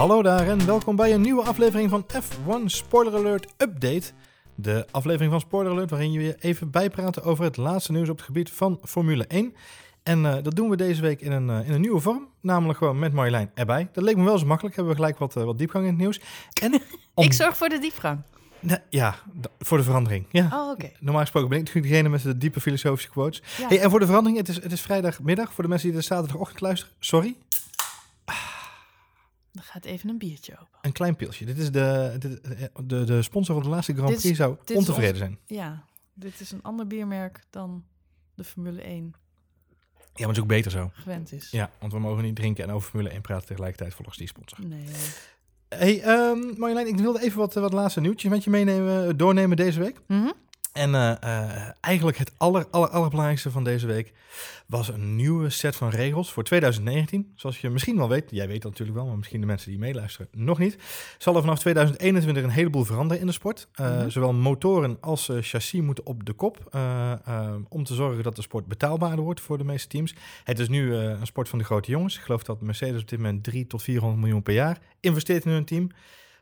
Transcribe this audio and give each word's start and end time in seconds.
Hallo 0.00 0.22
daar 0.22 0.48
en 0.48 0.66
welkom 0.66 0.96
bij 0.96 1.14
een 1.14 1.20
nieuwe 1.20 1.42
aflevering 1.42 1.90
van 1.90 2.06
F1 2.14 2.64
Spoiler 2.64 3.14
Alert 3.14 3.46
Update. 3.56 4.12
De 4.54 4.86
aflevering 4.90 5.30
van 5.30 5.40
Spoiler 5.40 5.72
Alert 5.72 5.90
waarin 5.90 6.12
je 6.12 6.36
even 6.38 6.70
bijpraten 6.70 7.22
over 7.22 7.44
het 7.44 7.56
laatste 7.56 7.92
nieuws 7.92 8.08
op 8.08 8.16
het 8.16 8.26
gebied 8.26 8.50
van 8.50 8.78
Formule 8.84 9.26
1. 9.26 9.54
En 10.02 10.18
uh, 10.18 10.34
dat 10.42 10.56
doen 10.56 10.70
we 10.70 10.76
deze 10.76 11.00
week 11.02 11.20
in 11.20 11.32
een, 11.32 11.48
uh, 11.48 11.68
in 11.68 11.72
een 11.72 11.80
nieuwe 11.80 12.00
vorm, 12.00 12.28
namelijk 12.40 12.78
gewoon 12.78 12.98
met 12.98 13.12
Marjolein 13.12 13.50
erbij. 13.54 13.88
Dat 13.92 14.04
leek 14.04 14.16
me 14.16 14.24
wel 14.24 14.38
zo 14.38 14.46
makkelijk, 14.46 14.76
hebben 14.76 14.94
we 14.94 15.00
gelijk 15.00 15.18
wat, 15.18 15.36
uh, 15.36 15.44
wat 15.44 15.58
diepgang 15.58 15.84
in 15.84 15.90
het 15.90 16.00
nieuws. 16.00 16.20
En 16.62 16.82
om... 17.14 17.24
Ik 17.24 17.32
zorg 17.32 17.56
voor 17.56 17.68
de 17.68 17.78
diepgang. 17.78 18.22
Ja, 18.90 19.14
voor 19.58 19.78
de 19.78 19.84
verandering. 19.84 20.26
Ja. 20.30 20.48
Oh. 20.52 20.78
Normaal 21.00 21.22
gesproken 21.22 21.48
ben 21.48 21.58
ik 21.58 21.64
natuurlijk 21.64 21.92
degene 21.92 22.08
met 22.08 22.22
de 22.22 22.38
diepe 22.38 22.60
filosofische 22.60 23.10
quotes. 23.10 23.42
Ja. 23.58 23.68
Hey, 23.68 23.80
en 23.80 23.90
voor 23.90 24.00
de 24.00 24.06
verandering, 24.06 24.38
het 24.38 24.48
is, 24.48 24.62
het 24.62 24.72
is 24.72 24.80
vrijdagmiddag. 24.80 25.52
Voor 25.52 25.62
de 25.62 25.68
mensen 25.68 25.88
die 25.88 25.98
de 25.98 26.04
zaterdagochtend 26.04 26.60
luisteren, 26.60 26.94
sorry. 26.98 27.36
Dan 29.60 29.68
gaat 29.68 29.84
even 29.84 30.08
een 30.08 30.18
biertje 30.18 30.52
open. 30.52 30.78
Een 30.82 30.92
klein 30.92 31.16
pilsje. 31.16 31.44
Dit 31.44 31.58
is 31.58 31.70
de, 31.70 32.16
de, 32.18 32.40
de, 32.84 33.04
de 33.04 33.22
sponsor 33.22 33.54
van 33.54 33.64
de 33.64 33.70
laatste 33.70 33.94
Grand 33.94 34.16
Prix 34.16 34.36
zou 34.36 34.56
ontevreden 34.74 35.16
zijn. 35.16 35.38
Ja, 35.46 35.84
dit 36.14 36.40
is 36.40 36.52
een 36.52 36.62
ander 36.62 36.86
biermerk 36.86 37.44
dan 37.50 37.84
de 38.34 38.44
Formule 38.44 38.82
1. 38.82 38.94
Ja, 38.94 40.26
maar 40.26 40.26
het 40.26 40.36
is 40.36 40.42
ook 40.42 40.48
beter 40.48 40.70
zo. 40.70 40.90
Gewend 40.94 41.32
is. 41.32 41.50
Ja, 41.50 41.70
want 41.80 41.92
we 41.92 41.98
mogen 41.98 42.22
niet 42.22 42.36
drinken 42.36 42.64
en 42.64 42.70
over 42.70 42.88
Formule 42.88 43.10
1 43.10 43.20
praten 43.20 43.46
tegelijkertijd 43.46 43.94
volgens 43.94 44.16
die 44.16 44.26
sponsor. 44.26 44.66
Nee. 44.66 44.84
Hey, 45.68 46.28
um, 46.30 46.54
Marjolein, 46.58 46.86
ik 46.86 46.96
wilde 46.96 47.22
even 47.22 47.38
wat, 47.38 47.54
wat 47.54 47.72
laatste 47.72 48.00
nieuwtjes 48.00 48.30
met 48.30 48.44
je 48.44 48.50
meenemen, 48.50 49.16
doornemen 49.16 49.56
deze 49.56 49.80
week. 49.80 50.00
Mm 50.06 50.22
-hmm. 50.22 50.32
En 50.72 50.90
uh, 50.90 51.12
uh, 51.24 51.68
eigenlijk 51.80 52.18
het 52.18 52.32
aller, 52.36 52.66
aller, 52.70 52.88
allerbelangrijkste 52.88 53.50
van 53.50 53.64
deze 53.64 53.86
week 53.86 54.12
was 54.66 54.88
een 54.88 55.16
nieuwe 55.16 55.50
set 55.50 55.76
van 55.76 55.88
regels 55.88 56.32
voor 56.32 56.42
2019. 56.42 57.32
Zoals 57.34 57.60
je 57.60 57.70
misschien 57.70 57.96
wel 57.96 58.08
weet, 58.08 58.24
jij 58.30 58.46
weet 58.46 58.62
dat 58.62 58.70
natuurlijk 58.70 58.98
wel, 58.98 59.06
maar 59.06 59.16
misschien 59.16 59.40
de 59.40 59.46
mensen 59.46 59.70
die 59.70 59.78
meeluisteren 59.78 60.28
nog 60.32 60.58
niet. 60.58 60.76
Zal 61.18 61.34
er 61.34 61.40
vanaf 61.40 61.58
2021 61.58 62.42
een 62.42 62.50
heleboel 62.50 62.84
veranderen 62.84 63.20
in 63.20 63.26
de 63.26 63.32
sport. 63.32 63.68
Uh, 63.80 63.86
mm 63.86 63.98
-hmm. 63.98 64.10
Zowel 64.10 64.32
motoren 64.32 64.96
als 65.00 65.30
chassis 65.40 65.80
moeten 65.80 66.06
op 66.06 66.24
de 66.26 66.32
kop. 66.32 66.76
om 67.68 67.84
te 67.84 67.94
zorgen 67.94 68.22
dat 68.22 68.36
de 68.36 68.42
sport 68.42 68.66
betaalbaarder 68.66 69.24
wordt 69.24 69.40
voor 69.40 69.58
de 69.58 69.64
meeste 69.64 69.88
teams. 69.88 70.14
Het 70.44 70.58
is 70.58 70.68
nu 70.68 70.94
een 70.94 71.26
sport 71.26 71.48
van 71.48 71.58
de 71.58 71.64
grote 71.64 71.90
jongens. 71.90 72.16
Ik 72.16 72.22
geloof 72.22 72.42
dat 72.42 72.60
Mercedes 72.60 73.00
op 73.00 73.08
dit 73.08 73.18
moment 73.18 73.44
3 73.44 73.66
tot 73.66 73.82
400 73.82 74.20
miljoen 74.20 74.42
per 74.42 74.54
jaar 74.54 74.78
investeert 75.00 75.44
in 75.44 75.50
hun 75.50 75.64
team. 75.64 75.90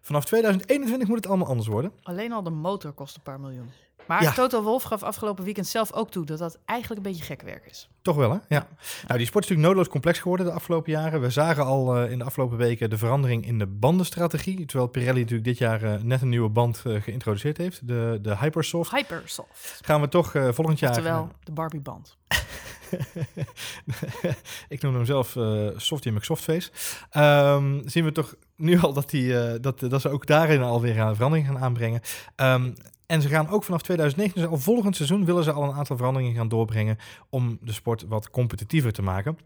Vanaf 0.01 0.25
2021 0.25 1.09
moet 1.09 1.17
het 1.17 1.27
allemaal 1.27 1.49
anders 1.49 1.69
worden. 1.69 1.93
Alleen 2.03 2.33
al 2.33 2.43
de 2.43 2.51
motor 2.51 2.93
kost 2.93 3.17
een 3.17 3.23
paar 3.23 3.41
miljoen. 3.41 3.69
Maar 4.07 4.23
ja. 4.23 4.33
Toto 4.33 4.63
Wolf 4.63 4.83
gaf 4.83 5.03
afgelopen 5.03 5.45
weekend 5.45 5.67
zelf 5.67 5.93
ook 5.93 6.11
toe 6.11 6.27
dat 6.27 6.39
dat 6.39 6.59
eigenlijk 6.65 7.07
een 7.07 7.13
beetje 7.13 7.25
gek 7.25 7.43
werk 7.43 7.67
is. 7.67 7.89
Toch 8.03 8.17
wel, 8.17 8.31
hè? 8.31 8.39
Ja. 8.49 8.67
Nou, 9.07 9.19
die 9.19 9.27
sport 9.27 9.45
is 9.45 9.51
natuurlijk 9.51 9.69
noodloos 9.69 9.89
complex 9.89 10.19
geworden 10.19 10.47
de 10.47 10.53
afgelopen 10.53 10.93
jaren. 10.93 11.21
We 11.21 11.31
zagen 11.31 11.65
al 11.65 12.03
uh, 12.03 12.11
in 12.11 12.19
de 12.19 12.25
afgelopen 12.25 12.57
weken 12.57 12.91
de 12.91 12.99
verandering 12.99 13.47
in 13.47 13.59
de 13.59 13.67
bandenstrategie. 13.67 14.67
Terwijl 14.67 14.89
Pirelli 14.89 15.21
natuurlijk 15.21 15.45
dit 15.45 15.59
jaar 15.59 15.83
uh, 15.83 15.95
net 16.03 16.23
een 16.23 16.29
nieuwe 16.29 16.49
band 16.49 16.83
uh, 16.87 17.03
geïntroduceerd 17.03 17.57
heeft. 17.57 17.87
De, 17.89 18.19
de 18.23 18.37
Hypersoft. 18.37 18.91
Hypersoft. 18.91 19.81
Gaan 19.85 20.01
we 20.01 20.09
toch 20.09 20.31
volgend 20.31 20.79
jaar... 20.79 20.91
Oftewel, 20.91 21.29
de 21.43 21.53
Barbie-band. 21.53 22.17
ik 24.69 24.83
noem 24.83 24.95
hem 24.95 25.05
zelf 25.05 25.35
uh, 25.35 25.69
Softie 25.77 26.13
McSoftface. 26.13 26.71
Um, 27.17 27.83
zien 27.85 28.05
we 28.05 28.13
toch 28.13 28.35
nu 28.57 28.81
al 28.81 28.93
dat, 28.93 29.11
die, 29.11 29.25
uh, 29.25 29.53
dat, 29.61 29.81
dat 29.81 30.01
ze 30.01 30.09
ook 30.09 30.27
daarin 30.27 30.63
alweer 30.63 30.99
een 30.99 31.15
verandering 31.15 31.47
gaan 31.47 31.59
aanbrengen. 31.59 32.01
Um, 32.37 32.75
en 33.07 33.23
ze 33.23 33.29
gaan 33.29 33.49
ook 33.49 33.65
vanaf 33.65 33.83
2019, 33.83 34.43
dus 34.43 34.51
al 34.51 34.59
volgend 34.59 34.97
seizoen, 34.97 35.25
willen 35.25 35.45
ze 35.45 35.53
al 35.53 35.63
een 35.63 35.75
aantal 35.75 35.97
veranderingen 35.97 36.35
gaan 36.35 36.49
doorbrengen 36.49 36.99
om 37.29 37.59
de 37.61 37.73
sport 37.73 38.05
wat 38.09 38.31
competitiever 38.31 38.93
te 38.93 39.03
maken. 39.03 39.39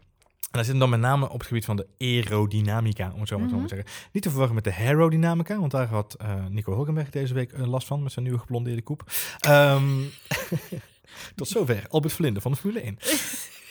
En 0.53 0.59
dat 0.59 0.65
zit 0.65 0.79
dan 0.79 0.89
met 0.89 0.99
name 0.99 1.29
op 1.29 1.37
het 1.37 1.47
gebied 1.47 1.65
van 1.65 1.75
de 1.75 1.87
aerodynamica, 1.99 3.11
om 3.13 3.19
het 3.19 3.27
zo 3.27 3.37
maar 3.37 3.47
mm 3.47 3.53
-hmm. 3.53 3.67
te 3.67 3.75
zeggen. 3.75 3.93
Niet 4.11 4.23
te 4.23 4.29
verwarren 4.29 4.55
met 4.55 4.63
de 4.63 4.73
aerodynamica, 4.73 5.59
want 5.59 5.71
daar 5.71 5.87
had 5.87 6.17
uh, 6.21 6.45
Nico 6.49 6.73
Hulkenberg 6.73 7.09
deze 7.09 7.33
week 7.33 7.51
uh, 7.51 7.67
last 7.67 7.87
van 7.87 8.03
met 8.03 8.11
zijn 8.11 8.25
nieuwe 8.25 8.39
geblondeerde 8.39 8.81
koep. 8.81 9.11
Um, 9.47 10.09
tot 11.35 11.47
zover 11.47 11.85
Albert 11.89 12.13
Vlinde 12.13 12.41
van 12.41 12.51
de 12.51 12.57
Formule 12.57 12.81
1. 12.81 12.97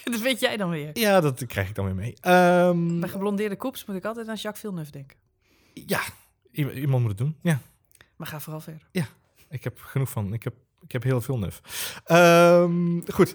dat 0.12 0.20
weet 0.20 0.40
jij 0.40 0.56
dan 0.56 0.70
weer? 0.70 0.90
Ja, 0.98 1.20
dat 1.20 1.46
krijg 1.46 1.68
ik 1.68 1.74
dan 1.74 1.84
weer 1.84 1.94
mee. 1.94 2.16
Um, 2.66 3.00
Bij 3.00 3.08
geblondeerde 3.08 3.56
koeps 3.56 3.84
moet 3.84 3.96
ik 3.96 4.04
altijd 4.04 4.28
aan 4.28 4.34
Jacques 4.34 4.60
Villeneuve 4.60 4.90
denken. 4.90 5.16
Ja, 5.74 6.00
iemand 6.50 7.00
moet 7.00 7.08
het 7.08 7.18
doen, 7.18 7.36
ja. 7.42 7.60
Maar 8.16 8.26
ga 8.26 8.40
vooral 8.40 8.60
verder. 8.60 8.88
Ja, 8.92 9.06
ik 9.48 9.64
heb 9.64 9.80
genoeg 9.80 10.10
van. 10.10 10.32
Ik 10.32 10.42
heb, 10.42 10.54
ik 10.80 10.92
heb 10.92 11.02
heel 11.02 11.20
veel 11.20 11.38
nuf. 11.38 11.60
Um, 12.06 13.02
goed. 13.12 13.34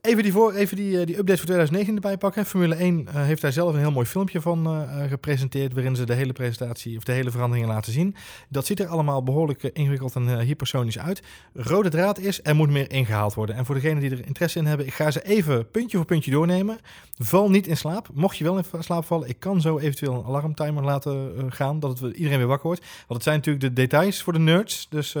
Even 0.00 0.22
die, 0.22 0.32
voor, 0.32 0.52
even 0.52 0.76
die, 0.76 0.90
die 0.90 1.18
update 1.18 1.38
voor 1.38 1.46
2019 1.46 1.94
erbij 1.94 2.16
pakken. 2.16 2.46
Formule 2.46 2.74
1 2.74 3.00
uh, 3.00 3.14
heeft 3.14 3.42
daar 3.42 3.52
zelf 3.52 3.72
een 3.72 3.78
heel 3.78 3.90
mooi 3.90 4.06
filmpje 4.06 4.40
van 4.40 4.66
uh, 4.66 5.08
gepresenteerd. 5.08 5.72
Waarin 5.72 5.96
ze 5.96 6.04
de 6.04 6.14
hele 6.14 6.32
presentatie 6.32 6.96
of 6.96 7.04
de 7.04 7.12
hele 7.12 7.30
veranderingen 7.30 7.68
laten 7.68 7.92
zien. 7.92 8.14
Dat 8.48 8.66
ziet 8.66 8.80
er 8.80 8.86
allemaal 8.86 9.22
behoorlijk 9.22 9.62
ingewikkeld 9.62 10.14
en 10.14 10.40
hypersonisch 10.40 10.98
uit. 10.98 11.22
Rode 11.54 11.88
draad 11.88 12.18
is, 12.18 12.40
er 12.42 12.56
moet 12.56 12.70
meer 12.70 12.90
ingehaald 12.90 13.34
worden. 13.34 13.56
En 13.56 13.66
voor 13.66 13.74
degenen 13.74 14.00
die 14.00 14.10
er 14.10 14.26
interesse 14.26 14.58
in 14.58 14.66
hebben, 14.66 14.86
ik 14.86 14.94
ga 14.94 15.10
ze 15.10 15.22
even 15.24 15.70
puntje 15.70 15.96
voor 15.96 16.06
puntje 16.06 16.30
doornemen. 16.30 16.78
Val 17.18 17.50
niet 17.50 17.66
in 17.66 17.76
slaap. 17.76 18.08
Mocht 18.12 18.36
je 18.36 18.44
wel 18.44 18.56
in 18.56 18.64
slaap 18.78 19.04
vallen, 19.04 19.28
ik 19.28 19.40
kan 19.40 19.60
zo 19.60 19.78
eventueel 19.78 20.14
een 20.14 20.24
alarmtimer 20.24 20.84
laten 20.84 21.52
gaan. 21.52 21.80
Dat 21.80 21.98
het 21.98 22.16
iedereen 22.16 22.38
weer 22.38 22.46
wakker 22.46 22.66
wordt. 22.66 22.80
Want 22.80 23.08
het 23.08 23.22
zijn 23.22 23.36
natuurlijk 23.36 23.64
de 23.64 23.72
details 23.72 24.22
voor 24.22 24.32
de 24.32 24.38
nerds. 24.38 24.86
Dus 24.90 25.16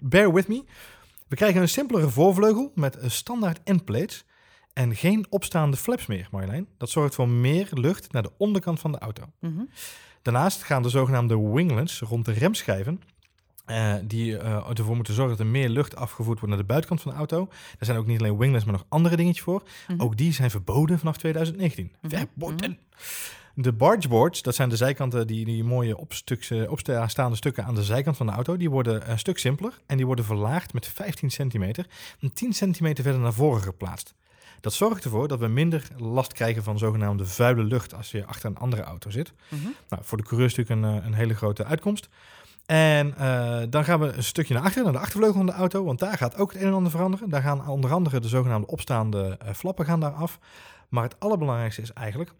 bear 0.00 0.32
with 0.32 0.48
me. 0.48 0.64
We 1.28 1.36
krijgen 1.36 1.60
een 1.60 1.68
simpelere 1.68 2.08
voorvleugel 2.08 2.72
met 2.74 3.02
een 3.02 3.10
standaard 3.10 3.60
endplates 3.64 4.24
en 4.72 4.96
geen 4.96 5.26
opstaande 5.28 5.76
flaps 5.76 6.06
meer, 6.06 6.28
Marjolein. 6.30 6.68
Dat 6.78 6.90
zorgt 6.90 7.14
voor 7.14 7.28
meer 7.28 7.68
lucht 7.70 8.12
naar 8.12 8.22
de 8.22 8.32
onderkant 8.38 8.80
van 8.80 8.92
de 8.92 8.98
auto. 8.98 9.22
Mm 9.40 9.56
-hmm. 9.56 9.68
Daarnaast 10.22 10.62
gaan 10.62 10.82
de 10.82 10.88
zogenaamde 10.88 11.50
winglets 11.52 12.00
rond 12.00 12.24
de 12.24 12.32
remschijven 12.32 13.00
uh, 13.66 13.94
die 14.04 14.32
uh, 14.32 14.68
ervoor 14.78 14.96
moeten 14.96 15.14
zorgen 15.14 15.36
dat 15.36 15.46
er 15.46 15.52
meer 15.52 15.68
lucht 15.68 15.96
afgevoerd 15.96 16.40
wordt 16.40 16.54
naar 16.54 16.62
de 16.62 16.68
buitenkant 16.68 17.02
van 17.02 17.10
de 17.10 17.16
auto. 17.16 17.48
Er 17.78 17.86
zijn 17.86 17.98
ook 17.98 18.06
niet 18.06 18.20
alleen 18.20 18.38
winglets, 18.38 18.64
maar 18.64 18.74
nog 18.74 18.86
andere 18.88 19.16
dingetjes 19.16 19.44
voor. 19.44 19.62
Mhm. 19.62 19.92
Mm 19.92 19.98
-hmm. 19.98 20.06
Ook 20.06 20.16
die 20.16 20.32
zijn 20.32 20.50
verboden 20.50 20.98
vanaf 20.98 21.16
2019. 21.16 21.84
Mhm. 21.84 21.94
Mm 22.00 22.10
-hmm. 22.10 22.18
Verboden. 22.18 22.78
De 23.58 23.72
bargeboards, 23.72 24.42
dat 24.42 24.54
zijn 24.54 24.68
de 24.68 24.76
zijkanten, 24.76 25.26
die, 25.26 25.44
die 25.44 25.64
mooie 25.64 25.96
opstaande 26.68 27.36
stukken 27.36 27.64
aan 27.64 27.74
de 27.74 27.84
zijkant 27.84 28.16
van 28.16 28.26
de 28.26 28.32
auto, 28.32 28.56
die 28.56 28.70
worden 28.70 29.10
een 29.10 29.18
stuk 29.18 29.38
simpeler 29.38 29.80
en 29.86 29.96
die 29.96 30.06
worden 30.06 30.24
verlaagd 30.24 30.72
met 30.72 30.86
15 30.86 31.30
centimeter 31.30 31.86
en 32.20 32.32
10 32.32 32.52
centimeter 32.52 33.02
verder 33.04 33.20
naar 33.20 33.32
voren 33.32 33.62
geplaatst. 33.62 34.14
Dat 34.60 34.72
zorgt 34.72 35.04
ervoor 35.04 35.28
dat 35.28 35.38
we 35.38 35.46
minder 35.46 35.88
last 35.96 36.32
krijgen 36.32 36.62
van 36.62 36.78
zogenaamde 36.78 37.26
vuile 37.26 37.62
lucht 37.62 37.94
als 37.94 38.10
je 38.10 38.24
achter 38.24 38.50
een 38.50 38.56
andere 38.56 38.82
auto 38.82 39.10
zit. 39.10 39.32
Mm 39.48 39.58
-hmm. 39.58 39.74
nou, 39.88 40.02
voor 40.04 40.18
de 40.18 40.24
coureur 40.24 40.46
is 40.46 40.54
natuurlijk 40.54 40.86
een, 40.86 41.06
een 41.06 41.14
hele 41.14 41.34
grote 41.34 41.64
uitkomst. 41.64 42.08
En 42.66 43.14
uh, 43.18 43.62
dan 43.70 43.84
gaan 43.84 44.00
we 44.00 44.12
een 44.12 44.24
stukje 44.24 44.54
naar 44.54 44.62
achter, 44.62 44.82
naar 44.82 44.92
de 44.92 44.98
achtervleugel 44.98 45.36
van 45.36 45.46
de 45.46 45.52
auto, 45.52 45.84
want 45.84 45.98
daar 45.98 46.16
gaat 46.16 46.36
ook 46.36 46.52
het 46.52 46.62
een 46.62 46.68
en 46.68 46.74
ander 46.74 46.90
veranderen. 46.90 47.30
Daar 47.30 47.42
gaan 47.42 47.68
onder 47.68 47.92
andere 47.92 48.20
de 48.20 48.28
zogenaamde 48.28 48.66
opstaande 48.66 49.38
uh, 49.42 49.50
flappen 49.52 49.84
gaan 49.84 50.00
daar 50.00 50.12
af. 50.12 50.38
Maar 50.88 51.02
het 51.02 51.20
allerbelangrijkste 51.20 51.82
is 51.82 51.92
eigenlijk 51.92 52.32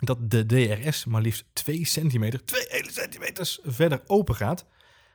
dat 0.00 0.30
de 0.30 0.46
DRS 0.46 1.04
maar 1.04 1.22
liefst 1.22 1.44
2 1.52 1.84
centimeter, 1.84 2.44
2 2.44 2.64
hele 2.68 2.92
centimeters 2.92 3.60
verder 3.62 4.02
open 4.06 4.34
gaat. 4.34 4.64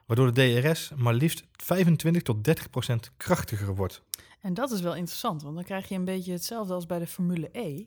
Waardoor 0.05 0.33
de 0.33 0.61
DRS 0.61 0.91
maar 0.95 1.13
liefst 1.13 1.43
25 1.51 2.21
tot 2.21 2.43
30 2.43 2.69
procent 2.69 3.11
krachtiger 3.17 3.75
wordt. 3.75 4.01
En 4.41 4.53
dat 4.53 4.71
is 4.71 4.81
wel 4.81 4.95
interessant, 4.95 5.41
want 5.41 5.55
dan 5.55 5.63
krijg 5.63 5.89
je 5.89 5.95
een 5.95 6.05
beetje 6.05 6.31
hetzelfde 6.31 6.73
als 6.73 6.85
bij 6.85 6.99
de 6.99 7.07
Formule 7.07 7.49
E. 7.51 7.83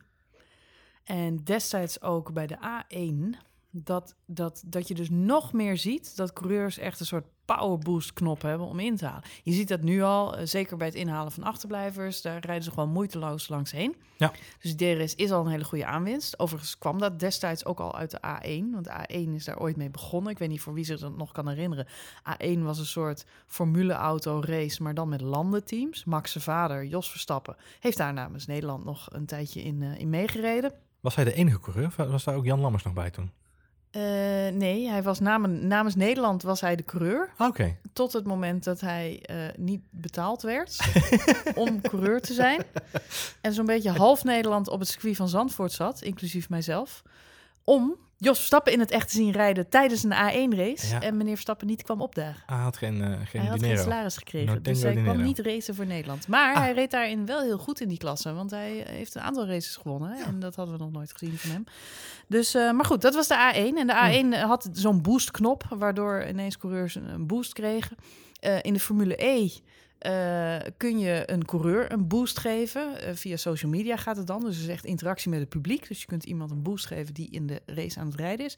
En 1.03 1.43
destijds 1.43 2.01
ook 2.01 2.33
bij 2.33 2.47
de 2.47 2.57
A1, 2.57 3.37
dat, 3.75 4.15
dat, 4.25 4.63
dat 4.65 4.87
je 4.87 4.93
dus 4.93 5.09
nog 5.09 5.53
meer 5.53 5.77
ziet 5.77 6.15
dat 6.15 6.33
coureurs 6.33 6.77
echt 6.77 6.99
een 6.99 7.05
soort 7.05 7.25
powerboost 7.45 8.13
knop 8.13 8.41
hebben 8.41 8.67
om 8.67 8.79
in 8.79 8.95
te 8.95 9.05
halen. 9.05 9.23
Je 9.43 9.53
ziet 9.53 9.67
dat 9.67 9.81
nu 9.81 10.01
al, 10.01 10.39
uh, 10.39 10.45
zeker 10.45 10.77
bij 10.77 10.87
het 10.87 10.95
inhalen 10.95 11.31
van 11.31 11.43
achterblijvers, 11.43 12.21
daar 12.21 12.45
rijden 12.45 12.63
ze 12.63 12.71
gewoon 12.71 12.89
moeiteloos 12.89 13.47
langs 13.47 13.71
heen. 13.71 13.95
Ja. 14.17 14.31
Dus 14.59 14.75
DRS 14.75 15.15
is 15.15 15.31
al 15.31 15.45
een 15.45 15.51
hele 15.51 15.63
goede 15.63 15.85
aanwinst. 15.85 16.39
Overigens 16.39 16.77
kwam 16.77 16.99
dat 16.99 17.19
destijds 17.19 17.65
ook 17.65 17.79
al 17.79 17.95
uit 17.95 18.11
de 18.11 18.17
A1, 18.17 18.71
want 18.71 18.85
de 18.85 18.91
A1 18.91 19.33
is 19.33 19.45
daar 19.45 19.59
ooit 19.59 19.75
mee 19.75 19.89
begonnen. 19.89 20.31
Ik 20.31 20.37
weet 20.37 20.49
niet 20.49 20.61
voor 20.61 20.73
wie 20.73 20.85
zich 20.85 20.99
dat 20.99 21.17
nog 21.17 21.31
kan 21.31 21.47
herinneren. 21.47 21.87
A1 22.29 22.59
was 22.59 22.79
een 22.79 22.85
soort 22.85 23.25
formuleauto 23.47 24.41
race, 24.45 24.83
maar 24.83 24.93
dan 24.93 25.09
met 25.09 25.21
landenteams. 25.21 26.03
Max 26.03 26.31
zijn 26.31 26.43
vader, 26.43 26.85
Jos 26.85 27.09
Verstappen, 27.09 27.55
heeft 27.79 27.97
daar 27.97 28.13
namens 28.13 28.45
Nederland 28.45 28.85
nog 28.85 29.07
een 29.11 29.25
tijdje 29.25 29.61
in, 29.61 29.81
uh, 29.81 29.99
in 29.99 30.09
meegereden. 30.09 30.73
Was 30.99 31.15
hij 31.15 31.23
de 31.23 31.33
enige 31.33 31.59
coureur? 31.59 31.93
Was 31.97 32.23
daar 32.23 32.35
ook 32.35 32.45
Jan 32.45 32.59
Lammers 32.59 32.83
nog 32.83 32.93
bij 32.93 33.09
toen? 33.09 33.31
Uh, 33.95 34.01
nee, 34.53 34.89
hij 34.89 35.03
was 35.03 35.19
namens, 35.19 35.61
namens 35.61 35.95
Nederland 35.95 36.43
was 36.43 36.61
hij 36.61 36.75
de 36.75 36.83
coureur. 36.83 37.29
Oké. 37.33 37.43
Okay. 37.43 37.77
Tot 37.93 38.13
het 38.13 38.25
moment 38.25 38.63
dat 38.63 38.79
hij 38.81 39.23
uh, 39.31 39.37
niet 39.57 39.81
betaald 39.89 40.41
werd 40.41 40.79
om 41.55 41.81
coureur 41.81 42.21
te 42.21 42.33
zijn. 42.33 42.63
En 43.41 43.53
zo'n 43.53 43.65
beetje 43.65 43.91
half 43.91 44.23
Nederland 44.23 44.67
op 44.67 44.79
het 44.79 44.89
circuit 44.89 45.15
van 45.15 45.29
Zandvoort 45.29 45.71
zat, 45.71 46.01
inclusief 46.01 46.49
mijzelf. 46.49 47.03
Om 47.63 47.95
Jos 48.23 48.37
Verstappen 48.37 48.73
in 48.73 48.79
het 48.79 48.91
echt 48.91 49.09
te 49.09 49.15
zien 49.15 49.31
rijden 49.31 49.69
tijdens 49.69 50.03
een 50.03 50.11
A1-race. 50.13 50.87
Ja. 50.87 51.01
En 51.01 51.17
meneer 51.17 51.33
Verstappen 51.33 51.67
niet 51.67 51.83
kwam 51.83 52.01
opdagen. 52.01 52.43
Hij 52.45 52.57
had 52.57 52.77
geen, 52.77 53.01
eh, 53.01 53.07
geen 53.07 53.41
hij 53.41 53.49
had 53.49 53.59
dinero. 53.59 53.75
geen 53.75 53.83
salaris 53.83 54.17
gekregen, 54.17 54.53
No 54.53 54.61
dus 54.61 54.81
hij 54.81 54.91
kwam 54.93 55.03
dinero. 55.05 55.23
niet 55.23 55.39
racen 55.39 55.75
voor 55.75 55.85
Nederland. 55.85 56.27
Maar 56.27 56.53
Ah. 56.55 56.61
hij 56.61 56.73
reed 56.73 56.91
daarin 56.91 57.25
wel 57.25 57.41
heel 57.41 57.57
goed 57.57 57.81
in 57.81 57.87
die 57.87 57.97
klasse, 57.97 58.33
want 58.33 58.51
hij 58.51 58.83
heeft 58.87 59.15
een 59.15 59.21
aantal 59.21 59.47
races 59.47 59.75
gewonnen. 59.75 60.17
En 60.25 60.39
dat 60.39 60.55
hadden 60.55 60.77
we 60.77 60.83
nog 60.83 60.91
nooit 60.91 61.11
gezien 61.11 61.37
van 61.37 61.51
hem. 61.51 61.63
Dus, 62.27 62.53
eh, 62.53 62.71
maar 62.71 62.85
goed, 62.85 63.01
dat 63.01 63.15
was 63.15 63.27
de 63.27 63.35
A1. 63.53 63.77
En 63.77 63.87
de 63.87 63.93
A1 63.93 64.33
had 64.47 64.69
zo'n 64.71 65.01
boostknop, 65.01 65.63
waardoor 65.69 66.27
ineens 66.27 66.57
coureurs 66.57 66.95
een, 66.95 67.07
een 67.07 67.27
boost 67.27 67.53
kregen. 67.53 67.95
Eh, 68.39 68.57
in 68.61 68.73
de 68.73 68.79
Formule 68.79 69.25
E 69.25 69.49
eh, 70.03 70.55
kun 70.77 70.99
je 70.99 71.23
een 71.25 71.45
coureur 71.45 71.91
een 71.91 72.07
boost 72.07 72.39
geven. 72.39 73.01
Eh, 73.01 73.13
via 73.13 73.37
social 73.37 73.71
media 73.71 73.97
gaat 73.97 74.17
het 74.17 74.27
dan. 74.27 74.39
Dus 74.39 74.55
het 74.55 74.63
is 74.63 74.71
echt 74.71 74.85
interactie 74.85 75.29
met 75.29 75.39
het 75.39 75.49
publiek. 75.49 75.87
Dus 75.87 75.99
je 75.99 76.05
kunt 76.05 76.23
iemand 76.23 76.51
een 76.51 76.61
boost 76.61 76.85
geven 76.85 77.13
die 77.13 77.29
in 77.31 77.47
de 77.47 77.61
race 77.65 77.99
aan 77.99 78.05
het 78.05 78.15
rijden 78.15 78.45
is. 78.45 78.57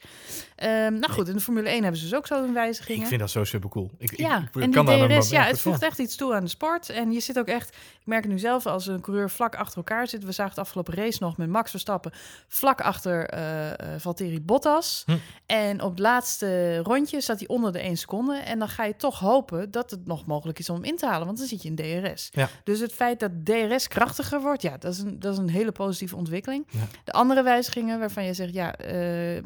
Ehm, 0.55 0.93
nou 0.93 1.11
goed, 1.11 1.27
in 1.27 1.35
de 1.35 1.41
Formule 1.41 1.69
1 1.69 1.81
hebben 1.81 1.99
ze 1.99 2.07
dus 2.07 2.15
ook 2.15 2.27
zo'n 2.27 2.53
wijzigingen. 2.53 3.01
Ik 3.01 3.07
vind 3.07 3.19
dat 3.19 3.29
zo 3.29 3.43
super 3.43 3.69
cool. 3.69 3.91
Ik, 3.97 4.17
Ja, 4.17 4.37
ik, 4.37 4.43
en 4.53 4.61
die 4.61 4.69
kan 4.69 4.85
nog 4.85 5.07
DRS, 5.07 5.29
ja, 5.29 5.43
het 5.43 5.59
voegt 5.59 5.81
echt 5.81 5.99
iets 5.99 6.15
toe 6.15 6.33
aan 6.33 6.43
de 6.43 6.49
sport. 6.49 6.89
En 6.89 7.11
je 7.11 7.19
zit 7.19 7.39
ook 7.39 7.47
echt, 7.47 7.69
ik 7.69 8.05
merk 8.05 8.23
het 8.23 8.31
nu 8.31 8.39
zelf, 8.39 8.65
als 8.65 8.87
een 8.87 9.01
coureur 9.01 9.29
vlak 9.29 9.55
achter 9.55 9.77
elkaar 9.77 10.07
zit. 10.07 10.23
We 10.23 10.31
zagen 10.31 10.51
het 10.51 10.61
afgelopen 10.61 10.93
race 10.93 11.17
nog 11.21 11.37
met 11.37 11.49
Max 11.49 11.71
Verstappen 11.71 12.11
vlak 12.47 12.81
achter 12.81 13.29
eh 13.29 13.99
Valtteri 13.99 14.41
Bottas. 14.41 15.03
Hm. 15.05 15.17
En 15.45 15.81
op 15.81 15.89
het 15.89 15.99
laatste 15.99 16.77
rondje 16.77 17.21
zat 17.21 17.39
hij 17.39 17.47
onder 17.47 17.71
de 17.71 17.79
1 17.79 17.97
seconde. 17.97 18.35
En 18.35 18.59
dan 18.59 18.69
ga 18.69 18.83
je 18.83 18.95
toch 18.95 19.19
hopen 19.19 19.71
dat 19.71 19.91
het 19.91 20.05
nog 20.05 20.25
mogelijk 20.25 20.59
is 20.59 20.69
om 20.69 20.75
hem 20.75 20.85
in 20.85 20.97
te 20.97 21.05
halen, 21.05 21.25
want 21.25 21.34
dan 21.37 21.47
zit 21.47 21.61
je 21.61 21.73
in 21.73 21.75
DRS. 21.75 22.29
Ja. 22.31 22.49
Dus 22.63 22.79
het 22.79 22.93
feit 22.93 23.19
dat 23.19 23.31
DRS 23.43 23.87
krachtiger 23.87 24.41
wordt, 24.41 24.61
ja, 24.61 24.77
dat 24.77 24.93
is 24.93 24.99
een, 24.99 25.19
dat 25.19 25.33
is 25.33 25.39
een 25.39 25.49
hele 25.49 25.71
positieve 25.71 26.15
ontwikkeling. 26.15 26.67
Ja. 26.69 26.79
De 27.03 27.11
andere 27.11 27.43
wijzigingen 27.43 27.99
waarvan 27.99 28.25
je 28.25 28.33
zegt, 28.33 28.53
ja, 28.53 28.75
eh, 28.75 29.37
eh, 29.37 29.43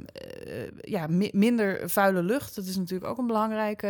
ja 0.82 1.08
mi- 1.08 1.32
minder 1.34 1.90
vuile 1.90 2.24
lucht. 2.24 2.56
Dat 2.56 2.66
is 2.66 2.78
natuurlijk 2.78 3.10
ook 3.10 3.18
een 3.18 3.28
belangrijke 3.28 3.88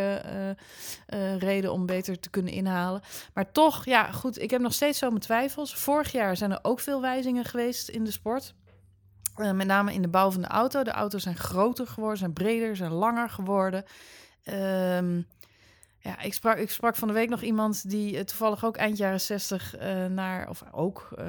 eh, 1.06 1.36
reden 1.36 1.72
om 1.72 1.86
beter 1.86 2.20
te 2.20 2.30
kunnen 2.30 2.52
inhalen. 2.52 3.00
Maar 3.34 3.52
toch, 3.52 3.84
ja, 3.84 4.12
goed, 4.12 4.40
ik 4.42 4.50
heb 4.50 4.60
nog 4.60 4.72
steeds 4.72 4.98
zo 4.98 5.08
mijn 5.08 5.20
twijfels. 5.20 5.74
Vorig 5.74 6.12
jaar 6.12 6.36
zijn 6.36 6.50
er 6.50 6.58
ook 6.62 6.80
veel 6.80 7.00
wijzigingen 7.00 7.44
geweest 7.44 7.88
in 7.88 8.04
de 8.04 8.10
sport. 8.10 8.54
Met 9.36 9.66
name 9.66 9.92
in 9.92 10.02
de 10.02 10.08
bouw 10.08 10.30
van 10.30 10.42
de 10.42 10.48
auto. 10.48 10.82
De 10.82 10.90
auto's 10.90 11.22
zijn 11.22 11.36
groter 11.36 11.86
geworden, 11.86 12.18
zijn 12.18 12.32
breder, 12.32 12.76
zijn 12.76 12.92
langer 12.92 13.30
geworden. 13.30 13.84
Ehm, 14.42 15.20
ja, 16.02 16.20
ik 16.22 16.34
sprak, 16.34 16.56
ik 16.58 16.70
sprak 16.70 16.96
van 16.96 17.08
de 17.08 17.14
week 17.14 17.28
nog 17.28 17.42
iemand 17.42 17.90
die 17.90 18.16
eh, 18.16 18.24
toevallig 18.24 18.64
ook 18.64 18.76
eind 18.76 18.96
jaren 18.96 19.20
60 19.20 19.76
eh, 19.76 20.04
naar, 20.06 20.48
of 20.48 20.62
ook, 20.72 21.08
eh, 21.18 21.26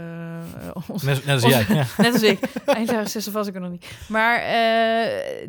ons- 0.88 1.04
Net, 1.04 1.26
net 1.26 1.44
als 1.44 1.54
jij. 1.54 1.66
Ja. 1.76 1.86
Net 2.04 2.14
als 2.14 2.22
ik. 2.22 2.40
Eind 2.66 2.90
jaren 2.90 3.10
60 3.10 3.34
was 3.34 3.48
ik 3.48 3.56
er 3.56 3.62
nog 3.62 3.72
niet. 3.72 3.86
Maar 4.08 4.44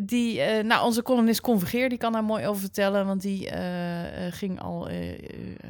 die, 0.00 0.42
nou, 0.62 0.84
onze 0.84 1.02
columnist 1.02 1.40
Convergeer, 1.40 1.88
die 1.88 1.98
kan 1.98 2.12
daar 2.12 2.24
mooi 2.24 2.46
over 2.46 2.60
vertellen. 2.60 3.06
Want 3.06 3.22
die 3.22 3.50
ging 4.30 4.60
al 4.60 4.88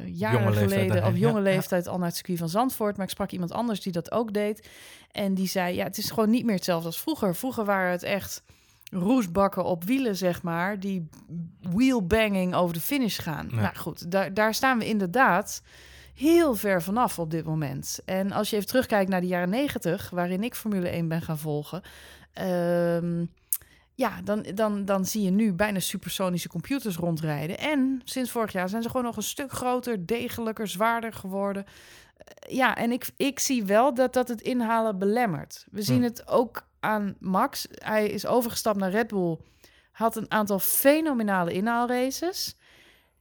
jaren 0.05 0.43
Jonge 0.43 0.53
geleden, 0.53 1.05
op 1.05 1.15
jonge 1.15 1.39
ja, 1.41 1.49
ja. 1.49 1.55
leeftijd, 1.55 1.87
al 1.87 1.97
naar 1.97 2.07
het 2.07 2.15
circuit 2.15 2.39
van 2.39 2.49
Zandvoort. 2.49 2.95
Maar 2.97 3.05
ik 3.05 3.11
sprak 3.11 3.31
iemand 3.31 3.51
anders 3.51 3.81
die 3.81 3.91
dat 3.91 4.11
ook 4.11 4.33
deed. 4.33 4.67
En 5.11 5.33
die 5.33 5.47
zei, 5.47 5.75
ja, 5.75 5.83
het 5.83 5.97
is 5.97 6.09
gewoon 6.09 6.29
niet 6.29 6.45
meer 6.45 6.55
hetzelfde 6.55 6.87
als 6.87 6.99
vroeger. 7.01 7.35
Vroeger 7.35 7.65
waren 7.65 7.91
het 7.91 8.03
echt 8.03 8.43
roestbakken 8.93 9.63
op 9.65 9.83
wielen, 9.83 10.15
zeg 10.15 10.41
maar, 10.41 10.79
die 10.79 11.09
wheelbanging 11.61 12.55
over 12.55 12.73
de 12.73 12.81
finish 12.81 13.19
gaan. 13.21 13.47
Ja. 13.51 13.61
Nou 13.61 13.75
goed, 13.75 14.11
daar, 14.11 14.33
daar 14.33 14.53
staan 14.53 14.77
we 14.79 14.85
inderdaad 14.87 15.61
heel 16.13 16.55
ver 16.55 16.81
vanaf 16.81 17.19
op 17.19 17.31
dit 17.31 17.45
moment. 17.45 17.99
En 18.05 18.31
als 18.31 18.49
je 18.49 18.55
even 18.55 18.67
terugkijkt 18.67 19.09
naar 19.09 19.21
de 19.21 19.27
jaren 19.27 19.49
negentig, 19.49 20.09
waarin 20.09 20.43
ik 20.43 20.55
Formule 20.55 20.89
1 20.89 21.07
ben 21.07 21.21
gaan 21.21 21.37
volgen. 21.37 21.81
ehm, 22.33 23.25
ja, 23.95 24.21
dan, 24.23 24.45
dan, 24.55 24.85
dan 24.85 25.05
zie 25.05 25.21
je 25.23 25.29
nu 25.31 25.53
bijna 25.53 25.79
supersonische 25.79 26.47
computers 26.49 26.95
rondrijden. 26.95 27.57
En 27.57 28.01
sinds 28.03 28.31
vorig 28.31 28.51
jaar 28.51 28.69
zijn 28.69 28.81
ze 28.81 28.89
gewoon 28.89 29.05
nog 29.05 29.15
een 29.15 29.23
stuk 29.23 29.51
groter, 29.51 30.05
degelijker, 30.05 30.67
zwaarder 30.67 31.13
geworden. 31.13 31.65
Eh, 32.17 32.55
ja, 32.55 32.75
en 32.75 32.91
ik, 32.91 33.09
ik 33.17 33.39
zie 33.39 33.63
wel 33.65 33.93
dat 33.93 34.13
dat 34.13 34.27
het 34.27 34.41
inhalen 34.41 34.97
belemmert. 34.99 35.65
We 35.71 35.81
zien 35.81 35.97
Hm. 35.97 36.03
het 36.03 36.27
ook 36.27 36.67
aan 36.83 37.15
Max. 37.19 37.67
Hij 37.71 38.09
is 38.09 38.25
overgestapt 38.25 38.77
naar 38.77 38.91
Red 38.91 39.07
Bull. 39.07 39.37
Had 39.91 40.15
een 40.15 40.31
aantal 40.31 40.59
fenomenale 40.59 41.51
inhaalraces. 41.53 42.55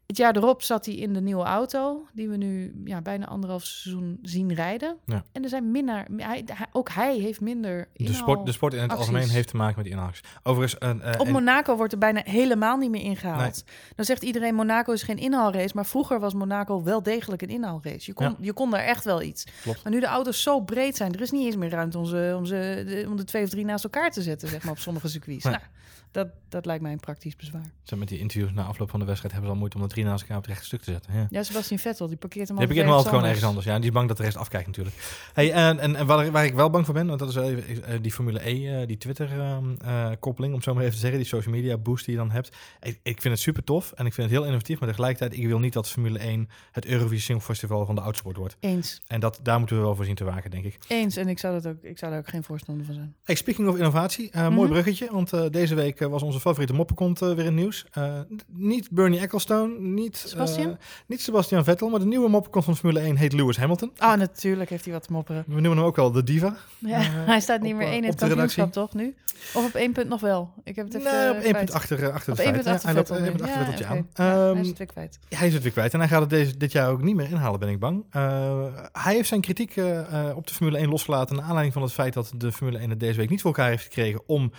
Het 0.06 0.16
jaar 0.16 0.36
erop 0.36 0.62
zat 0.62 0.86
hij 0.86 0.94
in 0.94 1.12
de 1.12 1.20
nieuwe 1.20 1.44
auto, 1.44 2.06
die 2.12 2.28
we 2.28 2.36
nu 2.36 2.82
ja, 2.84 3.00
bijna 3.00 3.26
anderhalf 3.26 3.64
seizoen 3.64 4.18
zien 4.22 4.54
rijden. 4.54 4.96
Ja. 5.06 5.24
En 5.32 5.42
er 5.42 5.48
zijn 5.48 5.70
minder, 5.70 6.06
hij, 6.16 6.44
ook 6.72 6.90
hij 6.90 7.16
heeft 7.18 7.40
minder 7.40 7.88
De, 7.94 8.12
sport, 8.12 8.46
de 8.46 8.52
sport 8.52 8.74
in 8.74 8.80
het 8.80 8.90
acties. 8.90 9.06
algemeen 9.08 9.28
heeft 9.28 9.48
te 9.48 9.56
maken 9.56 9.74
met 9.76 9.84
die. 9.84 9.96
Overigens, 10.42 10.80
eh, 10.80 10.90
eh, 11.12 11.20
Op 11.20 11.26
en- 11.26 11.32
Monaco 11.32 11.76
wordt 11.76 11.92
er 11.92 11.98
bijna 11.98 12.20
helemaal 12.24 12.76
niet 12.76 12.90
meer 12.90 13.02
ingehaald. 13.02 13.64
Dan 13.96 14.04
zegt 14.04 14.22
iedereen 14.22 14.54
Monaco 14.54 14.92
is 14.92 15.02
geen 15.02 15.18
inhaalrace, 15.18 15.72
maar 15.74 15.86
vroeger 15.86 16.20
was 16.20 16.34
Monaco 16.34 16.82
wel 16.82 17.02
degelijk 17.02 17.42
een 17.42 17.48
inhaalrace. 17.48 18.02
Je 18.06 18.12
kon, 18.12 18.26
Ja. 18.26 18.36
je 18.40 18.52
kon 18.52 18.70
daar 18.70 18.84
echt 18.84 19.04
wel 19.04 19.22
iets. 19.22 19.46
Klopt. 19.62 19.82
Maar 19.84 19.92
nu 19.92 20.00
de 20.00 20.06
auto's 20.06 20.42
zo 20.42 20.60
breed 20.60 20.96
zijn, 20.96 21.14
er 21.14 21.20
is 21.20 21.30
niet 21.30 21.44
eens 21.46 21.56
meer 21.56 21.70
ruimte 21.70 21.98
om, 21.98 22.04
ze, 22.06 22.34
om, 22.36 22.46
ze, 22.46 22.82
de, 22.86 23.04
om 23.08 23.16
de 23.16 23.24
twee 23.24 23.42
of 23.42 23.48
drie 23.48 23.64
naast 23.64 23.84
elkaar 23.84 24.10
te 24.10 24.22
zetten, 24.22 24.48
zeg 24.48 24.62
maar, 24.62 24.72
op 24.72 24.78
sommige 24.78 25.08
circuits. 25.08 25.44
Nee. 25.44 25.52
Nou, 25.54 25.64
dat, 26.10 26.28
dat 26.48 26.66
lijkt 26.66 26.82
mij 26.82 26.92
een 26.92 27.00
praktisch 27.00 27.36
bezwaar. 27.36 27.70
Zo 27.82 27.96
met 27.96 28.08
die 28.08 28.18
interviews 28.18 28.52
na 28.52 28.62
afloop 28.64 28.90
van 28.90 29.00
de 29.00 29.06
wedstrijd 29.06 29.32
hebben 29.34 29.50
ze 29.50 29.56
al 29.56 29.60
moeite 29.60 29.76
om 29.76 29.82
de 29.82 29.91
drie 29.92 30.04
naast 30.04 30.20
elkaar 30.22 30.36
op 30.36 30.42
het 30.42 30.50
rechte 30.52 30.66
stuk 30.66 30.82
te 30.82 30.90
zetten. 30.90 31.12
Ja. 31.14 31.26
Ja, 31.30 31.42
Sebastian 31.42 31.78
Vettel, 31.78 32.06
die 32.08 32.16
parkeert 32.16 32.48
hem 32.48 32.56
Die 32.56 32.66
heb 32.66 32.76
altijd 32.76 32.78
ik 32.78 32.84
helemaal 32.84 32.94
ergens 32.98 33.12
altijd 33.12 33.14
gewoon 33.14 33.28
ergens 33.28 33.46
anders. 33.48 33.66
Ja, 33.66 33.76
die 33.76 33.88
is 33.88 33.94
bang 33.94 34.08
dat 34.08 34.16
de 34.16 34.22
rest 34.22 34.36
afkijkt 34.36 34.66
natuurlijk. 34.66 34.96
Hey, 35.32 35.52
en 35.52 35.78
en, 35.78 35.96
en 35.96 36.06
waar, 36.06 36.30
waar 36.30 36.44
ik 36.44 36.54
wel 36.54 36.70
bang 36.70 36.84
voor 36.84 36.94
ben, 36.94 37.06
want 37.06 37.18
dat 37.18 37.28
is 37.28 37.34
wel 37.34 37.50
even, 37.50 37.84
eh, 37.84 37.98
die 38.02 38.12
Formule 38.12 38.48
E, 38.48 38.80
eh, 38.80 38.86
die 38.86 38.96
Twitter-koppeling, 38.96 40.52
om 40.52 40.58
het 40.58 40.64
zo 40.64 40.74
maar 40.74 40.82
even 40.82 40.94
te 40.94 41.00
zeggen, 41.00 41.18
die 41.18 41.28
social 41.28 41.54
media 41.54 41.76
boost 41.76 42.04
die 42.04 42.14
je 42.14 42.20
dan 42.20 42.30
hebt. 42.30 42.56
Ik, 42.80 42.98
ik 43.02 43.20
vind 43.20 43.34
het 43.34 43.42
super 43.42 43.64
tof 43.64 43.92
en 43.92 44.06
ik 44.06 44.14
vind 44.14 44.26
het 44.26 44.36
heel 44.36 44.46
innovatief, 44.46 44.80
maar 44.80 44.88
tegelijkertijd, 44.88 45.40
ik 45.40 45.46
wil 45.46 45.58
niet 45.58 45.72
dat 45.72 45.88
Formule 45.88 46.18
1 46.18 46.48
het 46.72 46.86
Eurovisie 46.86 47.20
Songfestival 47.34 47.86
van 47.86 47.94
de 47.94 48.00
autosport 48.00 48.36
wordt. 48.36 48.56
Eens. 48.60 49.00
En 49.06 49.20
dat, 49.20 49.38
daar 49.42 49.58
moeten 49.58 49.76
we 49.76 49.82
wel 49.82 49.94
voor 49.94 50.04
zien 50.04 50.14
te 50.14 50.24
waken, 50.24 50.50
denk 50.50 50.64
ik. 50.64 50.78
Eens, 50.88 51.16
en 51.16 51.28
ik 51.28 51.38
zou, 51.38 51.60
dat 51.60 51.72
ook, 51.72 51.82
ik 51.82 51.98
zou 51.98 52.10
daar 52.10 52.20
ook 52.20 52.28
geen 52.28 52.44
voorstander 52.44 52.84
van 52.86 52.94
zijn. 52.94 53.14
Hey, 53.24 53.34
speaking 53.34 53.68
of 53.68 53.76
innovatie, 53.76 54.30
eh, 54.30 54.42
mooi 54.48 54.60
Mhm. 54.62 54.70
bruggetje, 54.70 55.08
want 55.12 55.32
eh, 55.32 55.44
deze 55.50 55.74
week 55.74 56.00
eh, 56.00 56.08
was 56.08 56.22
onze 56.22 56.40
favoriete 56.40 56.74
moppenkont 56.74 57.22
eh, 57.22 57.28
weer 57.28 57.38
in 57.38 57.44
het 57.44 57.54
nieuws. 57.54 57.86
Eh, 57.92 58.20
niet 58.46 58.90
Bernie 58.90 59.20
Ecclestone, 59.20 59.74
niet, 59.82 60.16
Sebastian? 60.26 60.70
eh, 60.70 60.76
niet 61.06 61.20
Sebastian 61.20 61.64
Vettel, 61.64 61.88
maar 61.88 62.00
de 62.00 62.06
nieuwe 62.06 62.28
moppenkont 62.28 62.64
van 62.64 62.76
Formule 62.76 63.00
1 63.00 63.16
heet 63.16 63.32
Lewis 63.32 63.56
Hamilton. 63.56 63.92
Ah, 63.98 64.18
natuurlijk 64.18 64.70
heeft 64.70 64.84
hij 64.84 64.92
wat 64.94 65.08
mopperen. 65.08 65.44
We 65.46 65.52
noemen 65.60 65.76
hem 65.78 65.86
ook 65.86 65.96
wel 65.96 66.12
de 66.12 66.22
diva. 66.22 66.56
Ja, 66.78 66.98
Eh, 67.00 67.06
hij 67.26 67.40
staat 67.40 67.60
niet 67.60 67.72
op, 67.72 67.78
meer 67.78 67.86
eh, 67.86 67.92
één 67.92 68.02
in 68.04 68.10
op 68.10 68.10
het 68.10 68.18
de 68.20 68.26
kampioenschap, 68.26 68.72
toch, 68.72 68.94
nu? 68.94 69.14
Of 69.54 69.64
op 69.66 69.74
één 69.74 69.92
punt 69.92 70.08
nog 70.08 70.20
wel? 70.20 70.52
Ik 70.64 70.76
heb 70.76 70.84
het 70.86 70.94
even 70.94 71.12
Nee, 71.12 71.30
op 71.30 71.36
eh, 71.36 71.44
één 71.44 71.52
punt 71.54 71.72
achter, 71.72 72.02
eh, 72.02 72.14
achter 72.14 72.32
Op 72.32 72.38
één 72.38 72.52
feit. 72.52 72.64
punt 72.64 72.82
hij 72.82 72.94
loopt 72.94 73.10
één 73.10 73.22
punt 73.22 73.40
achter 73.42 73.58
Ja, 73.60 73.64
Vetteltje 73.64 73.84
oké. 73.84 73.94
aan. 73.94 74.26
Ja, 74.26 74.38
hij 74.40 74.48
Ehm, 74.50 74.60
is 74.60 74.68
het 74.68 74.78
weer 74.78 74.86
kwijt. 74.86 75.18
hij 75.28 75.46
is 75.46 75.54
het 75.54 75.62
weer 75.62 75.72
kwijt 75.72 75.92
en 75.92 75.98
hij 75.98 76.08
gaat 76.08 76.20
het 76.20 76.30
deze, 76.30 76.56
dit 76.56 76.72
jaar 76.72 76.90
ook 76.90 77.02
niet 77.02 77.14
meer 77.16 77.30
inhalen, 77.30 77.60
ben 77.60 77.68
ik 77.68 77.78
bang. 77.78 78.04
Eh, 78.10 78.64
hij 78.92 79.14
heeft 79.14 79.28
zijn 79.28 79.40
kritiek 79.40 79.76
eh, 79.76 80.28
eh, 80.28 80.36
op 80.36 80.46
de 80.46 80.54
Formule 80.54 80.78
1 80.78 80.88
losgelaten... 80.88 81.34
naar 81.36 81.44
aanleiding 81.44 81.72
van 81.74 81.82
het 81.82 81.92
feit 81.92 82.12
dat 82.14 82.32
de 82.36 82.52
Formule 82.52 82.78
1 82.78 82.90
het 82.90 83.00
deze 83.00 83.18
week 83.18 83.30
niet 83.30 83.40
voor 83.40 83.50
elkaar 83.54 83.68
heeft 83.70 83.82
gekregen... 83.82 84.20
om 84.26 84.52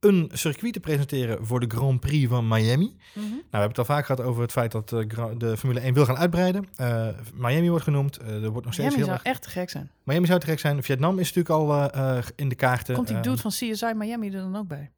een 0.00 0.30
circuit 0.32 0.72
te 0.72 0.80
presenteren 0.80 1.46
voor 1.46 1.60
de 1.60 1.66
Grand 1.76 2.00
Prix 2.00 2.28
van 2.28 2.48
Miami. 2.48 2.96
Mhm. 3.14 3.24
Nou, 3.24 3.32
we 3.40 3.46
hebben 3.50 3.68
het 3.68 3.78
al 3.78 3.84
vaak 3.84 4.06
gehad 4.06 4.24
over 4.24 4.42
het 4.42 4.52
feit 4.52 4.72
dat 4.72 4.88
de, 4.88 5.04
Gra- 5.08 5.34
de 5.34 5.56
Formule 5.56 5.80
1 5.80 5.94
wil 5.94 6.04
gaan 6.04 6.16
uitbreiden. 6.16 6.68
Eh, 6.76 7.08
Miami 7.34 7.68
wordt 7.68 7.84
genoemd. 7.84 8.16
Eh, 8.16 8.42
er 8.42 8.50
wordt 8.50 8.64
nog 8.64 8.74
steeds 8.74 8.76
Miami 8.78 8.94
heel 8.96 9.04
zou 9.04 9.16
erg... 9.18 9.22
echt 9.22 9.42
te 9.42 9.50
gek 9.50 9.70
zijn. 9.70 9.90
Miami 10.04 10.26
zou 10.26 10.40
te 10.40 10.46
gek 10.46 10.58
zijn. 10.58 10.82
Vietnam 10.82 11.18
is 11.18 11.32
natuurlijk 11.34 11.54
al 11.70 11.90
eh, 11.92 12.16
eh, 12.18 12.24
in 12.36 12.48
de 12.48 12.54
kaarten. 12.54 12.94
Komt 12.94 13.06
die 13.06 13.16
Eh, 13.16 13.22
dude 13.22 13.36
van 13.38 13.50
CSI 13.50 13.92
Miami 13.96 14.26
er 14.26 14.32
dan 14.40 14.56
ook 14.56 14.68
bij? 14.68 14.90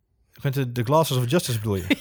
Met 0.43 0.55
de, 0.55 0.73
de 0.73 0.83
Glasses 0.83 1.17
of 1.17 1.31
Justice 1.31 1.59
bedoel 1.59 1.77
je? 1.77 1.87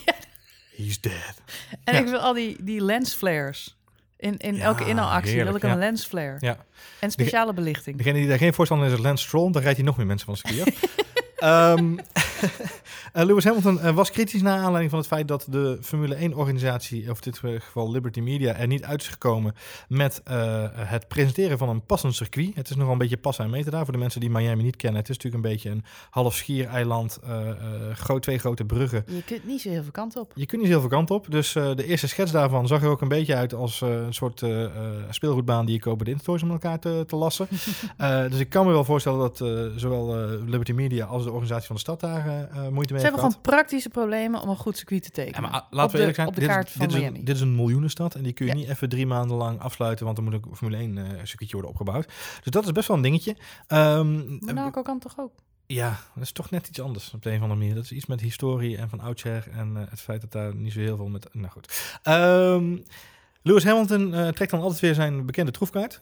He's 0.78 1.00
dead. 1.02 1.42
En 1.84 1.94
Ja. 1.94 2.00
ik 2.00 2.06
wil 2.08 2.20
al 2.20 2.34
die, 2.34 2.64
die 2.64 2.82
lens 2.84 3.14
flares. 3.14 3.76
In, 4.18 4.38
in 4.38 4.56
Ja, 4.56 4.62
elke 4.64 4.86
inhaalactie 4.86 5.44
wil 5.44 5.56
ik 5.56 5.64
een 5.64 5.70
ja. 5.70 5.76
lens 5.76 6.06
flare. 6.06 6.38
Ja. 6.40 6.58
En 7.00 7.12
speciale 7.12 7.54
belichting. 7.54 7.98
Degene 7.98 8.20
die 8.20 8.28
daar 8.28 8.38
geen 8.38 8.54
voorstander 8.54 8.88
is, 8.88 8.94
is 8.94 9.00
Lance 9.00 9.24
Stroll. 9.26 9.52
Dan 9.52 9.62
rijdt 9.62 9.78
hij 9.78 9.86
nog 9.86 9.98
meer 9.98 10.06
mensen 10.06 10.26
van 10.26 10.36
circuit 10.38 10.68
af. 10.76 10.90
Ehm, 11.38 11.98
eh, 11.98 12.24
Lewis 13.14 13.44
Hamilton 13.44 13.80
eh, 13.80 13.94
was 13.94 14.12
kritisch 14.12 14.42
naar 14.42 14.58
aanleiding 14.58 14.90
van 14.90 15.00
het 15.00 15.08
feit 15.08 15.28
dat 15.28 15.46
de 15.50 15.78
Formule 15.82 16.30
1-organisatie, 16.30 17.10
of 17.10 17.26
in 17.26 17.32
dit 17.32 17.38
geval 17.64 17.92
Liberty 17.92 18.20
Media, 18.20 18.56
er 18.56 18.68
niet 18.68 18.84
uit 18.84 19.02
is 19.02 19.08
gekomen 19.08 19.56
met 19.88 20.22
eh, 20.24 20.66
het 20.74 21.08
presenteren 21.08 21.58
van 21.58 21.70
een 21.70 21.86
passend 21.86 22.16
circuit. 22.16 22.56
Het 22.56 22.70
is 22.70 22.76
nogal 22.76 22.92
een 22.92 22.98
beetje 22.98 23.18
passen 23.18 23.46
en 23.46 23.52
meten 23.52 23.72
daar 23.72 23.84
voor 23.84 23.94
de 23.94 24.00
mensen 24.00 24.20
die 24.20 24.30
Miami 24.30 24.64
niet 24.64 24.76
kennen. 24.76 25.00
Het 25.00 25.10
is 25.10 25.16
natuurlijk 25.16 25.44
een 25.44 25.52
beetje 25.52 25.70
een 25.70 25.84
half 26.10 26.36
schiereiland, 26.36 27.20
eh 27.24 27.50
eh, 27.92 27.96
groot, 27.96 28.22
twee 28.22 28.38
grote 28.38 28.66
bruggen. 28.66 29.04
Je 29.08 29.24
kunt 29.24 29.46
niet 29.46 29.62
zo 29.62 29.70
heel 29.70 29.82
veel 29.82 29.92
kant 29.92 30.16
op. 30.16 30.32
Je 30.36 30.46
kunt 30.46 30.62
niet 30.62 30.70
heel 30.70 30.80
veel 30.80 30.90
kant 30.90 31.12
op. 31.12 31.32
Dus 31.32 31.56
eh, 31.56 31.76
de 31.76 31.86
eerste 31.86 32.08
schets 32.08 32.32
daarvan 32.32 32.68
zag 32.68 32.84
er 32.84 32.90
ook 32.90 33.02
een 33.02 33.08
beetje 33.08 33.36
uit 33.36 33.54
als 33.54 33.82
eh, 33.82 33.90
een 33.90 34.14
soort 34.14 34.42
eh, 34.42 34.64
eh, 34.64 34.72
speelgoedbaan 35.10 35.66
die 35.66 35.76
je 35.76 35.82
koopt 35.82 35.98
bij 35.98 36.06
de 36.06 36.12
Intertoys 36.12 36.44
om 36.44 36.52
elkaar 36.52 36.80
te, 36.80 37.04
te 37.08 37.16
lassen. 37.16 37.48
Eh, 37.98 38.30
dus 38.30 38.40
ik 38.40 38.50
kan 38.50 38.66
me 38.66 38.72
wel 38.72 38.84
voorstellen 38.84 39.20
dat 39.20 39.42
eh, 39.42 39.50
zowel 39.76 40.18
eh, 40.18 40.30
Liberty 40.46 40.72
Media 40.72 41.06
als 41.06 41.24
de 41.24 41.30
organisatie 41.30 41.68
van 41.68 41.76
de 41.76 41.82
stad 41.82 42.00
daar 42.00 42.26
eh, 42.32 42.66
eh, 42.66 42.72
moeite 42.72 42.94
mee 42.94 43.02
Ze 43.02 43.08
hebben 43.08 43.20
gehad. 43.20 43.20
gewoon 43.20 43.42
praktische 43.42 43.90
problemen 43.90 44.42
om 44.42 44.50
een 44.50 44.56
goed 44.56 44.78
circuit 44.78 45.02
te 45.04 45.10
Ja, 45.14 45.26
tekenen. 45.26 45.50
maar 45.50 45.60
ah, 45.62 45.68
laten 45.70 45.84
op 45.86 45.86
we 45.86 45.92
de, 45.92 45.98
eerlijk 45.98 46.16
zijn, 46.16 46.28
op 46.28 46.34
de 46.34 46.40
dit, 46.40 46.50
is- 46.50 46.56
kaart 46.56 46.72
van 46.72 46.82
dit, 46.82 46.90
is 46.96 47.02
Miami. 47.02 47.18
een, 47.20 47.26
dit 47.26 47.36
is 47.36 47.42
een 47.42 47.56
miljoenenstad 47.56 48.16
en 48.16 48.24
die 48.24 48.34
kun 48.34 48.46
je 48.46 48.52
Ja. 48.52 48.58
niet 48.58 48.70
even 48.70 48.90
drie 48.90 49.06
maanden 49.08 49.38
lang 49.38 49.60
afsluiten, 49.60 50.06
want 50.06 50.18
dan 50.18 50.26
moet 50.26 50.34
een 50.34 50.56
Formule 50.56 50.78
1 50.78 50.98
eh 50.98 51.04
circuitje 51.24 51.52
worden 51.52 51.70
opgebouwd. 51.72 52.06
Dus 52.44 52.52
dat 52.52 52.66
is 52.66 52.72
best 52.72 52.88
wel 52.88 52.98
een 52.98 53.04
dingetje. 53.04 53.36
Ehm, 53.68 54.38
Monaco 54.40 54.82
kan 54.82 55.00
toch 55.00 55.14
ook? 55.20 55.32
Ja, 55.66 56.00
dat 56.16 56.24
is 56.24 56.32
toch 56.32 56.50
net 56.50 56.68
iets 56.68 56.82
anders 56.82 57.14
op 57.14 57.22
de 57.24 57.30
een 57.30 57.36
of 57.36 57.42
andere 57.42 57.60
manier. 57.60 57.76
Dat 57.76 57.84
is 57.84 57.92
iets 57.92 58.06
met 58.06 58.22
historie 58.22 58.78
en 58.78 58.90
van 58.90 59.00
oudsher 59.00 59.48
en 59.52 59.78
eh, 59.78 59.84
het 59.90 60.02
feit 60.02 60.22
dat 60.22 60.32
daar 60.32 60.56
niet 60.56 60.74
zo 60.74 60.80
heel 60.80 60.96
veel 60.96 61.08
met... 61.08 61.28
Nou 61.32 61.50
goed. 61.52 61.98
Ehm, 62.04 62.78
Lewis 63.42 63.64
Hamilton 63.64 64.14
eh, 64.14 64.28
trekt 64.28 64.52
dan 64.52 64.62
altijd 64.62 64.80
weer 64.80 64.94
zijn 64.94 65.26
bekende 65.26 65.52
troefkaart. 65.52 66.02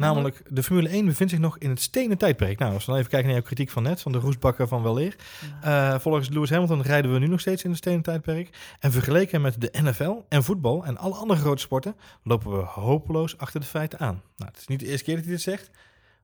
Namelijk, 0.00 0.42
de 0.48 0.62
Formule 0.62 0.88
1 0.88 1.04
bevindt 1.04 1.32
zich 1.32 1.42
nog 1.42 1.58
in 1.58 1.70
het 1.70 1.80
stenen 1.80 2.18
tijdperk. 2.18 2.58
Nou, 2.58 2.72
als 2.72 2.84
we 2.84 2.90
dan 2.90 2.98
even 2.98 3.10
kijken 3.10 3.28
naar 3.28 3.38
jouw 3.38 3.46
kritiek 3.46 3.70
van 3.70 3.82
net, 3.82 4.00
van 4.00 4.12
de 4.12 4.18
roestbakken 4.18 4.68
van 4.68 4.82
weleer. 4.82 5.16
Ja. 5.62 5.92
Eh, 5.92 6.00
volgens 6.00 6.28
Lewis 6.28 6.50
Hamilton 6.50 6.82
rijden 6.82 7.12
we 7.12 7.18
nu 7.18 7.26
nog 7.26 7.40
steeds 7.40 7.64
in 7.64 7.70
het 7.70 7.78
stenen 7.78 8.02
tijdperk. 8.02 8.76
En 8.80 8.92
vergeleken 8.92 9.40
met 9.40 9.60
de 9.60 9.72
NFL 9.82 10.24
en 10.28 10.44
voetbal 10.44 10.84
en 10.84 10.96
alle 10.96 11.14
andere 11.14 11.40
grote 11.40 11.62
sporten, 11.62 11.96
lopen 12.22 12.50
we 12.50 12.56
hopeloos 12.56 13.38
achter 13.38 13.60
de 13.60 13.66
feiten 13.66 13.98
aan. 13.98 14.22
Nou, 14.36 14.50
het 14.50 14.60
is 14.60 14.66
niet 14.66 14.80
de 14.80 14.86
eerste 14.86 15.04
keer 15.04 15.14
dat 15.14 15.24
hij 15.24 15.32
dit 15.32 15.42
zegt. 15.42 15.70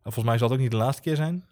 Volgens 0.03 0.25
mij 0.25 0.39
zal 0.39 0.49
het 0.49 0.57
ook 0.57 0.63
niet 0.63 0.71
de 0.71 0.77
laatste 0.77 1.03
keer 1.03 1.17
zijn. 1.17 1.45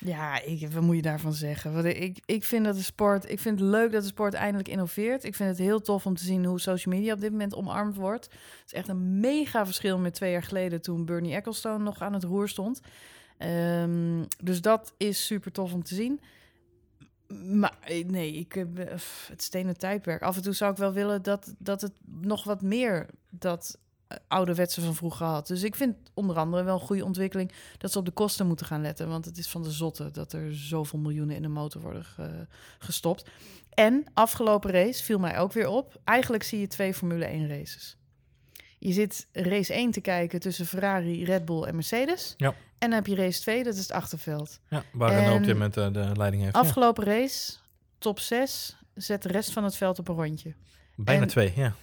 Ja, 0.00 0.42
ik, 0.42 0.68
wat 0.72 0.82
moet 0.82 0.96
je 0.96 1.02
daarvan 1.02 1.32
zeggen? 1.32 1.72
Want 1.72 1.84
ik, 1.84 2.18
ik 2.24 2.44
vind 2.44 2.64
dat 2.64 2.76
de 2.76 2.82
sport, 2.82 3.30
ik 3.30 3.38
vind 3.38 3.60
het 3.60 3.68
leuk 3.68 3.92
dat 3.92 4.02
de 4.02 4.08
sport 4.08 4.34
eindelijk 4.34 4.68
innoveert. 4.68 5.24
Ik 5.24 5.34
vind 5.34 5.48
het 5.48 5.58
heel 5.58 5.80
tof 5.80 6.06
om 6.06 6.16
te 6.16 6.24
zien 6.24 6.44
hoe 6.44 6.60
social 6.60 6.94
media 6.94 7.12
op 7.12 7.20
dit 7.20 7.30
moment 7.30 7.54
omarmd 7.54 7.96
wordt. 7.96 8.24
Het 8.24 8.62
is 8.66 8.72
echt 8.72 8.88
een 8.88 9.20
mega 9.20 9.64
verschil 9.64 9.98
met 9.98 10.14
twee 10.14 10.32
jaar 10.32 10.42
geleden 10.42 10.82
toen 10.82 11.04
Bernie 11.04 11.34
Ecclestone 11.34 11.84
nog 11.84 12.00
aan 12.00 12.12
het 12.12 12.24
roer 12.24 12.48
stond. 12.48 12.80
Ehm, 13.38 14.24
dus 14.42 14.60
dat 14.60 14.94
is 14.96 15.26
super 15.26 15.52
tof 15.52 15.72
om 15.72 15.82
te 15.82 15.94
zien. 15.94 16.20
Maar 17.52 17.78
eh, 17.80 18.06
nee, 18.06 18.32
ik, 18.32 18.56
eh, 18.56 18.64
het 19.28 19.42
stenen 19.42 19.78
tijdperk. 19.78 20.22
Af 20.22 20.36
en 20.36 20.42
toe 20.42 20.52
zou 20.52 20.70
ik 20.72 20.78
wel 20.78 20.92
willen 20.92 21.22
dat, 21.22 21.54
dat 21.58 21.80
het 21.80 21.92
nog 22.04 22.44
wat 22.44 22.62
meer 22.62 23.06
dat 23.30 23.78
ouderwetse 24.28 24.80
van 24.80 24.94
vroeger 24.94 25.26
had. 25.26 25.46
Dus 25.46 25.62
ik 25.62 25.74
vind 25.74 25.96
onder 26.14 26.36
andere 26.36 26.62
wel 26.62 26.74
een 26.74 26.86
goede 26.86 27.04
ontwikkeling 27.04 27.52
dat 27.78 27.92
ze 27.92 27.98
op 27.98 28.04
de 28.04 28.10
kosten 28.10 28.46
moeten 28.46 28.66
gaan 28.66 28.80
letten. 28.82 29.08
Want 29.08 29.24
het 29.24 29.38
is 29.38 29.48
van 29.48 29.62
de 29.62 29.70
zotte 29.70 30.10
dat 30.10 30.32
er 30.32 30.54
zoveel 30.56 30.98
miljoenen 30.98 31.36
in 31.36 31.42
de 31.42 31.48
motor 31.48 31.82
worden 31.82 32.04
ge- 32.04 32.46
gestopt. 32.78 33.24
En 33.74 34.04
afgelopen 34.14 34.70
race 34.70 35.04
viel 35.04 35.18
mij 35.18 35.38
ook 35.38 35.52
weer 35.52 35.68
op. 35.68 36.00
Eigenlijk 36.04 36.42
zie 36.42 36.60
je 36.60 36.66
twee 36.66 36.94
Formule 36.94 37.24
1 37.24 37.48
races. 37.48 37.96
Je 38.78 38.92
zit 38.92 39.26
race 39.32 39.72
1 39.74 39.90
te 39.90 40.00
kijken 40.00 40.40
tussen 40.40 40.66
Ferrari, 40.66 41.24
Red 41.24 41.44
Bull 41.44 41.62
en 41.62 41.74
Mercedes. 41.74 42.34
Ja. 42.36 42.48
En 42.48 42.54
dan 42.90 42.92
heb 42.92 43.06
je 43.06 43.14
race 43.14 43.40
2, 43.40 43.64
dat 43.64 43.74
is 43.74 43.80
het 43.80 43.92
achterveld. 43.92 44.60
Ja, 44.68 44.82
waar 44.92 45.10
En 45.10 45.16
Renault 45.18 45.38
op 45.38 45.44
dit 45.44 45.52
moment 45.52 45.76
eh, 45.76 45.92
de 45.92 46.12
leiding 46.16 46.42
heeft. 46.42 46.54
Ja. 46.54 46.60
Afgelopen 46.60 47.04
race, 47.04 47.52
top 47.98 48.18
6, 48.20 48.76
zet 48.94 49.22
de 49.22 49.28
rest 49.28 49.50
van 49.52 49.64
het 49.64 49.76
veld 49.76 49.98
op 49.98 50.08
een 50.08 50.14
rondje. 50.14 50.54
Bijna 50.96 51.22
en- 51.22 51.28
twee, 51.28 51.52
ja. 51.56 51.74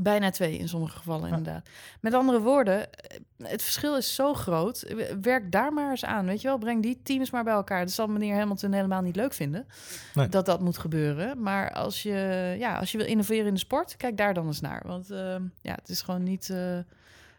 Bijna 0.00 0.30
twee 0.30 0.58
in 0.58 0.68
sommige 0.68 0.96
gevallen, 0.96 1.28
Ja. 1.30 1.36
inderdaad. 1.36 1.68
Met 2.00 2.14
andere 2.14 2.40
woorden, 2.40 2.92
eh, 2.92 3.18
het 3.42 3.62
verschil 3.62 3.96
is 3.96 4.14
zo 4.14 4.34
groot. 4.34 4.94
Werk 5.20 5.52
daar 5.52 5.72
maar 5.72 5.90
eens 5.90 6.04
aan, 6.04 6.26
weet 6.26 6.40
je 6.40 6.48
wel. 6.48 6.58
Breng 6.58 6.82
die 6.82 7.00
teams 7.02 7.30
maar 7.30 7.44
bij 7.44 7.52
elkaar. 7.52 7.80
Dat 7.80 7.90
zal 7.94 8.06
meneer 8.06 8.36
Hamilton 8.36 8.72
helemaal 8.72 9.02
niet 9.02 9.16
leuk 9.16 9.32
vinden 9.32 9.66
Nee. 10.14 10.28
dat 10.28 10.46
dat 10.46 10.60
moet 10.60 10.78
gebeuren. 10.78 11.42
Maar 11.42 11.72
als 11.72 12.02
je, 12.02 12.54
ja, 12.58 12.78
als 12.78 12.92
je 12.92 12.98
wil 12.98 13.06
innoveren 13.06 13.46
in 13.46 13.54
de 13.54 13.60
sport, 13.60 13.96
kijk 13.96 14.16
daar 14.16 14.34
dan 14.34 14.46
eens 14.46 14.60
naar. 14.60 14.82
Want 14.86 15.10
eh, 15.10 15.36
ja, 15.60 15.74
het 15.74 15.88
is 15.88 16.02
gewoon 16.02 16.22
niet 16.22 16.50
eh, 16.50 16.78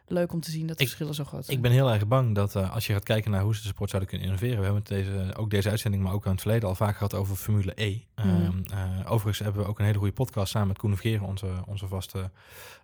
leuk 0.07 0.33
om 0.33 0.39
te 0.41 0.51
zien 0.51 0.67
dat 0.67 0.77
de 0.77 0.83
Ik- 0.83 0.87
verschillen 0.89 1.15
zo 1.15 1.23
groot 1.23 1.45
zijn. 1.45 1.57
Ik 1.57 1.63
ben 1.63 1.71
heel 1.71 1.91
erg 1.91 2.07
bang 2.07 2.35
dat 2.35 2.55
eh, 2.55 2.73
als 2.73 2.87
je 2.87 2.93
gaat 2.93 3.03
kijken 3.03 3.31
naar 3.31 3.41
hoe 3.41 3.55
ze 3.55 3.61
de 3.61 3.67
sport 3.67 3.89
zouden 3.89 4.09
kunnen 4.09 4.27
innoveren. 4.27 4.57
We 4.57 4.63
hebben 4.63 4.81
het 4.81 4.91
deze, 4.91 5.35
ook 5.37 5.49
deze 5.49 5.69
uitzending, 5.69 6.03
maar 6.03 6.13
ook 6.13 6.25
in 6.25 6.31
het 6.31 6.41
verleden 6.41 6.69
al 6.69 6.75
vaak 6.75 6.93
gehad 6.95 7.13
over 7.13 7.35
Formule 7.35 7.71
E. 7.75 7.99
Mhm. 8.15 8.27
Ehm, 8.29 8.61
eh, 8.73 9.11
overigens 9.11 9.39
hebben 9.39 9.61
we 9.63 9.67
ook 9.69 9.79
een 9.79 9.85
hele 9.85 9.97
goede 9.97 10.13
podcast 10.13 10.51
samen 10.51 10.67
met 10.67 10.77
Koen 10.77 10.89
de 10.91 10.97
Vergeer, 10.97 11.23
onze, 11.23 11.47
onze 11.67 11.87
vaste 11.87 12.31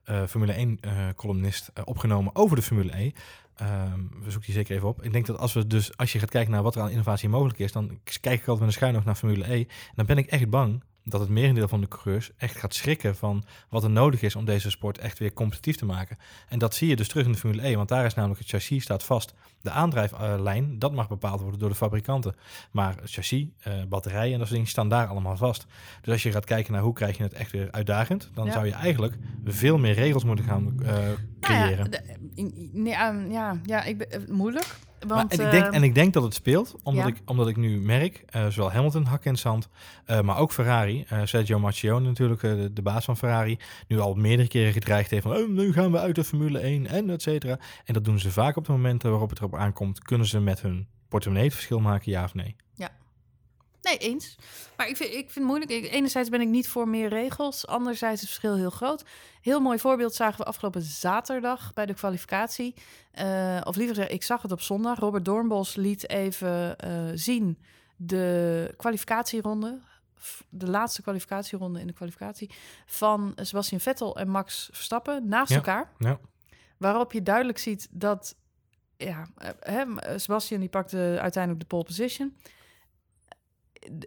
eh, 0.03 0.23
Formule 0.25 0.53
1 0.53 0.77
eh, 0.81 1.07
columnist, 1.15 1.71
opgenomen 1.83 2.35
over 2.35 2.55
de 2.55 2.61
Formule 2.61 2.97
E. 2.99 3.11
Ehm, 3.55 3.99
we 4.23 4.31
zoeken 4.31 4.45
die 4.45 4.53
zeker 4.55 4.75
even 4.75 4.87
op. 4.87 5.03
Ik 5.03 5.11
denk 5.11 5.25
dat 5.25 5.37
als 5.37 5.53
we 5.53 5.67
dus, 5.67 5.97
als 5.97 6.11
je 6.11 6.19
gaat 6.19 6.29
kijken 6.29 6.51
naar 6.51 6.63
wat 6.63 6.75
er 6.75 6.81
aan 6.81 6.89
innovatie 6.89 7.29
mogelijk 7.29 7.59
is, 7.59 7.71
dan 7.71 7.99
kijk 8.21 8.41
ik 8.41 8.47
altijd 8.47 8.59
met 8.59 8.67
een 8.67 8.73
schuin 8.73 8.95
oog 8.95 9.03
naar 9.05 9.15
Formule 9.15 9.53
E. 9.53 9.59
En 9.59 9.67
dan 9.95 10.05
ben 10.05 10.17
ik 10.17 10.25
echt 10.27 10.49
bang 10.49 10.83
dat 11.03 11.19
het 11.19 11.29
merendeel 11.29 11.67
van 11.67 11.81
de 11.81 11.87
coureurs 11.87 12.31
echt 12.37 12.55
gaat 12.55 12.73
schrikken 12.73 13.15
van 13.15 13.43
wat 13.69 13.83
er 13.83 13.89
nodig 13.89 14.21
is 14.21 14.35
om 14.35 14.45
deze 14.45 14.69
sport 14.69 14.97
echt 14.97 15.19
weer 15.19 15.33
competitief 15.33 15.75
te 15.77 15.85
maken. 15.85 16.17
En 16.49 16.59
dat 16.59 16.75
zie 16.75 16.87
je 16.87 16.95
dus 16.95 17.07
terug 17.07 17.25
in 17.25 17.31
de 17.31 17.37
Formule 17.37 17.67
E, 17.67 17.75
want 17.75 17.89
daar 17.89 18.05
is 18.05 18.13
namelijk 18.13 18.39
het 18.39 18.49
chassis 18.49 18.83
staat 18.83 19.03
vast. 19.03 19.33
De 19.61 19.69
aandrijflijn, 19.71 20.79
dat 20.79 20.93
mag 20.93 21.07
bepaald 21.07 21.41
worden 21.41 21.59
door 21.59 21.69
de 21.69 21.75
fabrikanten. 21.75 22.35
Maar 22.71 22.95
het 23.01 23.11
chassis, 23.11 23.45
eh, 23.59 23.73
batterijen 23.89 24.31
en 24.33 24.37
dat 24.37 24.39
soort 24.47 24.51
dingen 24.51 24.67
staan 24.67 24.89
daar 24.89 25.07
allemaal 25.07 25.37
vast. 25.37 25.65
Dus 26.01 26.13
als 26.13 26.23
je 26.23 26.31
gaat 26.31 26.45
kijken 26.45 26.73
naar 26.73 26.81
hoe 26.81 26.93
krijg 26.93 27.17
je 27.17 27.23
het 27.23 27.33
echt 27.33 27.51
weer 27.51 27.71
uitdagend, 27.71 28.29
dan 28.33 28.45
Ja. 28.45 28.51
zou 28.51 28.65
je 28.65 28.71
eigenlijk 28.73 29.15
veel 29.45 29.77
meer 29.77 29.93
regels 29.93 30.23
moeten 30.23 30.45
gaan 30.45 30.73
eh, 30.83 30.93
Nou 30.95 31.17
creëren. 31.39 31.77
ja, 31.91 31.99
de- 32.83 32.91
ehm, 32.91 33.31
ja, 33.31 33.59
ja, 33.63 33.83
ik 33.83 33.97
ben, 33.97 34.11
eh, 34.11 34.19
moeilijk. 34.27 34.75
Want, 35.07 35.37
en, 35.37 35.45
ik 35.45 35.51
denk, 35.51 35.65
ehm, 35.65 35.73
en 35.73 35.83
ik 35.83 35.95
denk 35.95 36.13
dat 36.13 36.23
het 36.23 36.33
speelt, 36.33 36.75
omdat, 36.83 37.03
ja. 37.03 37.09
ik, 37.09 37.21
omdat 37.25 37.47
ik 37.47 37.57
nu 37.57 37.79
merk, 37.79 38.23
eh, 38.25 38.47
zowel 38.47 38.71
Hamilton, 38.71 39.05
hak 39.05 39.25
in 39.25 39.31
het 39.31 39.39
zand, 39.39 39.69
eh, 40.05 40.21
maar 40.21 40.37
ook 40.37 40.51
Ferrari, 40.51 41.05
eh, 41.07 41.19
Sergio 41.23 41.59
Marchionne 41.59 42.07
natuurlijk, 42.07 42.41
de, 42.41 42.73
de 42.73 42.81
baas 42.81 43.05
van 43.05 43.17
Ferrari, 43.17 43.59
nu 43.87 43.99
al 43.99 44.13
meerdere 44.13 44.47
keren 44.47 44.73
gedreigd 44.73 45.09
heeft 45.09 45.23
van, 45.23 45.35
oh, 45.35 45.49
nu 45.49 45.73
gaan 45.73 45.91
we 45.91 45.99
uit 45.99 46.15
de 46.15 46.23
Formule 46.23 46.59
1 46.59 46.87
en 46.87 47.09
et 47.09 47.21
cetera. 47.21 47.59
En 47.85 47.93
dat 47.93 48.05
doen 48.05 48.19
ze 48.19 48.31
vaak 48.31 48.55
op 48.55 48.65
de 48.65 48.71
momenten 48.71 49.09
waarop 49.09 49.29
het 49.29 49.39
erop 49.39 49.55
aankomt, 49.55 49.99
kunnen 49.99 50.27
ze 50.27 50.39
met 50.39 50.61
hun 50.61 50.87
portemonnee 51.07 51.45
het 51.45 51.53
verschil 51.53 51.79
maken, 51.79 52.11
ja 52.11 52.23
of 52.23 52.33
nee? 52.33 52.55
Nee, 53.81 53.97
eens. 53.97 54.35
Maar 54.77 54.87
ik 54.87 54.97
vind, 54.97 55.09
ik 55.09 55.15
vind 55.15 55.35
het 55.35 55.43
moeilijk. 55.43 55.71
Ik- 55.71 55.91
enerzijds 55.91 56.29
ben 56.29 56.41
ik 56.41 56.47
niet 56.47 56.67
voor 56.67 56.87
meer 56.87 57.09
regels. 57.09 57.67
Anderzijds 57.67 58.13
is 58.15 58.21
het 58.21 58.29
verschil 58.29 58.55
heel 58.55 58.69
groot. 58.69 59.05
Heel 59.41 59.59
mooi 59.59 59.79
voorbeeld 59.79 60.13
zagen 60.15 60.37
we 60.37 60.43
afgelopen 60.45 60.81
zaterdag 60.81 61.73
bij 61.73 61.85
de 61.85 61.93
kwalificatie. 61.93 62.75
Eh, 63.11 63.61
of 63.63 63.75
liever 63.75 63.95
gezegd, 63.95 64.13
ik 64.13 64.23
zag 64.23 64.41
het 64.41 64.51
op 64.51 64.61
zondag. 64.61 64.99
Robert 64.99 65.25
Doornbos 65.25 65.75
liet 65.75 66.09
even 66.09 66.77
eh, 66.77 66.91
zien 67.13 67.57
de 67.95 68.73
kwalificatieronde. 68.77 69.79
De 70.49 70.67
laatste 70.69 71.01
kwalificatieronde 71.01 71.79
in 71.79 71.87
de 71.87 71.93
kwalificatie. 71.93 72.49
Van 72.85 73.31
Sebastian 73.35 73.79
Vettel 73.81 74.17
en 74.17 74.29
Max 74.29 74.69
Verstappen 74.71 75.27
naast 75.27 75.49
Ja. 75.49 75.55
elkaar. 75.55 75.91
Ja. 75.97 76.19
Waarop 76.77 77.13
je 77.13 77.23
duidelijk 77.23 77.57
ziet 77.57 77.87
dat... 77.91 78.35
Ja, 78.97 79.27
eh, 79.37 79.49
hè, 79.59 79.83
Sebastian 80.19 80.59
die 80.59 80.69
pakte 80.69 81.17
uiteindelijk 81.21 81.59
de 81.63 81.67
pole 81.69 81.83
position 81.83 82.35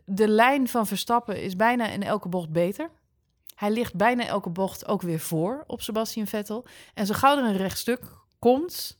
de- 0.05 0.29
lijn 0.29 0.69
van 0.69 0.87
Verstappen 0.87 1.43
is 1.43 1.57
bijna 1.57 1.89
in 1.89 2.03
elke 2.03 2.29
bocht 2.29 2.51
beter. 2.51 2.91
Hij 3.55 3.71
ligt 3.71 3.95
bijna 3.95 4.27
elke 4.27 4.51
bocht 4.51 4.87
ook 4.89 5.03
weer 5.03 5.21
voor 5.21 5.65
op 5.67 5.83
Sebastian 5.83 6.27
Vettel. 6.27 6.65
En 6.95 7.07
zo 7.07 7.15
gauw 7.15 7.39
er 7.39 7.45
een 7.45 7.57
rechtstuk 7.57 8.01
komt, 8.39 8.99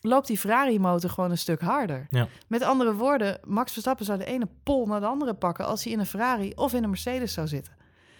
loopt 0.00 0.26
die 0.26 0.38
Ferrari-motor 0.38 1.10
gewoon 1.10 1.30
een 1.30 1.38
stuk 1.38 1.60
harder. 1.60 2.06
Ja. 2.10 2.28
Met 2.48 2.62
andere 2.62 2.94
woorden, 2.94 3.40
Max 3.44 3.72
Verstappen 3.72 4.04
zou 4.04 4.18
de 4.18 4.24
ene 4.24 4.48
pol 4.62 4.86
naar 4.86 5.00
de 5.00 5.06
andere 5.06 5.34
pakken 5.34 5.66
als 5.66 5.84
hij 5.84 5.92
in 5.92 5.98
een 5.98 6.06
Ferrari 6.06 6.52
of 6.54 6.72
in 6.72 6.82
een 6.82 6.90
Mercedes 6.90 7.32
zou 7.32 7.46
zitten. 7.46 7.72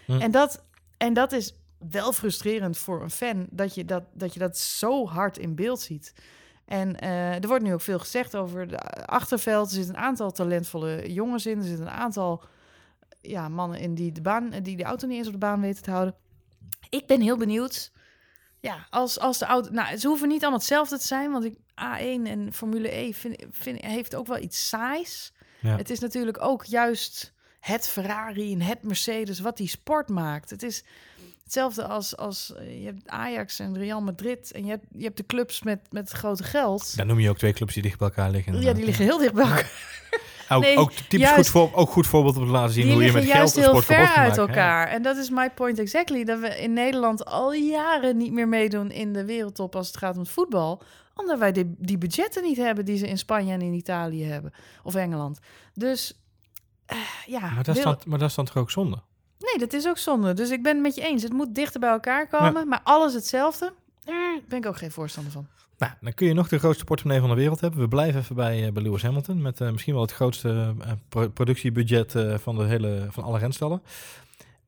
Hm. 0.06 0.20
En, 0.20 0.30
dat, 0.30 0.64
en 0.96 1.12
dat 1.12 1.32
is 1.32 1.54
wel 1.90 2.12
frustrerend 2.12 2.78
voor 2.78 3.02
een 3.02 3.10
fan, 3.10 3.46
dat 3.50 3.74
je 3.74 3.84
dat, 3.84 4.02
dat 4.12 4.32
je 4.32 4.38
dat 4.38 4.58
zo 4.58 5.06
hard 5.06 5.38
in 5.38 5.54
beeld 5.54 5.80
ziet. 5.80 6.14
En 6.66 7.00
eh, 7.00 7.42
er 7.42 7.48
wordt 7.48 7.64
nu 7.64 7.72
ook 7.72 7.80
veel 7.80 7.98
gezegd 7.98 8.36
over 8.36 8.68
de 8.68 8.78
achterveld. 9.06 9.68
Er 9.68 9.74
zitten 9.74 9.94
een 9.94 10.00
aantal 10.00 10.30
talentvolle 10.30 11.12
jongens 11.12 11.46
in. 11.46 11.58
Er 11.58 11.64
zitten 11.64 11.86
een 11.86 11.92
aantal 11.92 12.42
ja, 13.20 13.48
mannen 13.48 13.78
in 13.78 13.94
die 13.94 14.12
de, 14.12 14.20
baan, 14.20 14.50
die 14.62 14.76
de 14.76 14.84
auto 14.84 15.06
niet 15.06 15.16
eens 15.16 15.26
op 15.26 15.32
de 15.32 15.38
baan 15.38 15.60
weten 15.60 15.82
te 15.82 15.90
houden. 15.90 16.14
Ik 16.90 17.06
ben 17.06 17.20
heel 17.20 17.36
benieuwd. 17.36 17.92
Ja, 18.60 18.86
als, 18.90 19.18
als 19.18 19.38
de 19.38 19.44
auto. 19.44 19.70
Nou, 19.70 19.96
ze 19.96 20.08
hoeven 20.08 20.28
niet 20.28 20.40
allemaal 20.40 20.58
hetzelfde 20.58 20.98
te 20.98 21.06
zijn. 21.06 21.30
Want 21.30 21.44
ik, 21.44 21.56
A1 21.58 22.26
en 22.26 22.52
Formule 22.52 22.96
E 22.96 23.12
vind, 23.12 23.44
vind, 23.50 23.80
heeft 23.80 24.14
ook 24.14 24.26
wel 24.26 24.38
iets 24.38 24.68
saais. 24.68 25.32
Ja. 25.60 25.76
Het 25.76 25.90
is 25.90 25.98
natuurlijk 25.98 26.42
ook 26.42 26.64
juist 26.64 27.34
het 27.60 27.88
Ferrari 27.88 28.52
en 28.52 28.60
het 28.60 28.82
Mercedes 28.82 29.40
wat 29.40 29.56
die 29.56 29.68
sport 29.68 30.08
maakt. 30.08 30.50
Het 30.50 30.62
is 30.62 30.84
hetzelfde 31.44 31.86
als, 31.86 32.16
als 32.16 32.54
eh, 32.54 32.78
je 32.80 32.86
hebt 32.86 33.08
Ajax 33.08 33.58
en 33.58 33.78
Real 33.78 34.00
Madrid. 34.00 34.52
En 34.52 34.64
je 34.64 34.70
hebt, 34.70 34.84
je 34.96 35.04
hebt 35.04 35.16
de 35.16 35.26
clubs 35.26 35.62
met, 35.62 35.80
met 35.90 36.10
grote 36.10 36.42
geld. 36.42 36.96
Dan 36.96 37.06
noem 37.06 37.20
je 37.20 37.30
ook 37.30 37.38
twee 37.38 37.52
clubs 37.52 37.74
die 37.74 37.82
dicht 37.82 37.98
bij 37.98 38.08
elkaar 38.08 38.30
liggen. 38.30 38.60
Ja, 38.60 38.72
die 38.72 38.84
liggen 38.84 39.04
heel 39.04 39.18
dicht 39.18 39.32
bij 39.34 39.44
elkaar. 39.44 39.70
Ook, 40.48 40.62
Nee, 40.62 40.76
ook, 40.76 40.90
typisch 40.92 41.18
juist- 41.18 41.36
goed, 41.36 41.46
voor, 41.48 41.74
ook 41.74 41.90
goed 41.90 42.06
voorbeeld 42.06 42.36
om 42.36 42.44
te 42.44 42.50
laten 42.50 42.72
zien 42.74 42.92
hoe 42.92 43.04
je 43.04 43.12
met 43.12 43.24
geld 43.24 43.54
heel 43.54 43.64
sport 43.68 43.86
kapot 43.86 44.06
ver 44.06 44.14
uit 44.16 44.36
elkaar. 44.36 44.88
En 44.88 45.02
dat 45.02 45.16
is 45.16 45.30
my 45.30 45.50
point 45.50 45.78
exactly. 45.78 46.24
Dat 46.24 46.40
we 46.40 46.48
in 46.62 46.72
Nederland 46.72 47.24
al 47.24 47.52
jaren 47.52 48.16
niet 48.16 48.32
meer 48.32 48.48
meedoen 48.48 48.90
in 48.90 49.12
de 49.12 49.24
wereldtop 49.24 49.76
als 49.76 49.86
het 49.86 49.96
gaat 49.96 50.14
om 50.14 50.20
het 50.20 50.28
voetbal. 50.30 50.82
Omdat 51.14 51.38
wij 51.38 51.52
die, 51.52 51.74
die 51.78 51.98
budgetten 51.98 52.42
niet 52.42 52.56
hebben 52.56 52.84
die 52.84 52.96
ze 52.98 53.08
in 53.08 53.18
Spanje 53.18 53.52
en 53.52 53.60
in 53.62 53.72
Italië 53.72 54.24
hebben. 54.24 54.52
Of 54.82 54.94
Engeland. 54.94 55.38
Dus 55.74 56.18
eh, 56.86 56.96
ja. 57.26 57.40
Maar 57.40 57.64
dat, 57.64 57.76
is 57.76 57.82
wil- 57.82 57.92
dan, 57.92 58.02
maar 58.06 58.18
dat 58.18 58.28
is 58.28 58.34
dan 58.34 58.44
toch 58.44 58.56
ook 58.56 58.70
zonde? 58.70 59.02
Nee, 59.44 59.58
dat 59.58 59.72
is 59.72 59.86
ook 59.88 59.98
zonde. 59.98 60.32
Dus 60.32 60.50
ik 60.50 60.62
ben 60.62 60.72
het 60.74 60.82
met 60.82 60.94
je 60.94 61.02
eens. 61.02 61.22
Het 61.22 61.32
moet 61.32 61.54
dichter 61.54 61.80
bij 61.80 61.90
elkaar 61.90 62.26
komen. 62.28 62.68
Maar 62.68 62.80
alles 62.84 63.14
hetzelfde. 63.14 63.72
Daar 64.04 64.38
ben 64.48 64.58
ik 64.58 64.66
ook 64.66 64.76
geen 64.76 64.90
voorstander 64.90 65.32
van. 65.32 65.46
Nou, 65.78 65.92
dan 66.00 66.14
kun 66.14 66.26
je 66.26 66.34
nog 66.34 66.48
de 66.48 66.58
grootste 66.58 66.84
portemonnee 66.84 67.20
van 67.20 67.30
de 67.30 67.36
wereld 67.36 67.60
hebben. 67.60 67.80
We 67.80 67.88
blijven 67.88 68.20
even 68.20 68.34
bij, 68.36 68.66
eh, 68.66 68.72
bij 68.72 68.82
Lewis 68.82 69.02
Hamilton. 69.02 69.42
Met 69.42 69.60
eh, 69.60 69.70
misschien 69.70 69.92
wel 69.92 70.02
het 70.02 70.12
grootste 70.12 70.74
eh, 70.80 70.90
pro- 71.08 71.28
productiebudget 71.28 72.14
eh, 72.14 72.34
van, 72.38 72.56
de 72.56 72.64
hele, 72.64 73.06
van 73.10 73.24
alle 73.24 73.38
renstallen. 73.38 73.82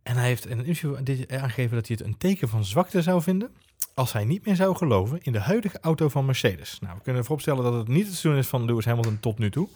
En 0.02 0.16
hij 0.16 0.26
heeft 0.26 0.46
in 0.46 0.58
een 0.58 0.64
interview 0.64 0.96
dit- 1.04 1.32
aangegeven 1.32 1.76
dat 1.76 1.86
hij 1.86 1.96
het 1.98 2.06
een 2.06 2.18
teken 2.18 2.48
van 2.48 2.64
zwakte 2.64 3.02
zou 3.02 3.22
vinden. 3.22 3.50
als 3.94 4.12
hij 4.12 4.24
niet 4.24 4.46
meer 4.46 4.56
zou 4.56 4.76
geloven 4.76 5.18
in 5.22 5.32
de 5.32 5.40
huidige 5.40 5.78
auto 5.80 6.08
van 6.08 6.24
Mercedes. 6.24 6.78
Nou, 6.80 6.94
we 6.96 7.02
kunnen 7.02 7.22
vooropstellen 7.24 7.62
dat 7.64 7.72
het 7.74 7.88
niet 7.88 8.06
het 8.06 8.14
seizoen 8.16 8.40
is 8.42 8.46
van 8.48 8.64
Lewis 8.64 8.84
Hamilton 8.84 9.20
tot 9.20 9.38
nu 9.38 9.50
toe. 9.50 9.68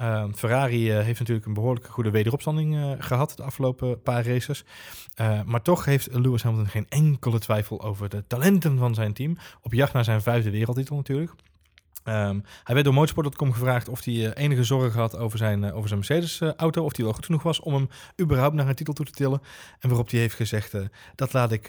Uh, 0.00 0.24
Ferrari 0.34 0.90
uh, 0.90 1.04
heeft 1.04 1.18
natuurlijk 1.18 1.46
een 1.46 1.54
behoorlijk 1.54 1.86
goede 1.86 2.10
wederopstanding 2.10 2.74
uh, 2.74 2.92
gehad 2.98 3.36
de 3.36 3.42
afgelopen 3.42 4.02
paar 4.02 4.26
races. 4.26 4.64
Uh, 5.20 5.42
maar 5.42 5.62
toch 5.62 5.84
heeft 5.84 6.08
Lewis 6.12 6.42
Hamilton 6.42 6.70
geen 6.70 6.86
enkele 6.88 7.38
twijfel 7.38 7.82
over 7.82 8.08
de 8.08 8.26
talenten 8.26 8.78
van 8.78 8.94
zijn 8.94 9.12
team. 9.12 9.36
Op 9.62 9.72
jacht 9.72 9.92
naar 9.92 10.04
zijn 10.04 10.22
vijfde 10.22 10.50
wereldtitel 10.50 10.96
natuurlijk. 10.96 11.32
Um, 12.04 12.44
hij 12.64 12.74
werd 12.74 12.84
door 12.84 12.94
Motorsport.com 12.94 13.52
gevraagd 13.52 13.88
of 13.88 14.04
hij 14.04 14.14
uh, 14.14 14.30
enige 14.34 14.64
zorgen 14.64 15.00
had 15.00 15.16
over 15.16 15.38
zijn, 15.38 15.62
uh, 15.62 15.76
over 15.76 15.88
zijn 15.88 15.98
Mercedes-auto. 15.98 16.84
of 16.84 16.92
die 16.92 17.04
wel 17.04 17.14
goed 17.14 17.24
genoeg 17.24 17.42
was 17.42 17.60
om 17.60 17.74
hem 17.74 17.88
überhaupt 18.20 18.54
naar 18.54 18.68
een 18.68 18.74
titel 18.74 18.94
toe 18.94 19.06
te 19.06 19.12
tillen. 19.12 19.42
En 19.80 19.88
waarop 19.88 20.10
hij 20.10 20.20
heeft 20.20 20.34
gezegd, 20.34 20.74
uh, 20.74 20.82
dat 21.14 21.32
laat 21.32 21.52
ik, 21.52 21.66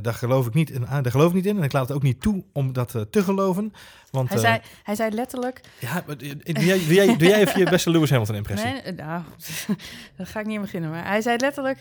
daar 0.00 0.14
geloof 0.14 0.46
ik 0.46 0.54
niet 0.54 0.70
in, 0.70 0.80
daar 0.80 1.10
geloof 1.10 1.28
ik 1.28 1.34
niet 1.34 1.46
in. 1.46 1.56
En 1.56 1.62
ik 1.62 1.72
laat 1.72 1.88
het 1.88 1.96
ook 1.96 2.02
niet 2.02 2.20
toe 2.20 2.44
om 2.52 2.72
dat 2.72 2.90
te 3.10 3.22
geloven. 3.22 3.72
Want, 4.10 4.28
hij, 4.28 4.38
zei, 4.38 4.60
hij 4.82 4.94
zei 4.94 5.10
letterlijk... 5.14 5.60
Ja, 5.80 6.02
doe 6.06 6.16
jij, 6.64 6.78
doe, 6.78 6.94
jij, 6.94 7.16
doe 7.16 7.28
jij 7.28 7.40
even 7.40 7.58
je 7.58 7.70
beste 7.70 7.90
Lewis 7.90 8.10
Hamilton-impressie? 8.10 8.70
Nee, 8.70 8.92
nou, 8.92 9.22
daar 10.16 10.26
ga 10.26 10.40
ik 10.40 10.46
niet 10.46 10.56
aan 10.56 10.62
beginnen. 10.62 10.90
Maar 10.90 11.06
hij 11.06 11.20
zei 11.20 11.36
letterlijk, 11.36 11.78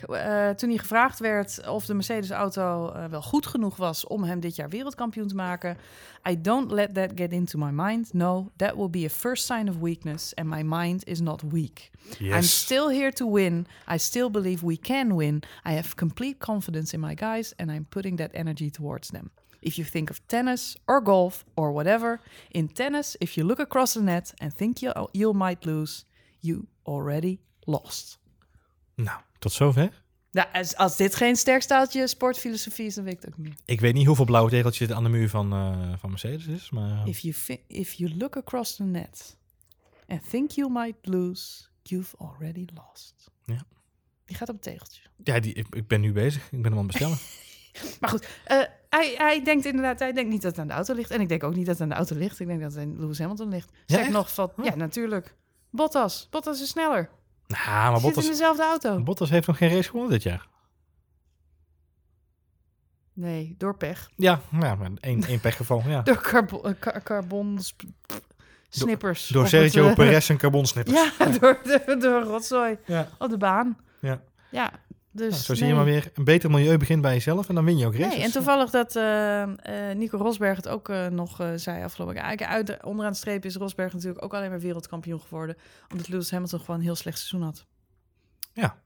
toen 0.57 0.69
hij 0.69 0.77
gevraagd 0.77 1.19
werd 1.19 1.67
of 1.67 1.85
de 1.85 1.93
Mercedes-auto 1.93 2.93
wel 3.09 3.21
goed 3.21 3.47
genoeg 3.47 3.75
was... 3.75 4.07
om 4.07 4.23
hem 4.23 4.39
dit 4.39 4.55
jaar 4.55 4.69
wereldkampioen 4.69 5.27
te 5.27 5.35
maken... 5.35 5.77
I 6.29 6.41
don't 6.41 6.71
let 6.71 6.93
that 6.93 7.11
get 7.15 7.31
into 7.31 7.57
my 7.57 7.71
mind. 7.71 7.92
No, 8.13 8.51
that 8.57 8.77
will 8.77 8.89
be 8.89 9.05
a 9.05 9.09
first 9.09 9.45
sign 9.45 9.69
of 9.69 9.81
weakness, 9.81 10.33
and 10.37 10.47
my 10.47 10.63
mind 10.63 11.03
is 11.07 11.21
not 11.21 11.43
weak. 11.43 11.91
Yes. 12.19 12.33
I'm 12.35 12.43
still 12.43 12.89
here 12.89 13.11
to 13.11 13.25
win. 13.25 13.67
I 13.87 13.97
still 13.97 14.29
believe 14.29 14.63
we 14.63 14.77
can 14.77 15.15
win. 15.15 15.43
I 15.65 15.73
have 15.73 15.95
complete 15.95 16.39
confidence 16.39 16.93
in 16.93 17.01
my 17.01 17.15
guys, 17.15 17.53
and 17.57 17.71
I'm 17.71 17.85
putting 17.85 18.17
that 18.17 18.31
energy 18.33 18.69
towards 18.69 19.09
them. 19.09 19.29
If 19.61 19.77
you 19.77 19.85
think 19.85 20.09
of 20.09 20.19
tennis 20.27 20.77
or 20.87 21.01
golf 21.01 21.45
or 21.55 21.71
whatever, 21.71 22.19
in 22.51 22.67
tennis, 22.67 23.17
if 23.21 23.37
you 23.37 23.45
look 23.45 23.59
across 23.59 23.93
the 23.93 24.01
net 24.01 24.33
and 24.41 24.53
think 24.53 24.81
you, 24.81 24.91
you 25.13 25.33
might 25.33 25.65
lose, 25.65 26.05
you 26.41 26.67
already 26.85 27.39
lost. 27.65 28.17
Nou, 28.95 29.17
tot 29.39 29.51
zover. 29.51 29.91
Ja, 30.33 30.49
als, 30.53 30.75
als 30.75 30.97
dit 30.97 31.15
geen 31.15 31.35
sterk 31.35 31.61
staaltje 31.61 32.07
sportfilosofie 32.07 32.85
is, 32.85 32.95
dan 32.95 33.03
weet 33.03 33.13
ik 33.13 33.21
het 33.21 33.29
ook 33.29 33.37
niet. 33.37 33.61
Ik 33.65 33.81
weet 33.81 33.93
niet 33.93 34.05
hoeveel 34.05 34.25
blauwe 34.25 34.49
tegeltjes 34.49 34.91
aan 34.91 35.03
de 35.03 35.09
muur 35.09 35.29
van, 35.29 35.53
uh, 35.53 35.93
van 35.97 36.09
Mercedes 36.09 36.45
is, 36.45 36.69
maar... 36.69 37.07
If 37.07 37.19
you, 37.19 37.59
if 37.67 37.93
you 37.93 38.17
look 38.17 38.37
across 38.37 38.75
the 38.75 38.83
net 38.83 39.37
and 40.07 40.29
think 40.29 40.51
you 40.51 40.71
might 40.71 40.95
lose, 41.01 41.65
you've 41.81 42.17
already 42.17 42.65
lost. 42.73 43.31
Ja. 43.45 43.63
Die 44.25 44.35
gaat 44.35 44.49
op 44.49 44.55
het 44.55 44.63
tegeltje. 44.63 45.01
Ja, 45.23 45.39
die, 45.39 45.53
ik, 45.53 45.75
ik 45.75 45.87
ben 45.87 46.01
nu 46.01 46.11
bezig. 46.11 46.43
Ik 46.51 46.61
ben 46.61 46.71
hem 46.71 46.79
aan 46.79 46.87
het 46.87 46.87
bestellen. 46.87 47.17
maar 47.99 48.09
goed, 48.09 48.23
uh, 48.23 48.61
hij, 48.89 49.13
hij 49.17 49.43
denkt 49.43 49.65
inderdaad, 49.65 49.99
hij 49.99 50.13
denkt 50.13 50.31
niet 50.31 50.41
dat 50.41 50.51
het 50.51 50.59
aan 50.59 50.67
de 50.67 50.73
auto 50.73 50.93
ligt. 50.93 51.11
En 51.11 51.21
ik 51.21 51.29
denk 51.29 51.43
ook 51.43 51.55
niet 51.55 51.65
dat 51.65 51.73
het 51.73 51.83
aan 51.83 51.89
de 51.89 51.95
auto 51.95 52.15
ligt. 52.15 52.39
Ik 52.39 52.47
denk 52.47 52.61
dat 52.61 52.73
het 52.73 52.81
aan 52.81 52.99
Lewis 52.99 53.19
Hamilton 53.19 53.49
ligt. 53.49 53.71
Zeg 53.85 54.05
ja, 54.05 54.11
nog 54.11 54.33
van, 54.33 54.51
oh. 54.57 54.65
ja, 54.65 54.75
natuurlijk. 54.75 55.35
Bottas. 55.69 56.27
Bottas 56.29 56.61
is 56.61 56.69
sneller. 56.69 57.09
Nou, 57.47 57.91
maar 57.91 58.01
Bottas, 58.01 58.23
in 58.23 58.29
dezelfde 58.29 58.63
auto. 58.63 59.03
Bottas 59.03 59.29
heeft 59.29 59.47
nog 59.47 59.57
geen 59.57 59.69
race 59.69 59.89
gewonnen 59.89 60.11
dit 60.11 60.23
jaar. 60.23 60.47
Nee, 63.13 63.55
door 63.57 63.77
pech. 63.77 64.09
Ja, 64.15 64.41
maar 64.51 64.77
één, 64.99 65.23
één 65.23 65.39
pechgeval. 65.39 65.83
Ja. 65.85 66.01
Door 66.09 66.21
carbon, 66.21 66.75
car 66.79 67.03
carbon 67.09 67.59
snippers. 68.69 69.27
Door 69.33 69.47
Sergio 69.47 69.87
uh, 69.87 69.93
Perez 69.93 70.29
en 70.29 70.37
carbonsnippers. 70.37 70.97
Ja, 71.17 71.25
door, 71.25 71.59
door, 71.63 71.99
door 71.99 72.21
rotzooi 72.21 72.77
ja. 72.85 73.07
op 73.17 73.29
de 73.29 73.37
baan. 73.37 73.77
Ja. 73.99 74.21
Ja, 74.51 74.71
dus 75.15 75.29
nou, 75.29 75.41
zo 75.41 75.53
nee. 75.53 75.57
zie 75.57 75.67
je 75.67 75.73
maar 75.73 75.85
weer. 75.85 76.11
Een 76.13 76.23
beter 76.23 76.51
milieu 76.51 76.77
begint 76.77 77.01
bij 77.01 77.13
jezelf 77.13 77.49
en 77.49 77.55
dan 77.55 77.65
win 77.65 77.77
je 77.77 77.85
ook 77.85 77.95
races. 77.95 78.15
Nee, 78.15 78.23
en 78.23 78.31
toevallig 78.31 78.69
dat 78.69 78.95
uh, 78.95 79.03
uh, 79.41 79.95
Nico 79.95 80.17
Rosberg 80.17 80.55
het 80.55 80.67
ook 80.67 80.89
uh, 80.89 81.07
nog 81.07 81.51
zei 81.55 81.83
afgelopen 81.83 82.15
jaar. 82.15 82.37
Uit, 82.37 82.83
onderaan 82.83 83.11
de 83.11 83.17
streep 83.17 83.45
is 83.45 83.55
Rosberg 83.55 83.93
natuurlijk 83.93 84.23
ook 84.23 84.33
alleen 84.33 84.49
maar 84.49 84.59
wereldkampioen 84.59 85.19
geworden. 85.19 85.55
Omdat 85.91 86.07
Lewis 86.07 86.31
Hamilton 86.31 86.59
gewoon 86.59 86.75
een 86.75 86.85
heel 86.85 86.95
slecht 86.95 87.17
seizoen 87.17 87.41
had. 87.41 87.65
Ja. 88.53 88.81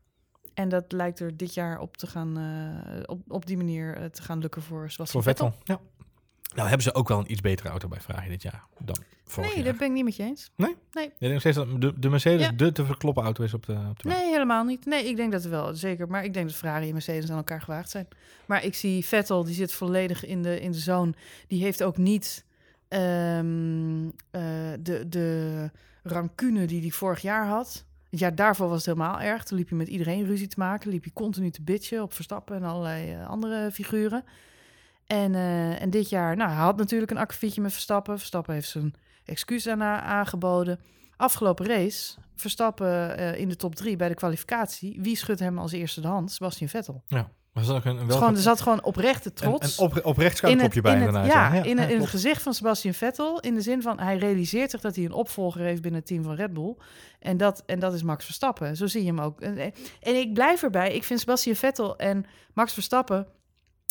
En 0.53 0.69
dat 0.69 0.91
lijkt 0.91 1.19
er 1.19 1.37
dit 1.37 1.53
jaar 1.53 1.79
op 1.79 1.97
te 1.97 2.07
gaan, 2.07 2.37
op, 3.05 3.21
op 3.27 3.45
die 3.45 3.57
manier 3.57 4.09
te 4.11 4.21
gaan 4.21 4.39
lukken 4.39 4.61
voor 4.61 4.91
Sebastian 4.91 5.23
Voor 5.23 5.31
Vettel. 5.31 5.53
Vettel. 5.57 5.75
Ja. 5.75 6.05
Nou 6.57 6.69
hebben 6.69 6.85
ze 6.87 6.93
ook 6.93 7.07
wel 7.07 7.19
een 7.19 7.31
iets 7.31 7.41
betere 7.41 7.69
auto 7.69 7.87
bij 7.87 7.99
Ferrari 7.99 8.29
dit 8.29 8.41
jaar 8.41 8.63
dan 8.79 8.97
vorig 9.25 9.49
Nee, 9.49 9.57
jaar. 9.57 9.65
dat 9.71 9.77
ben 9.77 9.87
ik 9.87 9.93
niet 9.93 10.03
met 10.03 10.15
je 10.15 10.23
eens. 10.23 10.51
Nee? 10.55 10.75
Nee. 10.91 11.11
Denkt 11.19 11.33
nog 11.33 11.39
steeds 11.39 11.55
dat 11.55 11.81
de, 11.81 11.99
de 11.99 12.09
Mercedes 12.09 12.45
Ja. 12.45 12.51
de 12.51 12.71
te 12.71 12.85
verkloppen 12.85 13.23
auto 13.23 13.43
is 13.43 13.53
op 13.53 13.65
de, 13.65 13.77
op 13.89 13.99
de? 13.99 14.07
Nee, 14.07 14.25
helemaal 14.31 14.63
niet. 14.63 14.85
Nee, 14.85 15.05
ik 15.07 15.15
denk 15.15 15.31
dat 15.31 15.41
het 15.41 15.51
wel, 15.51 15.75
zeker. 15.75 16.07
Maar 16.07 16.23
ik 16.23 16.33
denk 16.33 16.47
dat 16.47 16.55
Ferrari 16.55 16.87
en 16.87 16.93
Mercedes 16.93 17.29
aan 17.29 17.37
elkaar 17.37 17.61
gewaagd 17.61 17.89
zijn. 17.89 18.07
Maar 18.45 18.63
ik 18.63 18.75
zie 18.75 19.05
Vettel, 19.05 19.43
die 19.43 19.53
zit 19.53 19.71
volledig 19.73 20.25
in 20.25 20.41
de, 20.41 20.59
in 20.59 20.71
de 20.71 20.77
zone. 20.77 21.13
Die 21.47 21.63
heeft 21.63 21.83
ook 21.83 21.97
niet 21.97 22.45
um, 22.89 24.05
uh, 24.05 24.11
de, 24.79 25.03
de 25.09 25.69
rancune 26.03 26.65
die 26.65 26.81
hij 26.81 26.89
vorig 26.89 27.21
jaar 27.21 27.45
had. 27.47 27.85
Het 28.09 28.19
jaar 28.19 28.35
daarvoor 28.35 28.67
was 28.69 28.85
het 28.85 28.95
helemaal 28.95 29.19
erg. 29.21 29.43
Toen 29.43 29.57
liep 29.57 29.69
je 29.69 29.75
met 29.75 29.87
iedereen 29.87 30.25
ruzie 30.25 30.47
te 30.47 30.59
maken. 30.59 30.89
Liep 30.89 31.03
je 31.03 31.13
continu 31.13 31.49
te 31.51 31.61
bitchen 31.61 32.01
op 32.01 32.13
Verstappen 32.13 32.55
en 32.55 32.63
allerlei 32.63 33.13
uh, 33.15 33.27
andere 33.27 33.71
figuren. 33.71 34.23
En, 35.07 35.33
uh, 35.33 35.81
en 35.81 35.89
dit 35.89 36.09
jaar, 36.09 36.35
nou, 36.35 36.49
hij 36.49 36.59
had 36.59 36.77
natuurlijk 36.77 37.11
een 37.11 37.17
akkefietje 37.17 37.61
met 37.61 37.71
Verstappen. 37.71 38.17
Verstappen 38.17 38.53
heeft 38.53 38.69
zijn 38.69 38.93
excuus 39.25 39.63
daarna 39.63 40.01
aangeboden. 40.01 40.79
Afgelopen 41.17 41.65
race, 41.65 42.15
Verstappen 42.35 43.19
uh, 43.19 43.39
in 43.39 43.49
de 43.49 43.55
top 43.55 43.75
drie 43.75 43.95
bij 43.95 44.07
de 44.07 44.15
kwalificatie. 44.15 44.97
Wie 45.01 45.15
schudt 45.15 45.39
hem 45.39 45.57
als 45.57 45.71
eerste 45.71 46.01
de 46.01 46.07
hand? 46.07 46.31
Sebastian 46.31 46.69
Vettel. 46.69 47.03
Ja. 47.05 47.29
Er, 47.53 47.63
zat 47.63 47.85
een, 47.85 47.97
een 47.97 48.11
gewoon, 48.11 48.35
er 48.35 48.41
zat 48.41 48.61
gewoon 48.61 48.83
oprechte 48.83 49.33
trots. 49.33 49.77
Een, 49.77 49.85
een 49.85 49.91
op, 49.91 50.05
oprecht 50.05 50.37
schouderklopje 50.37 50.81
bij 50.81 50.95
in 50.95 51.01
het, 51.01 51.11
daarna. 51.11 51.27
Ja, 51.27 51.53
ja, 51.53 51.63
in, 51.63 51.77
het, 51.77 51.89
in 51.89 51.99
het 51.99 52.09
gezicht 52.09 52.41
van 52.41 52.53
Sebastian 52.53 52.93
Vettel. 52.93 53.39
In 53.39 53.53
de 53.53 53.61
zin 53.61 53.81
van, 53.81 53.99
hij 53.99 54.17
realiseert 54.17 54.71
zich 54.71 54.81
dat 54.81 54.95
hij 54.95 55.05
een 55.05 55.11
opvolger 55.11 55.61
heeft 55.61 55.81
binnen 55.81 55.99
het 55.99 56.09
team 56.09 56.23
van 56.23 56.35
Red 56.35 56.53
Bull. 56.53 56.75
En 57.19 57.37
dat, 57.37 57.63
en 57.65 57.79
dat 57.79 57.93
is 57.93 58.03
Max 58.03 58.25
Verstappen. 58.25 58.75
Zo 58.75 58.87
zie 58.87 59.01
je 59.01 59.07
hem 59.07 59.19
ook. 59.19 59.41
En, 59.41 59.57
en 59.99 60.15
ik 60.15 60.33
blijf 60.33 60.63
erbij. 60.63 60.93
Ik 60.93 61.03
vind 61.03 61.19
Sebastian 61.19 61.55
Vettel 61.55 61.97
en 61.97 62.25
Max 62.53 62.73
Verstappen 62.73 63.27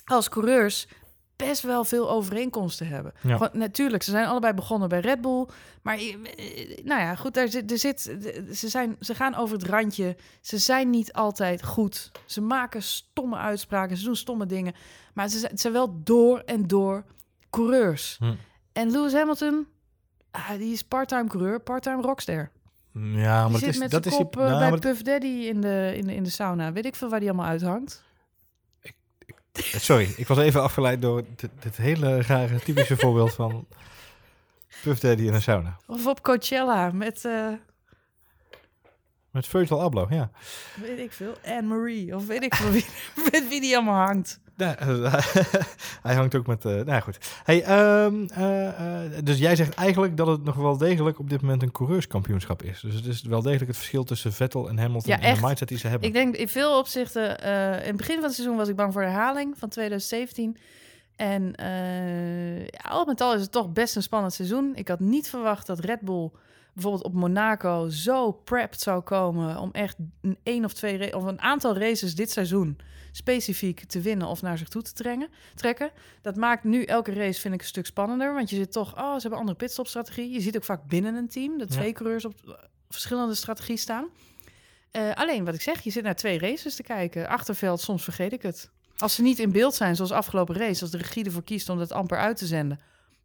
als 0.04 0.28
coureurs 0.28 0.88
best 1.36 1.62
wel 1.62 1.84
veel 1.84 2.10
overeenkomsten 2.10 2.86
hebben. 2.86 3.12
Ja. 3.22 3.32
Gewoon, 3.32 3.50
natuurlijk, 3.52 4.02
ze 4.02 4.10
zijn 4.10 4.26
allebei 4.26 4.52
begonnen 4.54 4.88
bij 4.88 5.00
Red 5.00 5.20
Bull. 5.20 5.46
Maar 5.82 5.96
nou 6.84 7.00
ja, 7.00 7.14
goed, 7.14 7.34
daar 7.34 7.48
zit, 7.48 7.70
er 7.70 7.78
zit, 7.78 8.00
ze, 8.52 8.68
zijn, 8.68 8.96
ze 9.00 9.14
gaan 9.14 9.34
over 9.34 9.56
het 9.56 9.66
randje. 9.66 10.16
Ze 10.40 10.58
zijn 10.58 10.90
niet 10.90 11.12
altijd 11.12 11.64
goed. 11.64 12.10
Ze 12.24 12.40
maken 12.40 12.82
stomme 12.82 13.36
uitspraken, 13.36 13.96
ze 13.96 14.04
doen 14.04 14.16
stomme 14.16 14.46
dingen. 14.46 14.74
Maar 15.14 15.28
ze 15.28 15.38
zijn, 15.38 15.58
ze 15.58 15.70
wel 15.70 16.00
door 16.04 16.38
en 16.38 16.66
door 16.66 17.04
coureurs. 17.50 18.16
Hm. 18.18 18.34
En 18.72 18.90
Lewis 18.90 19.12
Hamilton, 19.12 19.66
ah, 20.30 20.50
die 20.50 20.72
is 20.72 20.82
part-time 20.82 21.28
coureur, 21.28 21.60
part-time 21.60 22.02
rockster. 22.02 22.50
Ja, 22.92 23.42
maar 23.42 23.50
die 23.50 23.58
zit 23.58 23.68
is, 23.68 23.78
met 23.78 23.90
dat 23.90 24.02
zijn 24.02 24.14
is 24.14 24.20
kop 24.20 24.32
die, 24.32 24.42
uh, 24.42 24.48
nou, 24.48 24.70
bij 24.70 24.78
Puff 24.78 25.02
Daddy 25.02 25.26
in 25.26 25.60
de, 25.60 25.92
in, 25.96 26.06
de, 26.06 26.14
in 26.14 26.22
de 26.22 26.30
sauna. 26.30 26.72
Weet 26.72 26.84
ik 26.84 26.94
veel 26.94 27.08
waar 27.08 27.20
die 27.20 27.28
allemaal 27.28 27.48
uithangt. 27.48 28.04
Sorry, 29.56 30.14
ik 30.16 30.26
was 30.26 30.38
even 30.38 30.62
afgeleid 30.62 31.02
door 31.02 31.22
dit, 31.36 31.50
dit 31.60 31.76
hele 31.76 32.22
rare 32.22 32.58
typische 32.58 32.96
voorbeeld 33.02 33.34
van 33.34 33.66
Puff 34.82 35.00
Daddy 35.00 35.22
in 35.22 35.34
een 35.34 35.42
sauna. 35.42 35.76
Of 35.86 36.06
op 36.06 36.22
Coachella 36.22 36.90
met, 36.90 37.24
uh, 37.24 37.52
Met 39.30 39.46
Virgil 39.46 39.82
Abloh, 39.82 40.10
ja. 40.10 40.30
weet 40.80 40.98
ik 40.98 41.12
veel, 41.12 41.34
Anne-Marie. 41.44 42.14
Of 42.14 42.26
weet 42.26 42.42
ik 42.42 42.54
veel 42.54 42.70
wie, 42.70 42.86
met 43.32 43.48
wie 43.48 43.60
die 43.60 43.76
allemaal 43.76 44.06
hangt. 44.06 44.40
Hij 46.02 46.14
hangt 46.14 46.34
ook 46.34 46.46
met... 46.46 46.64
Uh, 46.64 46.80
nou 46.80 47.02
goed. 47.02 47.18
Hey, 47.44 47.88
um, 48.04 48.28
uh, 48.38 48.68
dus 49.24 49.38
jij 49.38 49.56
zegt 49.56 49.74
eigenlijk 49.74 50.16
dat 50.16 50.26
het 50.26 50.44
nog 50.44 50.54
wel 50.54 50.76
degelijk 50.76 51.18
op 51.18 51.30
dit 51.30 51.40
moment 51.40 51.62
een 51.62 51.72
coureurskampioenschap 51.72 52.62
is. 52.62 52.80
Dus 52.80 52.94
het 52.94 53.06
is 53.06 53.22
wel 53.22 53.42
degelijk 53.42 53.66
het 53.66 53.76
verschil 53.76 54.04
tussen 54.04 54.32
Vettel 54.32 54.68
en 54.68 54.78
Hamilton 54.78 55.10
Ja, 55.12 55.18
en 55.18 55.22
echt. 55.22 55.40
de 55.40 55.46
mindset 55.46 55.68
die 55.68 55.78
ze 55.78 55.88
hebben. 55.88 56.08
Ik 56.08 56.14
denk 56.14 56.36
in 56.36 56.48
veel 56.48 56.78
opzichten, 56.78 57.40
eh, 57.40 57.72
in 57.72 57.86
het 57.86 57.96
begin 57.96 58.14
van 58.14 58.24
het 58.24 58.34
seizoen 58.34 58.56
was 58.56 58.68
ik 58.68 58.76
bang 58.76 58.92
voor 58.92 59.02
de 59.02 59.08
herhaling 59.08 59.54
van 59.58 59.68
2017. 59.68 60.56
En 61.16 61.54
eh, 61.54 62.60
ja, 62.60 62.88
al 62.88 63.04
met 63.04 63.20
al 63.20 63.34
is 63.34 63.40
het 63.40 63.52
toch 63.52 63.72
best 63.72 63.96
een 63.96 64.02
spannend 64.02 64.32
seizoen. 64.32 64.72
Ik 64.74 64.88
had 64.88 65.00
niet 65.00 65.28
verwacht 65.28 65.66
dat 65.66 65.78
Red 65.78 66.00
Bull 66.00 66.30
bijvoorbeeld 66.76 67.04
op 67.04 67.12
Monaco 67.12 67.88
zo 67.88 68.32
prepped 68.32 68.80
zou 68.80 69.00
komen 69.00 69.58
om 69.58 69.70
echt 69.72 69.96
een 70.20 70.38
één 70.42 70.64
of 70.64 70.72
twee 70.72 71.16
of 71.16 71.24
een 71.24 71.40
aantal 71.40 71.78
races 71.78 72.14
dit 72.14 72.30
seizoen 72.30 72.78
specifiek 73.12 73.84
te 73.84 74.00
winnen 74.00 74.26
of 74.26 74.42
naar 74.42 74.58
zich 74.58 74.68
toe 74.68 74.82
te 74.82 74.92
trengen, 74.92 75.28
trekken. 75.54 75.90
Dat 76.22 76.36
maakt 76.36 76.64
nu 76.64 76.82
elke 76.84 77.12
race 77.12 77.40
vind 77.40 77.54
ik 77.54 77.60
een 77.60 77.66
stuk 77.66 77.86
spannender, 77.86 78.34
want 78.34 78.50
je 78.50 78.56
zit 78.56 78.72
toch, 78.72 78.96
oh, 78.98 79.14
ze 79.14 79.20
hebben 79.20 79.38
andere 79.38 79.56
pitstopstrategie. 79.56 80.30
Je 80.30 80.40
ziet 80.40 80.56
ook 80.56 80.64
vaak 80.64 80.88
binnen 80.88 81.14
een 81.14 81.28
team 81.28 81.58
dat 81.58 81.72
Ja. 81.72 81.78
twee 81.80 81.92
coureurs 81.92 82.24
op 82.24 82.34
eh, 82.46 82.52
verschillende 82.88 83.34
strategie 83.34 83.76
staan. 83.76 84.06
Eh, 84.90 85.12
alleen 85.14 85.44
wat 85.44 85.54
ik 85.54 85.62
zeg, 85.62 85.80
je 85.82 85.90
zit 85.90 86.02
naar 86.02 86.14
twee 86.16 86.38
races 86.38 86.74
te 86.74 86.82
kijken. 86.82 87.28
Achterveld, 87.28 87.80
soms 87.80 88.04
vergeet 88.04 88.32
ik 88.32 88.42
het. 88.42 88.70
Als 88.96 89.14
ze 89.14 89.22
niet 89.22 89.38
in 89.38 89.52
beeld 89.52 89.74
zijn, 89.74 89.96
zoals 89.96 90.12
afgelopen 90.12 90.56
race, 90.56 90.82
als 90.82 90.90
de 90.90 90.98
regie 90.98 91.24
ervoor 91.24 91.44
kiest 91.44 91.68
om 91.68 91.78
dat 91.78 91.92
amper 91.92 92.18
uit 92.18 92.36
te 92.36 92.46
zenden, 92.46 92.78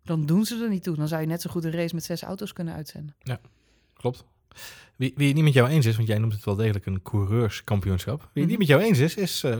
dan 0.04 0.26
doen 0.26 0.46
ze 0.46 0.64
er 0.64 0.70
niet 0.70 0.84
toe. 0.84 0.96
Dan 0.96 1.08
zou 1.08 1.22
je 1.22 1.28
net 1.28 1.42
zo 1.42 1.50
goed 1.50 1.64
een 1.64 1.72
race 1.72 1.96
met 1.96 2.04
zes 2.04 2.22
auto's 2.22 2.54
kunnen 2.54 2.74
uitzenden. 2.74 3.16
Klopt. 3.94 4.26
Wie, 5.02 5.14
wie 5.16 5.28
het 5.28 5.36
niet 5.36 5.44
met 5.44 5.54
jou 5.54 5.70
eens 5.70 5.86
is, 5.86 5.96
want 5.96 6.08
jij 6.08 6.18
noemt 6.18 6.34
het 6.34 6.46
wel 6.46 6.56
degelijk 6.56 6.86
een 6.86 7.02
coureurskampioenschap. 7.02 8.20
Wie 8.20 8.28
het 8.34 8.36
Mhm. 8.42 8.48
niet 8.50 8.58
met 8.58 8.68
jou 8.68 8.82
eens 8.82 9.00
is, 9.00 9.16
is 9.16 9.44
eh, 9.44 9.56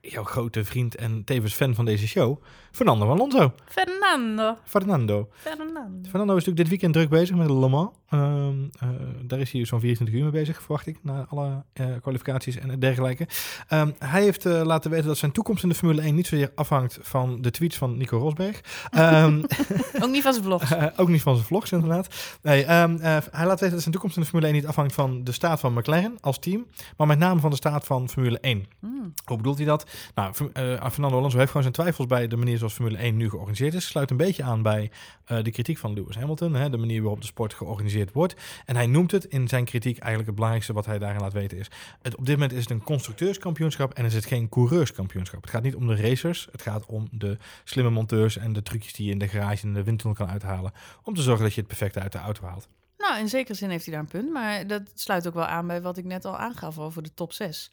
jouw 0.00 0.24
grote 0.24 0.64
vriend 0.64 0.94
en 0.94 1.24
tevens 1.24 1.54
fan 1.54 1.74
van 1.74 1.84
deze 1.84 2.06
show, 2.08 2.42
Fernando 2.72 3.10
Alonso. 3.10 3.52
Fernando. 3.66 4.56
Fernando. 4.64 5.28
Fernando. 5.34 5.80
Fernando 6.10 6.36
is 6.36 6.44
natuurlijk 6.44 6.56
dit 6.56 6.68
weekend 6.68 6.92
druk 6.92 7.08
bezig 7.08 7.36
met 7.36 7.46
de 7.46 7.54
Le 7.54 7.68
Mans. 7.68 7.90
Ehm, 8.08 8.54
eh, 8.78 8.88
daar 9.22 9.38
is 9.40 9.52
hij 9.52 9.64
zo'n 9.64 9.80
24 9.80 10.16
uur 10.16 10.22
mee 10.22 10.32
bezig, 10.32 10.62
verwacht 10.62 10.86
ik, 10.86 10.96
na 11.02 11.26
alle 11.28 11.62
eh, 11.72 11.86
kwalificaties 12.00 12.56
en 12.56 12.78
dergelijke. 12.78 13.26
Ehm, 13.68 13.90
hij 13.98 14.22
heeft 14.22 14.46
eh, 14.46 14.62
laten 14.64 14.90
weten 14.90 15.06
dat 15.06 15.16
zijn 15.18 15.32
toekomst 15.32 15.62
in 15.62 15.68
de 15.68 15.74
Formule 15.74 16.02
1 16.02 16.14
niet 16.14 16.26
zozeer 16.26 16.52
afhangt 16.54 16.98
van 17.02 17.42
de 17.42 17.50
tweets 17.50 17.76
van 17.76 17.96
Nico 17.96 18.18
Rosberg. 18.18 18.60
Ehm, 18.90 19.42
Ook 20.02 20.10
niet 20.10 20.22
van 20.22 20.32
zijn 20.32 20.44
vlogs. 20.44 20.72
ook 20.96 21.08
niet 21.08 21.22
van 21.22 21.34
zijn 21.34 21.46
vlogs, 21.46 21.72
inderdaad. 21.72 22.38
Nee, 22.42 22.64
ehm, 22.64 22.96
eh, 22.96 23.16
hij 23.30 23.46
laat 23.46 23.60
weten 23.60 23.70
dat 23.70 23.80
zijn 23.80 23.92
toekomst 23.92 24.16
in 24.16 24.22
de 24.22 24.28
Formule 24.28 24.48
1 24.48 24.54
niet 24.56 24.63
afhangt 24.66 24.94
van 24.94 25.24
de 25.24 25.32
staat 25.32 25.60
van 25.60 25.72
McLaren 25.72 26.18
als 26.20 26.38
team, 26.38 26.66
maar 26.96 27.06
met 27.06 27.18
name 27.18 27.40
van 27.40 27.50
de 27.50 27.56
staat 27.56 27.84
van 27.84 28.08
Formule 28.08 28.38
1. 28.38 28.66
Hmm. 28.80 29.14
Hoe 29.24 29.36
bedoelt 29.36 29.56
hij 29.56 29.66
dat? 29.66 29.86
Nou, 30.14 30.34
eh, 30.52 30.90
Fernando 30.90 31.16
Alonso 31.16 31.36
heeft 31.36 31.48
gewoon 31.48 31.62
zijn 31.62 31.74
twijfels 31.74 32.06
bij 32.06 32.26
de 32.26 32.36
manier 32.36 32.58
zoals 32.58 32.72
Formule 32.72 32.98
1 32.98 33.16
nu 33.16 33.28
georganiseerd 33.28 33.74
is. 33.74 33.86
Sluit 33.86 34.10
een 34.10 34.16
beetje 34.16 34.42
aan 34.42 34.62
bij 34.62 34.90
eh, 35.24 35.42
de 35.42 35.50
kritiek 35.50 35.78
van 35.78 35.92
Lewis 35.92 36.16
Hamilton, 36.16 36.54
hè, 36.54 36.70
de 36.70 36.76
manier 36.76 37.00
waarop 37.00 37.20
de 37.20 37.26
sport 37.26 37.54
georganiseerd 37.54 38.12
wordt. 38.12 38.34
En 38.64 38.76
hij 38.76 38.86
noemt 38.86 39.10
het 39.10 39.24
in 39.24 39.48
zijn 39.48 39.64
kritiek 39.64 39.98
eigenlijk 39.98 40.26
het 40.26 40.34
belangrijkste 40.34 40.72
wat 40.72 40.86
hij 40.86 40.98
daarin 40.98 41.20
laat 41.20 41.32
weten 41.32 41.58
is. 41.58 41.70
Het, 42.02 42.16
op 42.16 42.26
dit 42.26 42.34
moment 42.34 42.52
is 42.52 42.60
het 42.60 42.70
een 42.70 42.82
constructeurskampioenschap 42.82 43.92
en 43.92 44.04
is 44.04 44.14
het 44.14 44.24
geen 44.24 44.48
coureurskampioenschap. 44.48 45.40
Het 45.40 45.50
gaat 45.50 45.62
niet 45.62 45.74
om 45.74 45.86
de 45.86 45.96
racers, 45.96 46.48
het 46.52 46.62
gaat 46.62 46.86
om 46.86 47.08
de 47.10 47.38
slimme 47.64 47.90
monteurs 47.90 48.36
en 48.36 48.52
de 48.52 48.62
trucjes 48.62 48.92
die 48.92 49.06
je 49.06 49.12
in 49.12 49.18
de 49.18 49.28
garage 49.28 49.66
en 49.66 49.72
de 49.72 49.82
windtunnel 49.82 50.16
kan 50.16 50.28
uithalen. 50.28 50.72
Om 51.02 51.14
te 51.14 51.22
zorgen 51.22 51.44
dat 51.44 51.54
je 51.54 51.60
het 51.60 51.68
perfecte 51.68 52.00
uit 52.00 52.12
de 52.12 52.18
auto 52.18 52.44
haalt. 52.44 52.68
Nou, 53.14 53.26
in 53.26 53.32
zekere 53.32 53.58
zin 53.58 53.70
heeft 53.70 53.84
hij 53.84 53.94
daar 53.94 54.02
een 54.02 54.08
punt. 54.08 54.30
Maar 54.30 54.66
dat 54.66 54.82
sluit 54.94 55.26
ook 55.26 55.34
wel 55.34 55.44
aan 55.44 55.66
bij 55.66 55.82
wat 55.82 55.96
ik 55.96 56.04
net 56.04 56.24
al 56.24 56.36
aangaf 56.36 56.78
over 56.78 57.02
de 57.02 57.14
top 57.14 57.32
6. 57.32 57.72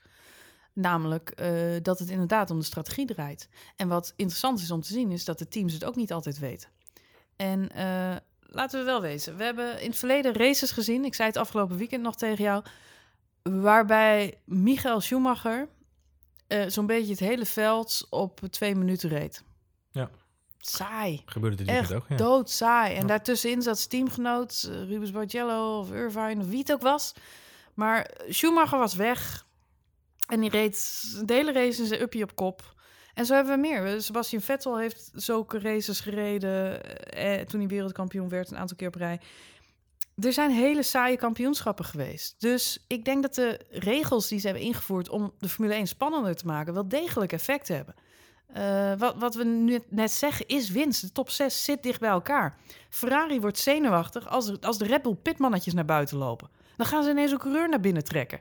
Namelijk 0.74 1.30
eh, 1.30 1.52
dat 1.82 2.00
het 2.00 2.10
inderdaad 2.10 2.50
om 2.50 2.60
de 2.60 2.66
strategie 2.66 3.06
draait. 3.06 3.50
En 3.76 3.88
wat 3.88 4.14
interessant 4.16 4.60
is 4.60 4.72
om 4.72 4.82
te 4.82 4.94
zien, 4.94 5.12
is 5.12 5.26
dat 5.26 5.40
de 5.40 5.48
teams 5.48 5.74
het 5.74 5.86
ook 5.86 5.96
niet 5.96 6.14
altijd 6.14 6.40
weten. 6.40 6.70
En 7.36 7.70
eh, 7.70 8.16
laten 8.42 8.80
we 8.80 8.86
wel 8.86 9.02
wezen, 9.02 9.38
we 9.38 9.44
hebben 9.44 9.82
in 9.82 9.90
het 9.90 9.98
verleden 9.98 10.34
races 10.34 10.72
gezien. 10.72 11.06
Ik 11.06 11.16
zei 11.16 11.28
het 11.28 11.38
afgelopen 11.38 11.78
weekend 11.78 12.04
nog 12.04 12.16
tegen 12.16 12.44
jou. 12.44 12.64
Waarbij 13.42 14.38
Michael 14.46 15.02
Schumacher 15.02 15.68
eh, 16.48 16.66
zo'n 16.68 16.86
beetje 16.86 17.12
het 17.12 17.20
hele 17.20 17.46
veld 17.46 18.08
op 18.10 18.40
twee 18.50 18.76
minuten 18.76 19.10
reed. 19.10 19.44
Ja. 19.92 20.10
Saai. 20.62 21.22
Gebeurde 21.26 21.56
dit 21.56 21.68
Echt 21.68 21.94
ook? 21.94 22.06
Ja. 22.10 22.16
doodsaai. 22.16 22.94
En 22.96 23.02
Ja. 23.02 23.08
daartussenin 23.08 23.62
zat 23.62 23.78
zijn 23.78 23.90
teamgenoot 23.90 24.68
eh, 24.72 24.90
Rubens 24.90 25.12
Barrichello 25.12 25.80
of 25.80 25.92
Irvine 25.92 26.42
of 26.42 26.48
wie 26.48 26.60
het 26.60 26.72
ook 26.72 26.82
was. 26.82 27.14
Maar 27.74 28.12
Schumacher 28.30 28.78
was 28.80 28.96
weg. 28.96 29.46
En 30.28 30.40
die 30.40 30.50
reed 30.50 31.02
de 31.26 31.34
hele 31.34 31.52
race 31.52 31.82
in 31.82 31.88
zijn 31.88 32.02
uppie 32.02 32.24
op 32.24 32.36
kop. 32.36 32.74
En 33.14 33.26
zo 33.26 33.34
hebben 33.34 33.54
we 33.54 33.60
meer. 33.60 34.02
Sebastian 34.02 34.42
Vettel 34.42 34.78
heeft 34.78 35.12
zulke 35.14 35.60
races 35.60 36.00
gereden 36.00 36.84
eh, 37.14 37.42
toen 37.46 37.60
hij 37.60 37.70
wereldkampioen 37.70 38.30
werd 38.30 38.52
een 38.52 38.58
aantal 38.58 38.78
keer 38.78 38.88
op 38.88 38.96
rij. 38.96 39.20
Er 40.16 40.34
zijn 40.34 40.52
hele 40.52 40.84
saaie 40.84 41.18
kampioenschappen 41.18 41.86
geweest. 41.86 42.36
Dus 42.40 42.84
ik 42.88 43.06
denk 43.06 43.22
dat 43.22 43.36
de 43.36 43.60
regels 43.70 44.28
die 44.28 44.40
ze 44.40 44.48
hebben 44.48 44.66
ingevoerd 44.66 45.10
om 45.10 45.34
de 45.40 45.50
Formule 45.50 45.74
1 45.74 45.88
spannender 45.88 46.36
te 46.36 46.46
maken, 46.46 46.74
wel 46.74 46.88
degelijk 46.88 47.32
effect 47.34 47.68
hebben. 47.68 47.96
Eh, 48.54 48.94
wat, 48.98 49.16
wat 49.18 49.36
we 49.36 49.44
nu 49.44 49.80
net 49.90 50.12
zeggen 50.12 50.48
is 50.48 50.70
winst. 50.70 51.02
De 51.02 51.12
top 51.12 51.30
6 51.30 51.64
zit 51.64 51.84
dicht 51.84 52.00
bij 52.00 52.10
elkaar. 52.10 52.58
Ferrari 52.90 53.40
wordt 53.40 53.58
zenuwachtig 53.60 54.28
als, 54.30 54.62
als 54.62 54.78
de 54.78 54.86
Red 54.86 55.02
Bull 55.02 55.16
pitmannetjes 55.16 55.74
naar 55.74 55.86
buiten 55.86 56.18
lopen. 56.18 56.50
Dan 56.78 56.86
gaan 56.88 57.04
ze 57.04 57.10
ineens 57.10 57.32
een 57.32 57.38
coureur 57.38 57.70
naar 57.70 57.80
binnen 57.80 58.04
trekken. 58.04 58.40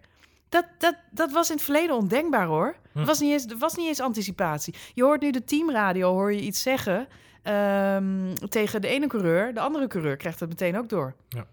Dat, 0.48 0.64
dat, 0.78 0.94
dat 1.10 1.32
was 1.32 1.48
in 1.50 1.54
het 1.54 1.64
verleden 1.64 1.96
ondenkbaar 1.96 2.46
hoor. 2.46 2.76
Hm. 2.92 2.98
Er 2.98 3.04
was 3.04 3.20
niet 3.20 3.32
eens, 3.32 3.46
er 3.46 3.58
was 3.58 3.74
niet 3.76 3.86
eens 3.86 4.00
anticipatie. 4.00 4.74
Je 4.94 5.02
hoort 5.02 5.20
nu 5.20 5.30
de 5.30 5.44
teamradio, 5.44 6.12
hoor 6.12 6.32
je 6.32 6.40
iets 6.40 6.62
zeggen 6.62 7.08
ehm, 7.42 8.34
tegen 8.48 8.80
de 8.80 8.88
ene 8.88 9.06
coureur. 9.06 9.54
De 9.54 9.60
andere 9.60 9.86
coureur 9.86 10.16
krijgt 10.16 10.40
het 10.40 10.48
meteen 10.48 10.78
ook 10.78 10.88
door. 10.88 11.14
Ja. 11.28 11.46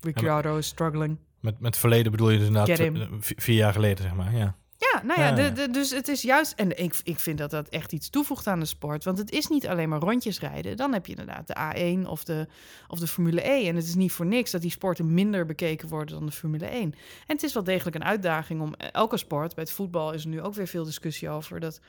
Ricciardo 0.00 0.56
is 0.56 0.66
struggling. 0.66 1.18
Met, 1.40 1.60
met 1.60 1.76
verleden 1.76 2.12
bedoel 2.12 2.30
je 2.30 2.38
dus 2.38 2.46
inderdaad 2.46 2.78
eh, 2.78 3.06
vi- 3.20 3.34
vier 3.38 3.56
jaar 3.56 3.72
geleden, 3.72 4.04
zeg 4.04 4.14
maar. 4.14 4.34
Ja. 4.36 4.56
Ja, 4.92 5.02
nou 5.04 5.20
ja, 5.20 5.26
Ja, 5.28 5.34
de, 5.34 5.42
ja. 5.42 5.50
de- 5.50 5.70
dus 5.70 5.90
het 5.90 6.08
is 6.08 6.22
juist... 6.22 6.52
En 6.52 6.78
ik, 6.82 7.00
ik 7.04 7.18
vind 7.18 7.38
dat 7.38 7.50
dat 7.50 7.68
echt 7.68 7.92
iets 7.92 8.10
toevoegt 8.10 8.46
aan 8.46 8.60
de 8.60 8.66
sport. 8.66 9.04
Want 9.04 9.18
het 9.18 9.30
is 9.30 9.46
niet 9.46 9.66
alleen 9.66 9.88
maar 9.88 10.00
rondjes 10.00 10.40
rijden. 10.40 10.76
Dan 10.76 10.92
heb 10.92 11.06
je 11.06 11.14
inderdaad 11.14 11.46
de 11.46 11.56
A1 12.04 12.08
of 12.08 12.24
de, 12.24 12.46
of 12.88 12.98
de 12.98 13.06
Formule 13.06 13.48
E. 13.48 13.68
En 13.68 13.76
het 13.76 13.84
is 13.84 13.94
niet 13.94 14.12
voor 14.12 14.26
niks 14.26 14.50
dat 14.50 14.60
die 14.60 14.70
sporten 14.70 15.14
minder 15.14 15.46
bekeken 15.46 15.88
worden 15.88 16.14
dan 16.14 16.26
de 16.26 16.32
Formule 16.32 16.66
1. 16.66 16.82
En 16.82 16.92
het 17.26 17.42
is 17.42 17.52
wel 17.54 17.64
degelijk 17.64 17.96
een 17.96 18.04
uitdaging 18.04 18.60
om 18.60 18.74
elke 18.74 19.16
sport... 19.16 19.54
Bij 19.54 19.64
het 19.64 19.72
voetbal 19.72 20.12
is 20.12 20.22
er 20.22 20.28
nu 20.28 20.40
ook 20.42 20.54
weer 20.54 20.66
veel 20.68 20.84
discussie 20.84 21.28
over. 21.30 21.60
Dat 21.60 21.80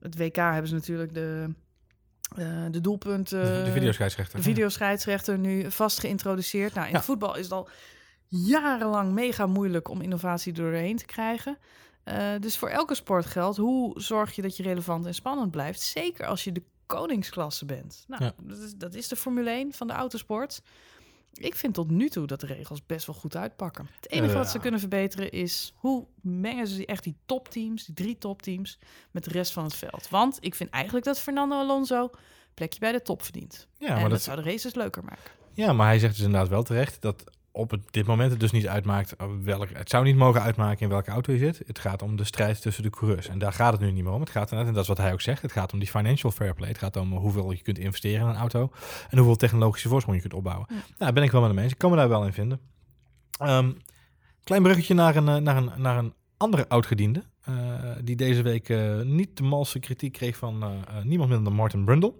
het 0.00 0.16
WK 0.16 0.36
hebben 0.36 0.68
ze 0.68 0.74
natuurlijk 0.74 1.14
de, 1.14 1.48
eh, 2.36 2.64
de 2.70 2.80
doelpunten... 2.80 3.44
De, 3.44 3.62
de 3.64 3.72
videoscheidsrechter. 3.72 4.36
de 4.36 4.44
videoscheidsrechter 4.44 5.38
nu 5.38 5.70
vast 5.70 6.00
geïntroduceerd. 6.00 6.74
Nou, 6.74 6.86
in 6.86 6.92
Ja. 6.92 7.02
voetbal 7.02 7.36
is 7.36 7.42
het 7.44 7.52
al 7.52 7.68
jarenlang 8.28 9.12
mega 9.12 9.46
moeilijk 9.46 9.88
om 9.88 10.00
innovatie 10.00 10.52
doorheen 10.52 10.96
te 10.96 11.04
krijgen. 11.06 11.58
Eh, 12.04 12.30
dus 12.40 12.56
voor 12.58 12.68
elke 12.68 12.94
sport 12.94 13.26
geldt, 13.26 13.56
hoe 13.56 14.00
zorg 14.00 14.34
je 14.36 14.42
dat 14.42 14.56
je 14.56 14.62
relevant 14.62 15.06
en 15.06 15.14
spannend 15.14 15.50
blijft? 15.50 15.80
Zeker 15.80 16.26
als 16.26 16.44
je 16.44 16.52
de 16.52 16.62
koningsklasse 16.86 17.64
bent. 17.64 18.04
Nou, 18.08 18.24
Ja. 18.24 18.32
dat, 18.42 18.58
is, 18.58 18.74
dat 18.74 18.94
is 18.94 19.08
de 19.08 19.16
Formule 19.16 19.50
1 19.50 19.72
van 19.72 19.86
de 19.86 19.92
autosport. 19.92 20.62
Ik 21.32 21.54
vind 21.54 21.74
tot 21.74 21.90
nu 21.90 22.08
toe 22.08 22.26
dat 22.26 22.40
de 22.40 22.46
regels 22.46 22.86
best 22.86 23.06
wel 23.06 23.14
goed 23.14 23.36
uitpakken. 23.36 23.88
Het 23.96 24.10
enige 24.10 24.34
wat 24.34 24.50
ze 24.50 24.58
kunnen 24.58 24.80
verbeteren 24.80 25.30
is 25.30 25.72
hoe 25.76 26.06
mengen 26.20 26.66
ze 26.66 26.76
die- 26.76 26.86
echt 26.86 27.04
die 27.04 27.16
topteams, 27.26 27.84
die 27.84 27.94
drie 27.94 28.18
topteams, 28.18 28.78
met 29.10 29.24
de 29.24 29.30
rest 29.30 29.52
van 29.52 29.64
het 29.64 29.74
veld. 29.74 30.08
Want 30.08 30.36
ik 30.40 30.54
vind 30.54 30.70
eigenlijk 30.70 31.04
dat 31.04 31.20
Fernando 31.20 31.56
Alonso 31.58 32.10
plekje 32.54 32.78
bij 32.80 32.92
de 32.92 33.02
top 33.02 33.22
verdient. 33.22 33.66
Ja, 33.78 33.86
en 33.86 33.92
maar 33.92 34.02
dat, 34.02 34.10
dat, 34.10 34.22
zou 34.22 34.42
de 34.42 34.50
races 34.50 34.74
leuker 34.74 35.04
maken. 35.04 35.30
ja, 35.52 35.72
maar 35.72 35.86
hij 35.86 35.98
zegt 35.98 36.14
dus 36.16 36.24
inderdaad 36.24 36.48
wel 36.48 36.62
terecht 36.62 37.02
dat 37.02 37.24
op 37.52 37.70
het, 37.70 37.80
dit 37.90 38.06
moment 38.06 38.30
het 38.30 38.40
dus 38.40 38.50
niet 38.50 38.68
uitmaakt 38.68 39.16
eh, 39.16 39.26
welke. 39.42 39.74
Het 39.76 39.90
zou 39.90 40.04
niet 40.04 40.16
mogen 40.16 40.42
uitmaken 40.42 40.80
in 40.80 40.88
welke 40.88 41.10
auto 41.10 41.32
je 41.32 41.38
zit. 41.38 41.62
Het 41.66 41.78
gaat 41.78 42.02
om 42.02 42.16
de 42.16 42.24
strijd 42.24 42.60
tussen 42.62 42.82
de 42.82 42.90
coureurs. 42.90 43.28
En 43.28 43.38
daar 43.38 43.52
gaat 43.52 43.72
het 43.72 43.80
nu 43.80 43.90
niet 43.90 44.04
meer 44.04 44.12
om. 44.12 44.20
Het 44.20 44.30
gaat 44.30 44.42
inderdaad, 44.50 44.66
en 44.66 44.72
dat 44.72 44.82
is 44.82 44.88
wat 44.88 44.98
hij 44.98 45.12
ook 45.12 45.20
zegt, 45.20 45.42
het 45.42 45.52
gaat 45.52 45.72
om 45.72 45.78
die 45.78 45.88
financial 45.88 46.32
fair 46.32 46.54
play. 46.54 46.68
Het 46.68 46.78
gaat 46.78 46.96
om 46.96 47.12
hoeveel 47.12 47.50
je 47.50 47.62
kunt 47.62 47.78
investeren 47.78 48.20
in 48.20 48.26
een 48.26 48.36
auto 48.40 48.70
en 49.10 49.18
hoeveel 49.18 49.36
technologische 49.36 49.88
voorsprong 49.88 50.16
je 50.16 50.22
kunt 50.28 50.34
opbouwen. 50.34 50.66
Ja. 50.68 50.74
Nou, 50.74 50.86
daar 50.96 51.12
ben 51.12 51.22
ik 51.22 51.30
wel 51.30 51.40
met 51.40 51.50
hem 51.50 51.58
eens. 51.58 51.72
Ik 51.72 51.78
kan 51.78 51.90
me 51.90 51.96
daar 51.96 52.08
wel 52.08 52.24
in 52.24 52.32
vinden. 52.32 52.60
Ehm, 53.38 53.72
klein 54.44 54.62
bruggetje 54.62 54.94
naar 54.94 55.16
een, 55.16 55.28
eh, 55.28 55.36
naar 55.36 55.56
een, 55.56 55.70
naar 55.76 55.98
een 55.98 56.14
andere 56.36 56.68
oudgediende. 56.68 57.30
eh, 57.44 57.54
die 58.04 58.16
deze 58.16 58.42
week 58.42 58.68
niet 59.04 59.36
de 59.36 59.42
malse 59.42 59.78
kritiek 59.78 60.12
kreeg 60.12 60.36
van 60.36 60.84
niemand 61.02 61.28
minder 61.28 61.48
dan 61.48 61.54
Martin 61.54 61.84
Brundle. 61.84 62.14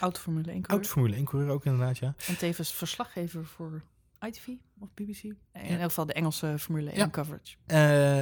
Oud 0.00 0.18
Formule 0.18 0.52
1 0.52 0.66
Oud 0.66 0.86
Formule 0.86 1.16
1 1.16 1.24
coureur 1.24 1.50
ook 1.50 1.64
inderdaad, 1.64 1.98
ja. 1.98 2.14
En 2.26 2.38
tevens 2.38 2.72
verslaggever 2.72 3.46
voor 3.46 3.82
ITV 4.26 4.48
of 4.80 4.88
BBC. 4.94 5.22
In 5.22 5.36
Ja. 5.52 5.60
elk 5.68 5.82
geval 5.82 6.06
de 6.06 6.12
Engelse 6.12 6.54
Formule 6.58 6.90
1 6.90 6.96
Ja. 6.98 7.10
coverage. 7.10 7.56
Eh, 7.66 8.18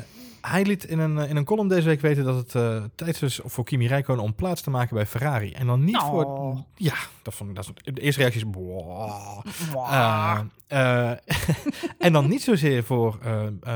hij 0.50 0.64
liet 0.64 0.84
in 0.84 0.98
een, 0.98 1.18
eh, 1.18 1.30
in 1.30 1.36
een 1.36 1.44
column 1.44 1.68
deze 1.68 1.86
week 1.88 2.00
weten 2.00 2.24
dat 2.24 2.36
het 2.36 2.54
eh 2.54 2.84
tijd 2.94 3.22
is 3.22 3.40
voor 3.44 3.64
Kimi 3.64 3.86
Räikkönen 3.86 4.22
om 4.22 4.34
plaats 4.34 4.62
te 4.62 4.70
maken 4.70 4.94
bij 4.94 5.06
Ferrari. 5.06 5.52
En 5.52 5.66
dan 5.66 5.84
niet 5.84 5.94
Nou. 5.94 6.10
voor... 6.10 6.64
Ja, 6.74 6.94
dat 7.22 7.34
vond 7.34 7.50
ik... 7.50 7.56
Dat 7.56 7.72
de 7.94 8.00
eerste 8.00 8.20
reactie 8.20 8.44
is... 8.44 8.50
"Boah." 8.50 9.44
Eh, 9.74 10.40
eh, 10.66 11.18
en 11.98 12.12
dan 12.12 12.28
niet 12.28 12.42
zozeer 12.42 12.84
voor 12.84 13.18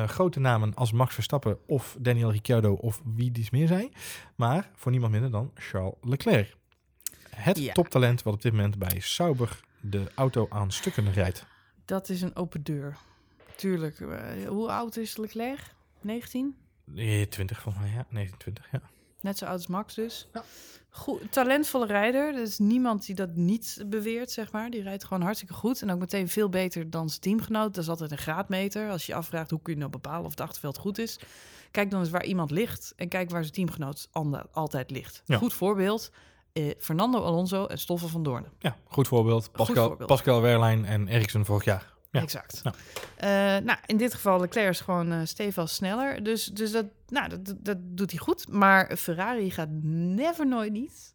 grote 0.06 0.40
namen 0.40 0.74
als 0.74 0.92
Max 0.92 1.14
Verstappen 1.14 1.58
of 1.66 1.96
Daniel 2.00 2.30
Ricciardo 2.32 2.72
of 2.72 3.00
wie 3.14 3.30
die 3.30 3.48
meer 3.50 3.66
zijn. 3.66 3.92
Maar 4.36 4.70
voor 4.74 4.90
niemand 4.90 5.12
minder 5.12 5.30
dan 5.30 5.50
Charles 5.54 5.94
Leclerc. 6.00 6.56
Het 7.30 7.58
Ja. 7.58 7.72
toptalent 7.72 8.22
wat 8.22 8.34
op 8.34 8.42
dit 8.42 8.52
moment 8.52 8.78
bij 8.78 9.00
Sauber 9.00 9.60
de 9.80 10.10
auto 10.14 10.46
aan 10.50 10.70
stukken 10.72 11.12
rijdt. 11.12 11.46
Dat 11.92 12.08
is 12.08 12.22
een 12.22 12.36
open 12.36 12.62
deur. 12.62 12.96
Tuurlijk. 13.56 14.00
eh, 14.00 14.48
hoe 14.48 14.70
oud 14.70 14.96
is 14.96 15.16
Leclerc? 15.16 15.74
19? 16.00 16.56
Eh, 16.96 17.26
20 17.26 17.60
volgens 17.60 17.84
mij, 17.84 17.92
ja. 17.94 18.06
29, 18.08 18.68
ja. 18.72 18.80
Net 19.20 19.38
zo 19.38 19.44
oud 19.44 19.54
als 19.54 19.66
Max 19.66 19.94
dus. 19.94 20.28
Ja. 20.32 20.44
Goed, 20.90 21.32
talentvolle 21.32 21.86
rijder. 21.86 22.34
Er 22.34 22.42
is 22.42 22.58
niemand 22.58 23.06
die 23.06 23.14
dat 23.14 23.34
niet 23.34 23.84
beweert, 23.86 24.30
zeg 24.30 24.52
maar. 24.52 24.70
Die 24.70 24.82
rijdt 24.82 25.04
gewoon 25.04 25.22
hartstikke 25.22 25.54
goed. 25.54 25.82
En 25.82 25.90
ook 25.90 25.98
meteen 25.98 26.28
veel 26.28 26.48
beter 26.48 26.90
dan 26.90 27.08
zijn 27.08 27.20
teamgenoot. 27.20 27.74
Dat 27.74 27.82
is 27.84 27.90
altijd 27.90 28.10
een 28.10 28.18
graadmeter. 28.18 28.90
Als 28.90 29.06
je 29.06 29.12
je 29.12 29.18
afvraagt 29.18 29.50
hoe 29.50 29.62
kun 29.62 29.72
je 29.72 29.78
nou 29.78 29.90
bepalen 29.90 30.24
of 30.24 30.30
het 30.30 30.40
achterveld 30.40 30.78
goed 30.78 30.98
is. 30.98 31.18
Kijk 31.70 31.90
dan 31.90 32.00
eens 32.00 32.10
waar 32.10 32.24
iemand 32.24 32.50
ligt. 32.50 32.92
En 32.96 33.08
kijk 33.08 33.30
waar 33.30 33.42
zijn 33.42 33.54
teamgenoot 33.54 34.08
altijd 34.52 34.90
ligt. 34.90 35.22
Ja. 35.24 35.38
Goed 35.38 35.52
voorbeeld. 35.52 36.10
Eh, 36.52 36.70
Fernando 36.78 37.22
Alonso 37.22 37.66
en 37.66 37.78
Stoffel 37.78 38.08
van 38.08 38.22
Doornen. 38.22 38.52
Ja, 38.58 38.76
goed 38.84 39.08
voorbeeld. 39.08 39.52
Pascal, 39.52 39.86
voorbeeld. 39.88 40.08
Pascal 40.08 40.40
Wehrlein 40.40 40.84
en 40.84 41.08
Ericsson 41.08 41.44
vorig 41.44 41.64
jaar. 41.64 41.90
Ja. 42.10 42.20
Exact. 42.20 42.62
Eh, 43.16 43.28
nou, 43.64 43.78
in 43.86 43.96
dit 43.96 44.14
geval 44.14 44.40
Leclerc 44.40 44.68
is 44.68 44.80
gewoon 44.80 45.12
eh 45.12 45.20
stevig 45.24 45.68
sneller. 45.68 46.22
Dus, 46.22 46.44
dus 46.44 46.72
dat, 46.72 46.86
nou, 47.08 47.28
dat, 47.28 47.44
dat- 47.46 47.64
dat 47.64 47.76
doet 47.80 48.10
hij 48.10 48.20
goed. 48.20 48.48
Maar 48.48 48.96
Ferrari 48.96 49.50
gaat 49.50 49.68
never 49.82 50.46
nooit 50.46 50.72
niet 50.72 51.14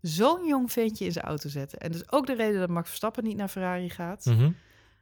zo'n 0.00 0.46
jong 0.46 0.72
ventje 0.72 1.04
in 1.04 1.12
zijn 1.12 1.24
auto 1.24 1.48
zetten. 1.48 1.78
En 1.78 1.92
dus 1.92 2.12
ook 2.12 2.26
de 2.26 2.34
reden 2.34 2.60
dat 2.60 2.68
Max 2.68 2.88
Verstappen 2.88 3.24
niet 3.24 3.36
naar 3.36 3.48
Ferrari 3.48 3.90
gaat. 3.90 4.24
Mhm. 4.24 4.50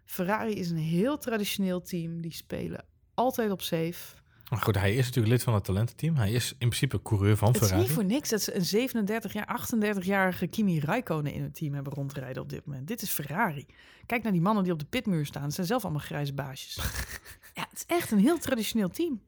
Ferrari 0.04 0.52
is 0.54 0.70
een 0.70 0.76
heel 0.76 1.18
traditioneel 1.18 1.80
team. 1.82 2.20
Die 2.20 2.32
spelen 2.32 2.84
altijd 3.14 3.50
op 3.50 3.62
safe. 3.62 4.16
Maar 4.50 4.60
goed, 4.60 4.74
hij 4.74 4.94
is 4.94 5.04
natuurlijk 5.04 5.32
lid 5.32 5.42
van 5.42 5.54
het 5.54 5.64
talententeam. 5.64 6.16
Hij 6.16 6.32
is 6.32 6.50
in 6.50 6.56
principe 6.58 7.02
coureur 7.02 7.36
van 7.36 7.48
Het 7.48 7.56
is 7.56 7.62
Ferrari. 7.62 7.86
niet 7.86 7.94
voor 7.94 8.04
niks 8.04 8.28
dat 8.28 8.42
ze 8.42 8.54
een 8.54 8.64
37 8.64 9.32
jaar, 9.32 9.68
38-jarige 9.68 10.46
Kimi 10.46 10.80
Räikkönen 10.80 11.32
in 11.32 11.42
het 11.42 11.54
team 11.54 11.74
hebben 11.74 11.92
rondrijden 11.92 12.42
op 12.42 12.48
dit 12.48 12.66
moment. 12.66 12.86
Dit 12.86 13.02
is 13.02 13.10
Ferrari. 13.10 13.66
Kijk 14.06 14.22
naar 14.22 14.32
die 14.32 14.40
mannen 14.40 14.64
die 14.64 14.72
op 14.72 14.78
de 14.78 14.84
pitmuur 14.84 15.26
staan. 15.26 15.48
Ze 15.48 15.50
zijn 15.50 15.66
zelf 15.66 15.82
allemaal 15.82 16.02
grijze 16.02 16.34
baasjes. 16.34 16.74
ja, 17.54 17.66
het 17.70 17.78
is 17.78 17.84
echt 17.86 18.10
een 18.10 18.18
heel 18.18 18.38
traditioneel 18.38 18.88
team. 18.88 19.20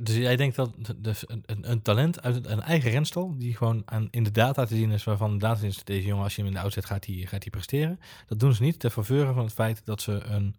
Dus 0.00 0.16
jij 0.16 0.36
denkt 0.36 0.56
dat 0.56 0.74
dus 0.96 1.28
een, 1.28 1.44
een, 1.46 1.82
talent 1.82 2.22
uit 2.22 2.46
een 2.46 2.60
eigen 2.60 2.90
renstal, 2.90 3.34
die 3.38 3.56
gewoon 3.56 3.82
aan, 3.84 4.08
in 4.10 4.22
de 4.22 4.30
data 4.30 4.64
te 4.64 4.76
zien 4.76 4.90
is, 4.90 5.04
waarvan 5.04 5.32
de 5.32 5.38
data 5.38 5.66
is, 5.66 5.84
deze 5.84 6.06
jongen, 6.06 6.24
als 6.24 6.34
je 6.34 6.40
hem 6.40 6.50
in 6.50 6.56
de 6.56 6.60
auto 6.60 6.74
zet, 6.74 6.84
gaat 6.84 7.06
hij 7.06 7.14
gaat 7.14 7.42
hij 7.42 7.50
presteren. 7.50 8.00
Dat 8.26 8.40
doen 8.40 8.54
ze 8.54 8.62
niet 8.62 8.78
ter 8.78 8.90
faveur 8.90 9.32
van 9.32 9.44
het 9.44 9.52
feit 9.52 9.84
dat 9.84 10.00
ze 10.00 10.12
een, 10.12 10.56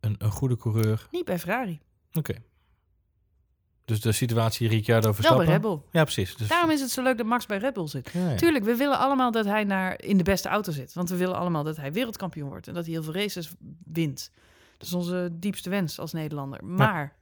een, 0.00 0.14
een 0.18 0.30
goede 0.30 0.56
coureur... 0.56 1.06
Niet 1.10 1.24
bij 1.24 1.38
Ferrari. 1.38 1.80
Oké. 2.12 2.34
Dus 3.86 4.00
de 4.00 4.12
situatie 4.12 4.68
Ricciardo 4.68 5.04
Wel 5.04 5.14
Verstappen... 5.14 5.44
bij 5.46 5.54
Red 5.54 5.62
Bull. 5.62 5.80
Ja, 5.90 6.02
precies. 6.02 6.36
Dus, 6.36 6.48
Daarom 6.48 6.70
is 6.70 6.80
het 6.80 6.90
zo 6.90 7.02
leuk 7.02 7.16
dat 7.16 7.26
Max 7.26 7.46
bij 7.46 7.58
Red 7.58 7.74
Bull 7.74 7.86
zit. 7.86 8.10
ja, 8.12 8.30
ja. 8.30 8.36
Tuurlijk, 8.36 8.64
we 8.64 8.76
willen 8.76 8.98
allemaal 8.98 9.30
dat 9.30 9.44
hij 9.44 9.64
naar, 9.64 10.02
in 10.02 10.16
de 10.16 10.22
beste 10.22 10.48
auto 10.48 10.72
zit. 10.72 10.92
Want 10.92 11.08
we 11.08 11.16
willen 11.16 11.36
allemaal 11.36 11.64
dat 11.64 11.76
hij 11.76 11.92
wereldkampioen 11.92 12.48
wordt. 12.48 12.68
En 12.68 12.74
dat 12.74 12.84
hij 12.84 12.92
heel 12.92 13.02
veel 13.02 13.14
races 13.14 13.50
wint. 13.84 14.30
Dat 14.78 14.86
is 14.86 14.94
onze 14.94 15.28
diepste 15.32 15.70
wens 15.70 15.98
als 15.98 16.12
Nederlander. 16.12 16.64
Maar 16.64 17.16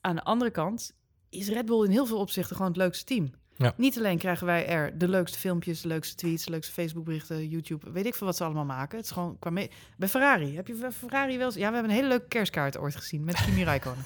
aan 0.00 0.14
de 0.14 0.22
andere 0.22 0.50
kant 0.50 0.92
is 1.28 1.48
Red 1.48 1.66
Bull 1.66 1.84
in 1.84 1.90
heel 1.90 2.06
veel 2.06 2.18
opzichten 2.18 2.56
gewoon 2.56 2.70
het 2.70 2.80
leukste 2.80 3.04
team. 3.04 3.30
Ja. 3.58 3.72
Niet 3.76 3.98
alleen 3.98 4.18
krijgen 4.18 4.46
wij 4.46 4.66
er 4.66 4.98
de 4.98 5.08
leukste 5.08 5.38
filmpjes, 5.38 5.80
de 5.80 5.88
leukste 5.88 6.14
tweets, 6.14 6.44
de 6.44 6.50
leukste 6.50 6.72
Facebookberichten, 6.72 7.48
YouTube, 7.48 7.90
weet 7.90 8.06
ik 8.06 8.14
veel 8.14 8.26
wat 8.26 8.36
ze 8.36 8.44
allemaal 8.44 8.64
maken. 8.64 8.96
Het 8.96 9.06
is 9.06 9.12
gewoon 9.12 9.36
qua 9.38 9.50
me- 9.50 9.70
Bij 9.96 10.08
Ferrari, 10.08 10.56
heb 10.56 10.66
je 10.66 10.74
bij 10.74 10.92
Ferrari 10.92 11.36
wel 11.38 11.46
eens... 11.46 11.54
Ja, 11.54 11.68
we 11.68 11.72
hebben 11.74 11.90
een 11.90 11.96
hele 11.96 12.08
leuke 12.08 12.28
kerstkaart 12.28 12.78
ooit 12.78 12.96
gezien 12.96 13.24
met 13.24 13.34
Kimi 13.44 13.64
Räikkönen. 13.64 14.04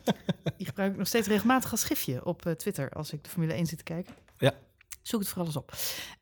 Die 0.56 0.66
gebruik 0.66 0.92
ik 0.92 0.98
nog 0.98 1.06
steeds 1.06 1.28
regelmatig 1.28 1.70
als 1.70 1.80
schriftje 1.80 2.24
op 2.24 2.46
eh, 2.46 2.52
Twitter 2.52 2.90
als 2.90 3.12
ik 3.12 3.24
de 3.24 3.30
Formule 3.30 3.52
1 3.52 3.66
zit 3.66 3.78
te 3.78 3.84
kijken. 3.84 4.14
Ja. 4.38 4.52
Zoek 5.02 5.20
het 5.20 5.28
vooral 5.28 5.46
eens 5.46 5.56
op. 5.56 5.72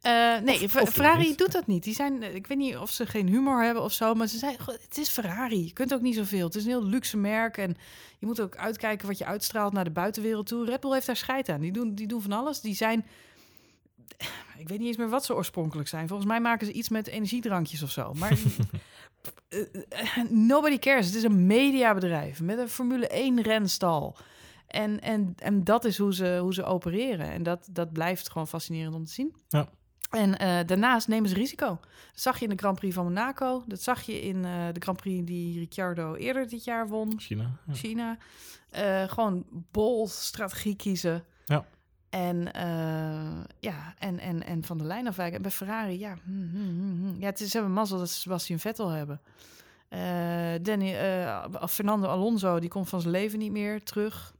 Eh, 0.00 0.38
nee, 0.38 0.62
of 0.64 0.90
Ferrari 0.90 1.34
doet 1.36 1.52
dat 1.52 1.66
niet. 1.66 1.82
Die 1.82 1.94
zijn, 1.94 2.22
eh, 2.22 2.34
ik 2.34 2.46
weet 2.46 2.58
niet 2.58 2.76
of 2.76 2.90
ze 2.90 3.06
geen 3.06 3.28
humor 3.28 3.64
hebben 3.64 3.82
of 3.82 3.92
zo, 3.92 4.14
maar 4.14 4.26
ze 4.26 4.38
zijn, 4.38 4.58
"Goh, 4.60 4.74
het 4.80 4.98
is 4.98 5.08
Ferrari. 5.08 5.64
Je 5.64 5.72
kunt 5.72 5.94
ook 5.94 6.00
niet 6.00 6.14
zoveel. 6.14 6.46
Het 6.46 6.54
is 6.54 6.62
een 6.62 6.70
heel 6.70 6.84
luxe 6.84 7.16
merk 7.16 7.56
en 7.56 7.76
je 8.18 8.26
moet 8.26 8.40
ook 8.40 8.56
uitkijken 8.56 9.06
wat 9.06 9.18
je 9.18 9.24
uitstraalt 9.24 9.72
naar 9.72 9.84
de 9.84 9.90
buitenwereld 9.90 10.46
toe. 10.46 10.64
Red 10.64 10.80
Bull 10.80 10.92
heeft 10.92 11.06
daar 11.06 11.16
scheid 11.16 11.48
aan. 11.48 11.60
Die 11.60 11.72
doen, 11.72 11.94
die 11.94 12.06
doen 12.06 12.22
van 12.22 12.32
alles. 12.32 12.60
Die 12.60 12.74
zijn, 12.74 13.06
ik 14.58 14.68
weet 14.68 14.78
niet 14.78 14.88
eens 14.88 14.96
meer 14.96 15.08
wat 15.08 15.24
ze 15.24 15.34
oorspronkelijk 15.34 15.88
zijn. 15.88 16.08
Volgens 16.08 16.28
mij 16.28 16.40
maken 16.40 16.66
ze 16.66 16.72
iets 16.72 16.88
met 16.88 17.06
energiedrankjes 17.06 17.82
of 17.82 17.90
zo. 17.90 18.12
Maar 18.12 18.32
eh, 19.48 19.60
nobody 20.28 20.78
cares. 20.78 21.06
Het 21.06 21.14
is 21.14 21.22
een 21.22 21.46
mediabedrijf 21.46 22.40
met 22.40 22.58
een 22.58 22.68
Formule 22.68 23.08
1 23.08 23.42
renstal. 23.42 24.16
En, 24.68 25.00
en, 25.00 25.34
en 25.36 25.64
dat 25.64 25.84
is 25.84 25.98
hoe 25.98 26.14
ze, 26.14 26.38
hoe 26.40 26.54
ze 26.54 26.64
opereren. 26.64 27.30
En 27.30 27.42
dat, 27.42 27.68
dat 27.70 27.92
blijft 27.92 28.30
gewoon 28.30 28.48
fascinerend 28.48 28.94
om 28.94 29.04
te 29.04 29.12
zien. 29.12 29.36
Ja. 29.48 29.68
En 30.10 30.38
eh, 30.38 30.66
daarnaast 30.66 31.08
nemen 31.08 31.28
ze 31.28 31.34
risico. 31.34 31.66
Dat 32.12 32.20
zag 32.20 32.38
je 32.38 32.44
in 32.44 32.50
de 32.50 32.58
Grand 32.58 32.78
Prix 32.78 32.94
van 32.94 33.04
Monaco. 33.04 33.62
Dat 33.66 33.82
zag 33.82 34.02
je 34.02 34.20
in 34.20 34.44
eh, 34.44 34.66
de 34.72 34.80
Grand 34.80 35.00
Prix 35.00 35.26
die 35.26 35.58
Ricciardo 35.58 36.14
eerder 36.14 36.48
dit 36.48 36.64
jaar 36.64 36.88
won. 36.88 37.20
China. 37.20 37.50
Ja. 37.66 37.74
China. 37.74 38.18
Eh, 38.70 39.02
gewoon 39.02 39.44
bol 39.70 40.06
strategie 40.06 40.76
kiezen. 40.76 41.24
Ja. 41.44 41.64
En, 42.10 42.48
ja, 43.60 43.94
en, 43.98 44.18
en, 44.18 44.46
en 44.46 44.64
van 44.64 44.78
de 44.78 44.84
lijn 44.84 45.06
afwijken. 45.06 45.36
En 45.36 45.42
bij 45.42 45.50
Ferrari, 45.50 45.98
ja. 45.98 46.16
hm, 46.24 46.48
hm, 46.50 47.06
hm, 47.06 47.20
ja 47.20 47.26
het 47.26 47.40
is, 47.40 47.50
ze 47.50 47.56
hebben 47.56 47.74
mazzel 47.74 47.98
dat 47.98 48.10
ze 48.10 48.20
Sebastian 48.20 48.58
Vettel 48.58 48.88
hebben. 48.88 49.20
Danny, 50.62 50.96
Fernando 51.68 52.06
Alonso, 52.06 52.58
die 52.60 52.68
komt 52.68 52.88
van 52.88 53.00
zijn 53.00 53.12
leven 53.12 53.38
niet 53.38 53.52
meer 53.52 53.82
terug. 53.82 54.34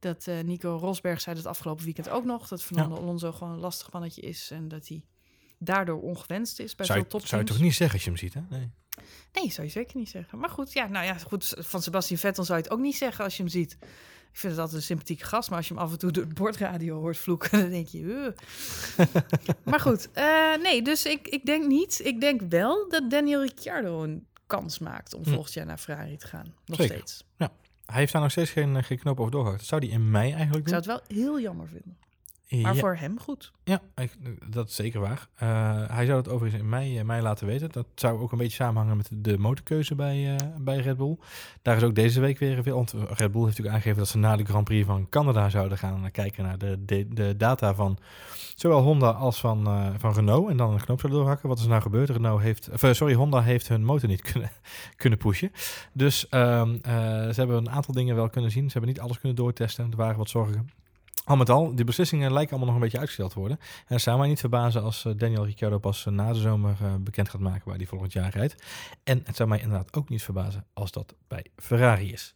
Dat 0.00 0.26
eh, 0.26 0.40
Nico 0.40 0.76
Rosberg 0.76 1.20
zei 1.20 1.36
het 1.36 1.46
afgelopen 1.46 1.84
weekend 1.84 2.08
ook 2.08 2.24
nog. 2.24 2.48
Dat 2.48 2.62
Fernando 2.62 2.96
Alonso 2.96 3.32
gewoon 3.32 3.52
een 3.52 3.58
lastig 3.58 3.92
mannetje 3.92 4.20
is. 4.20 4.50
En 4.50 4.68
dat 4.68 4.88
hij 4.88 5.04
daardoor 5.58 6.00
ongewenst 6.00 6.58
is 6.60 6.74
bij 6.74 6.86
Zou, 6.86 6.98
veel 6.98 7.06
je, 7.06 7.12
topteams. 7.12 7.28
zou 7.28 7.42
je 7.42 7.48
toch 7.48 7.58
niet 7.60 7.74
zeggen 7.74 7.94
als 7.94 8.04
je 8.04 8.10
hem 8.10 8.18
ziet, 8.18 8.34
hè? 8.34 8.40
Nee. 8.48 8.70
Nee, 9.32 9.50
zou 9.50 9.66
je 9.66 9.72
zeker 9.72 9.96
niet 9.96 10.08
zeggen. 10.08 10.38
Maar 10.38 10.50
goed, 10.50 10.72
ja, 10.72 10.86
nou 10.86 11.04
ja, 11.04 11.14
goed, 11.14 11.54
van 11.58 11.82
Sebastian 11.82 12.18
Vettel 12.18 12.44
zou 12.44 12.58
je 12.58 12.64
het 12.64 12.72
ook 12.72 12.80
niet 12.80 12.96
zeggen 12.96 13.24
als 13.24 13.36
je 13.36 13.42
hem 13.42 13.52
ziet. 13.52 13.72
Ik 14.32 14.38
vind 14.38 14.52
het 14.52 14.60
altijd 14.60 14.78
een 14.80 14.86
sympathieke 14.86 15.24
gast, 15.24 15.48
maar 15.48 15.58
als 15.58 15.68
je 15.68 15.74
hem 15.74 15.82
af 15.82 15.92
en 15.92 15.98
toe 15.98 16.10
door 16.10 16.24
het 16.24 16.34
bordradio 16.34 16.98
hoort 17.00 17.16
vloeken, 17.16 17.50
dan 17.60 17.70
denk 17.70 17.88
je... 17.88 18.34
Maar 19.64 19.80
goed, 19.80 20.08
eh, 20.12 20.56
nee, 20.62 20.82
dus 20.82 21.04
ik, 21.04 21.28
ik 21.28 21.46
denk 21.46 21.66
niet. 21.66 22.00
Ik 22.04 22.20
denk 22.20 22.40
wel 22.48 22.88
dat 22.88 23.10
Daniel 23.10 23.40
Ricciardo 23.42 24.02
een 24.02 24.26
kans 24.46 24.78
maakt 24.78 25.14
om 25.14 25.22
Hm. 25.24 25.30
volgend 25.30 25.52
jaar 25.54 25.66
naar 25.66 25.78
Ferrari 25.78 26.16
te 26.16 26.26
gaan. 26.26 26.54
Nog 26.66 26.80
Zeker. 26.80 26.94
steeds. 26.96 27.24
Hij 27.90 27.98
heeft 27.98 28.12
daar 28.12 28.22
nog 28.22 28.30
steeds 28.30 28.50
geen, 28.50 28.76
eh, 28.76 28.82
geen 28.82 28.98
knoop 28.98 29.20
over 29.20 29.32
doorgehakt. 29.32 29.58
Dat 29.60 29.68
zou 29.68 29.84
hij 29.84 29.94
in 29.94 30.10
mei 30.10 30.32
eigenlijk 30.32 30.66
Ik 30.66 30.68
zou 30.72 30.82
doen. 30.82 30.92
het 30.92 31.08
wel 31.08 31.16
heel 31.18 31.40
jammer 31.40 31.68
vinden. 31.68 31.96
Maar 32.50 32.74
ja. 32.74 32.80
voor 32.80 32.96
hem 32.96 33.20
goed. 33.20 33.52
Ja, 33.64 33.80
ik- 33.96 34.16
dat 34.52 34.68
is 34.68 34.74
zeker 34.74 35.00
waar. 35.00 35.28
Eh, 35.34 35.48
hij 35.96 36.04
zou 36.06 36.18
het 36.18 36.28
overigens 36.28 36.62
in 36.62 36.68
mei, 36.68 36.98
eh, 36.98 37.04
mei 37.04 37.22
laten 37.22 37.46
weten. 37.46 37.68
Dat 37.72 37.86
zou 37.94 38.20
ook 38.20 38.32
een 38.32 38.38
beetje 38.38 38.54
samenhangen 38.64 38.96
met 38.96 39.08
de 39.12 39.38
motorkeuze 39.38 39.94
bij, 39.94 40.34
eh, 40.36 40.46
bij 40.58 40.76
Red 40.78 40.96
Bull. 40.96 41.16
Daar 41.62 41.76
is 41.76 41.82
ook 41.82 41.94
deze 41.94 42.20
week 42.20 42.38
weer 42.38 42.62
veel. 42.62 42.74
Want 42.74 42.92
Red 42.92 43.06
Bull 43.16 43.16
heeft 43.18 43.32
natuurlijk 43.32 43.68
aangegeven 43.68 43.98
dat 43.98 44.08
ze 44.08 44.18
na 44.18 44.36
de 44.36 44.44
Grand 44.44 44.64
Prix 44.64 44.86
van 44.86 45.08
Canada 45.08 45.48
zouden 45.48 45.78
gaan 45.78 46.10
kijken 46.10 46.44
naar 46.44 46.58
de, 46.58 46.84
de, 46.84 47.08
de 47.08 47.36
data 47.36 47.74
van 47.74 47.98
zowel 48.54 48.82
Honda 48.82 49.10
als 49.10 49.40
van, 49.40 49.64
van 49.98 50.12
Renault. 50.12 50.50
En 50.50 50.56
dan 50.56 50.70
een 50.72 50.80
knoop 50.80 51.00
zouden 51.00 51.20
doorhakken. 51.20 51.48
Wat 51.48 51.58
is 51.58 51.66
nou 51.66 51.82
gebeurd? 51.82 52.10
Renault 52.10 52.40
heeft, 52.40 52.70
of, 52.70 52.96
sorry, 52.96 53.14
Honda 53.14 53.40
heeft 53.42 53.68
hun 53.68 53.84
motor 53.84 54.08
niet 54.08 54.22
kunnen, 54.32 54.50
kunnen 54.96 55.18
pushen. 55.18 55.52
Dus 55.92 56.28
ehm, 56.28 56.76
eh, 56.82 56.92
ze 57.28 57.34
hebben 57.34 57.56
een 57.56 57.70
aantal 57.70 57.94
dingen 57.94 58.14
wel 58.16 58.28
kunnen 58.28 58.50
zien. 58.50 58.64
Ze 58.66 58.72
hebben 58.72 58.90
niet 58.90 59.00
alles 59.00 59.18
kunnen 59.18 59.36
doortesten. 59.36 59.90
Er 59.90 59.96
waren 59.96 60.16
wat 60.18 60.28
zorgen. 60.28 60.70
Al 61.30 61.36
met 61.36 61.50
al, 61.50 61.74
die 61.74 61.84
beslissingen 61.84 62.32
lijken 62.32 62.50
allemaal 62.50 62.66
nog 62.66 62.74
een 62.74 62.82
beetje 62.82 62.98
uitgesteld 62.98 63.32
te 63.32 63.38
worden. 63.38 63.58
En 63.60 63.94
het 63.94 64.00
zou 64.00 64.18
mij 64.18 64.28
niet 64.28 64.40
verbazen 64.40 64.82
als 64.82 65.04
eh, 65.04 65.12
Daniel 65.16 65.44
Ricciardo 65.44 65.78
pas 65.78 66.06
eh, 66.06 66.12
na 66.12 66.32
de 66.32 66.38
zomer 66.38 66.76
eh, 66.80 66.94
bekend 67.00 67.28
gaat 67.28 67.40
maken 67.40 67.62
waar 67.68 67.76
hij 67.76 67.86
volgend 67.86 68.12
jaar 68.12 68.30
rijdt. 68.30 68.62
En 69.04 69.20
het 69.24 69.36
zou 69.36 69.48
mij 69.48 69.60
inderdaad 69.60 69.94
ook 69.96 70.08
niet 70.08 70.22
verbazen 70.22 70.66
als 70.72 70.90
dat 70.90 71.14
bij 71.28 71.46
Ferrari 71.56 72.12
is. 72.12 72.34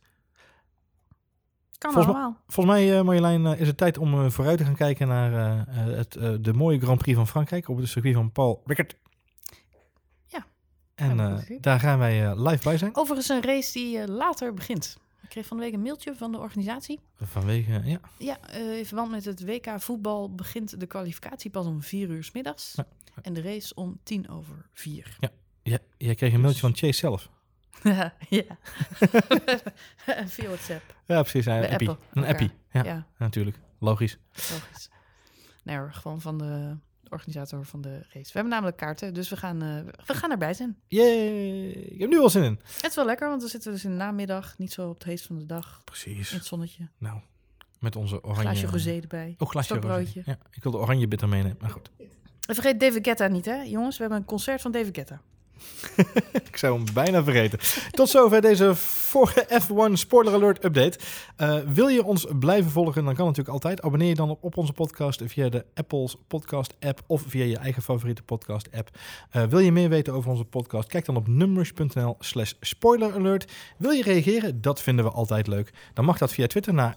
Kan 1.78 1.92
Volgens 1.92 2.14
allemaal. 2.14 2.40
Volgens 2.46 2.76
mij, 2.76 3.02
Marjolein, 3.02 3.46
is 3.46 3.66
het 3.66 3.76
tijd 3.76 3.98
om 3.98 4.30
vooruit 4.30 4.58
te 4.58 4.64
gaan 4.64 4.74
kijken 4.74 5.08
naar 5.08 5.64
het, 5.68 6.12
de 6.40 6.52
mooie 6.52 6.80
Grand 6.80 6.98
Prix 6.98 7.16
van 7.16 7.26
Frankrijk 7.26 7.68
op 7.68 7.76
het 7.76 7.88
circuit 7.88 8.14
van 8.14 8.32
Paul 8.32 8.62
Ricard. 8.66 8.96
Ja, 10.26 10.46
En 10.94 11.44
daar 11.60 11.80
gaan 11.80 11.98
wij 11.98 12.36
live 12.36 12.62
bij 12.62 12.78
zijn. 12.78 12.96
Overigens 12.96 13.28
een 13.28 13.42
race 13.42 13.72
die 13.72 14.08
later 14.08 14.54
begint. 14.54 14.96
Ik 15.24 15.30
kreeg 15.30 15.46
van 15.46 15.56
de 15.56 15.62
week 15.62 15.72
een 15.72 15.82
mailtje 15.82 16.14
van 16.14 16.32
de 16.32 16.38
organisatie. 16.38 17.00
Vanwege, 17.20 17.80
ja, 17.84 18.00
Ja, 18.18 18.40
eh, 18.40 18.78
in 18.78 18.86
verband 18.86 19.10
met 19.10 19.24
het 19.24 19.44
WK 19.44 19.80
voetbal 19.80 20.34
begint 20.34 20.80
de 20.80 20.86
kwalificatie 20.86 21.50
pas 21.50 21.66
om 21.66 21.82
vier 21.82 22.08
uur 22.08 22.24
's 22.24 22.32
middags. 22.32 22.72
Ja. 22.76 22.86
En 23.22 23.32
de 23.32 23.42
race 23.42 23.74
om 23.74 23.98
tien 24.02 24.28
over 24.28 24.68
vier. 24.72 25.16
ja, 25.62 25.78
jij 25.98 26.14
kreeg 26.14 26.32
een 26.32 26.40
mailtje 26.40 26.60
van 26.60 26.74
Chase 26.76 26.92
zelf. 26.98 27.30
ja. 27.84 28.10
Via 30.26 30.46
WhatsApp. 30.46 30.96
Ja, 31.06 31.20
precies. 31.22 31.46
Een 31.46 31.68
appie. 31.70 31.96
Een 32.12 32.24
appie, 32.24 32.50
ja, 32.72 32.84
Ja, 32.84 33.06
natuurlijk. 33.18 33.58
Logisch. 33.78 34.18
logisch. 34.32 34.90
Nee 35.62 35.76
hoor, 35.76 35.92
gewoon 35.92 36.20
van 36.20 36.38
de 36.38 36.76
organisator 37.14 37.64
van 37.64 37.80
de 37.80 37.94
race. 37.98 38.08
We 38.12 38.30
hebben 38.32 38.52
namelijk 38.52 38.76
kaarten, 38.76 39.14
dus 39.14 39.28
we 39.28 39.36
gaan, 39.36 39.62
eh, 39.62 40.04
we 40.06 40.14
gaan 40.14 40.30
erbij 40.30 40.54
zijn. 40.54 40.76
Yay! 40.86 41.68
Ik 41.68 42.00
heb 42.00 42.10
nu 42.10 42.18
al 42.18 42.30
zin 42.30 42.42
in. 42.42 42.60
Het 42.62 42.90
is 42.90 42.94
wel 42.94 43.04
lekker, 43.04 43.28
want 43.28 43.40
dan 43.40 43.50
zitten 43.50 43.70
we 43.70 43.76
dus 43.76 43.84
in 43.84 43.90
de 43.90 43.96
namiddag. 43.96 44.58
Niet 44.58 44.72
zo 44.72 44.88
op 44.88 44.94
het 44.94 45.04
heest 45.04 45.26
van 45.26 45.38
de 45.38 45.46
dag. 45.46 45.80
Precies. 45.84 46.30
In 46.30 46.36
het 46.36 46.46
zonnetje. 46.46 46.88
Nou, 46.98 47.20
met 47.78 47.96
onze 47.96 48.22
oranje... 48.22 48.42
Glaasje 48.42 48.66
rosé 48.66 48.98
erbij. 49.00 49.34
Oh, 49.38 49.48
glasje 49.48 49.74
rosé. 49.74 49.86
Stokbroodje. 49.86 50.22
Ja, 50.24 50.38
ik 50.50 50.62
wilde 50.62 50.78
oranje 50.78 51.08
bitter 51.08 51.28
meenemen, 51.28 51.56
maar 51.60 51.70
goed. 51.70 51.90
En 52.48 52.54
vergeet 52.54 52.80
David 52.80 53.04
Guetta 53.06 53.26
niet, 53.26 53.44
hè 53.44 53.62
jongens. 53.62 53.96
We 53.96 54.02
hebben 54.02 54.20
een 54.20 54.26
concert 54.26 54.60
van 54.60 54.72
David 54.72 54.96
Guetta. 54.96 55.20
Ik 56.50 56.56
zou 56.56 56.74
hem 56.74 56.94
bijna 56.94 57.24
vergeten. 57.24 57.58
Tot 57.90 58.08
zover 58.08 58.40
deze 58.40 58.74
vorige 58.74 59.46
F1 59.62 59.92
Spoiler 59.92 60.32
Alert 60.32 60.64
update. 60.64 60.98
Eh, 61.36 61.58
wil 61.66 61.88
je 61.88 62.04
ons 62.04 62.26
blijven 62.38 62.70
volgen, 62.70 63.04
dan 63.04 63.14
kan 63.14 63.26
natuurlijk 63.26 63.54
altijd. 63.54 63.82
Abonneer 63.82 64.08
je 64.08 64.14
dan 64.14 64.30
op, 64.30 64.44
op 64.44 64.56
onze 64.56 64.72
podcast 64.72 65.22
via 65.24 65.48
de 65.48 65.64
Apple's 65.74 66.16
podcast 66.26 66.74
app 66.80 67.02
of 67.06 67.22
via 67.26 67.44
je 67.44 67.58
eigen 67.58 67.82
favoriete 67.82 68.22
podcast 68.22 68.68
app. 68.72 68.90
Eh, 69.30 69.42
wil 69.42 69.58
je 69.58 69.72
meer 69.72 69.88
weten 69.88 70.12
over 70.12 70.30
onze 70.30 70.44
podcast? 70.44 70.88
Kijk 70.88 71.04
dan 71.04 71.16
op 71.16 71.28
numrush.nl 71.28 72.16
slash 72.18 72.52
spoiler 72.60 73.14
alert. 73.14 73.52
Wil 73.78 73.90
je 73.90 74.02
reageren? 74.02 74.60
Dat 74.60 74.82
vinden 74.82 75.04
we 75.04 75.10
altijd 75.10 75.46
leuk. 75.46 75.72
Dan 75.94 76.04
mag 76.04 76.18
dat 76.18 76.32
via 76.32 76.46
Twitter 76.46 76.74
naar 76.74 76.96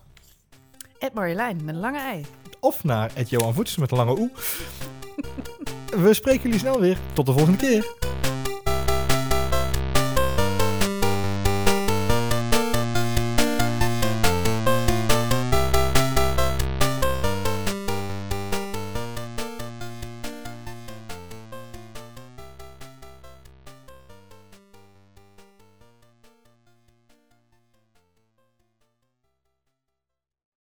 Ed 1.00 1.14
Marjolein 1.14 1.64
met 1.64 1.76
een 1.76 1.82
lange 1.82 2.00
ei. 2.00 2.26
of 2.60 2.84
naar 2.84 3.12
Johan 3.28 3.54
Voets 3.54 3.78
met 3.78 3.92
een 3.92 3.98
lange 3.98 4.20
oe. 4.20 4.32
We 6.04 6.14
spreken 6.14 6.44
jullie 6.44 6.60
snel 6.60 6.80
weer. 6.80 6.98
Tot 7.14 7.26
de 7.26 7.32
volgende 7.32 7.58
keer. 7.58 7.96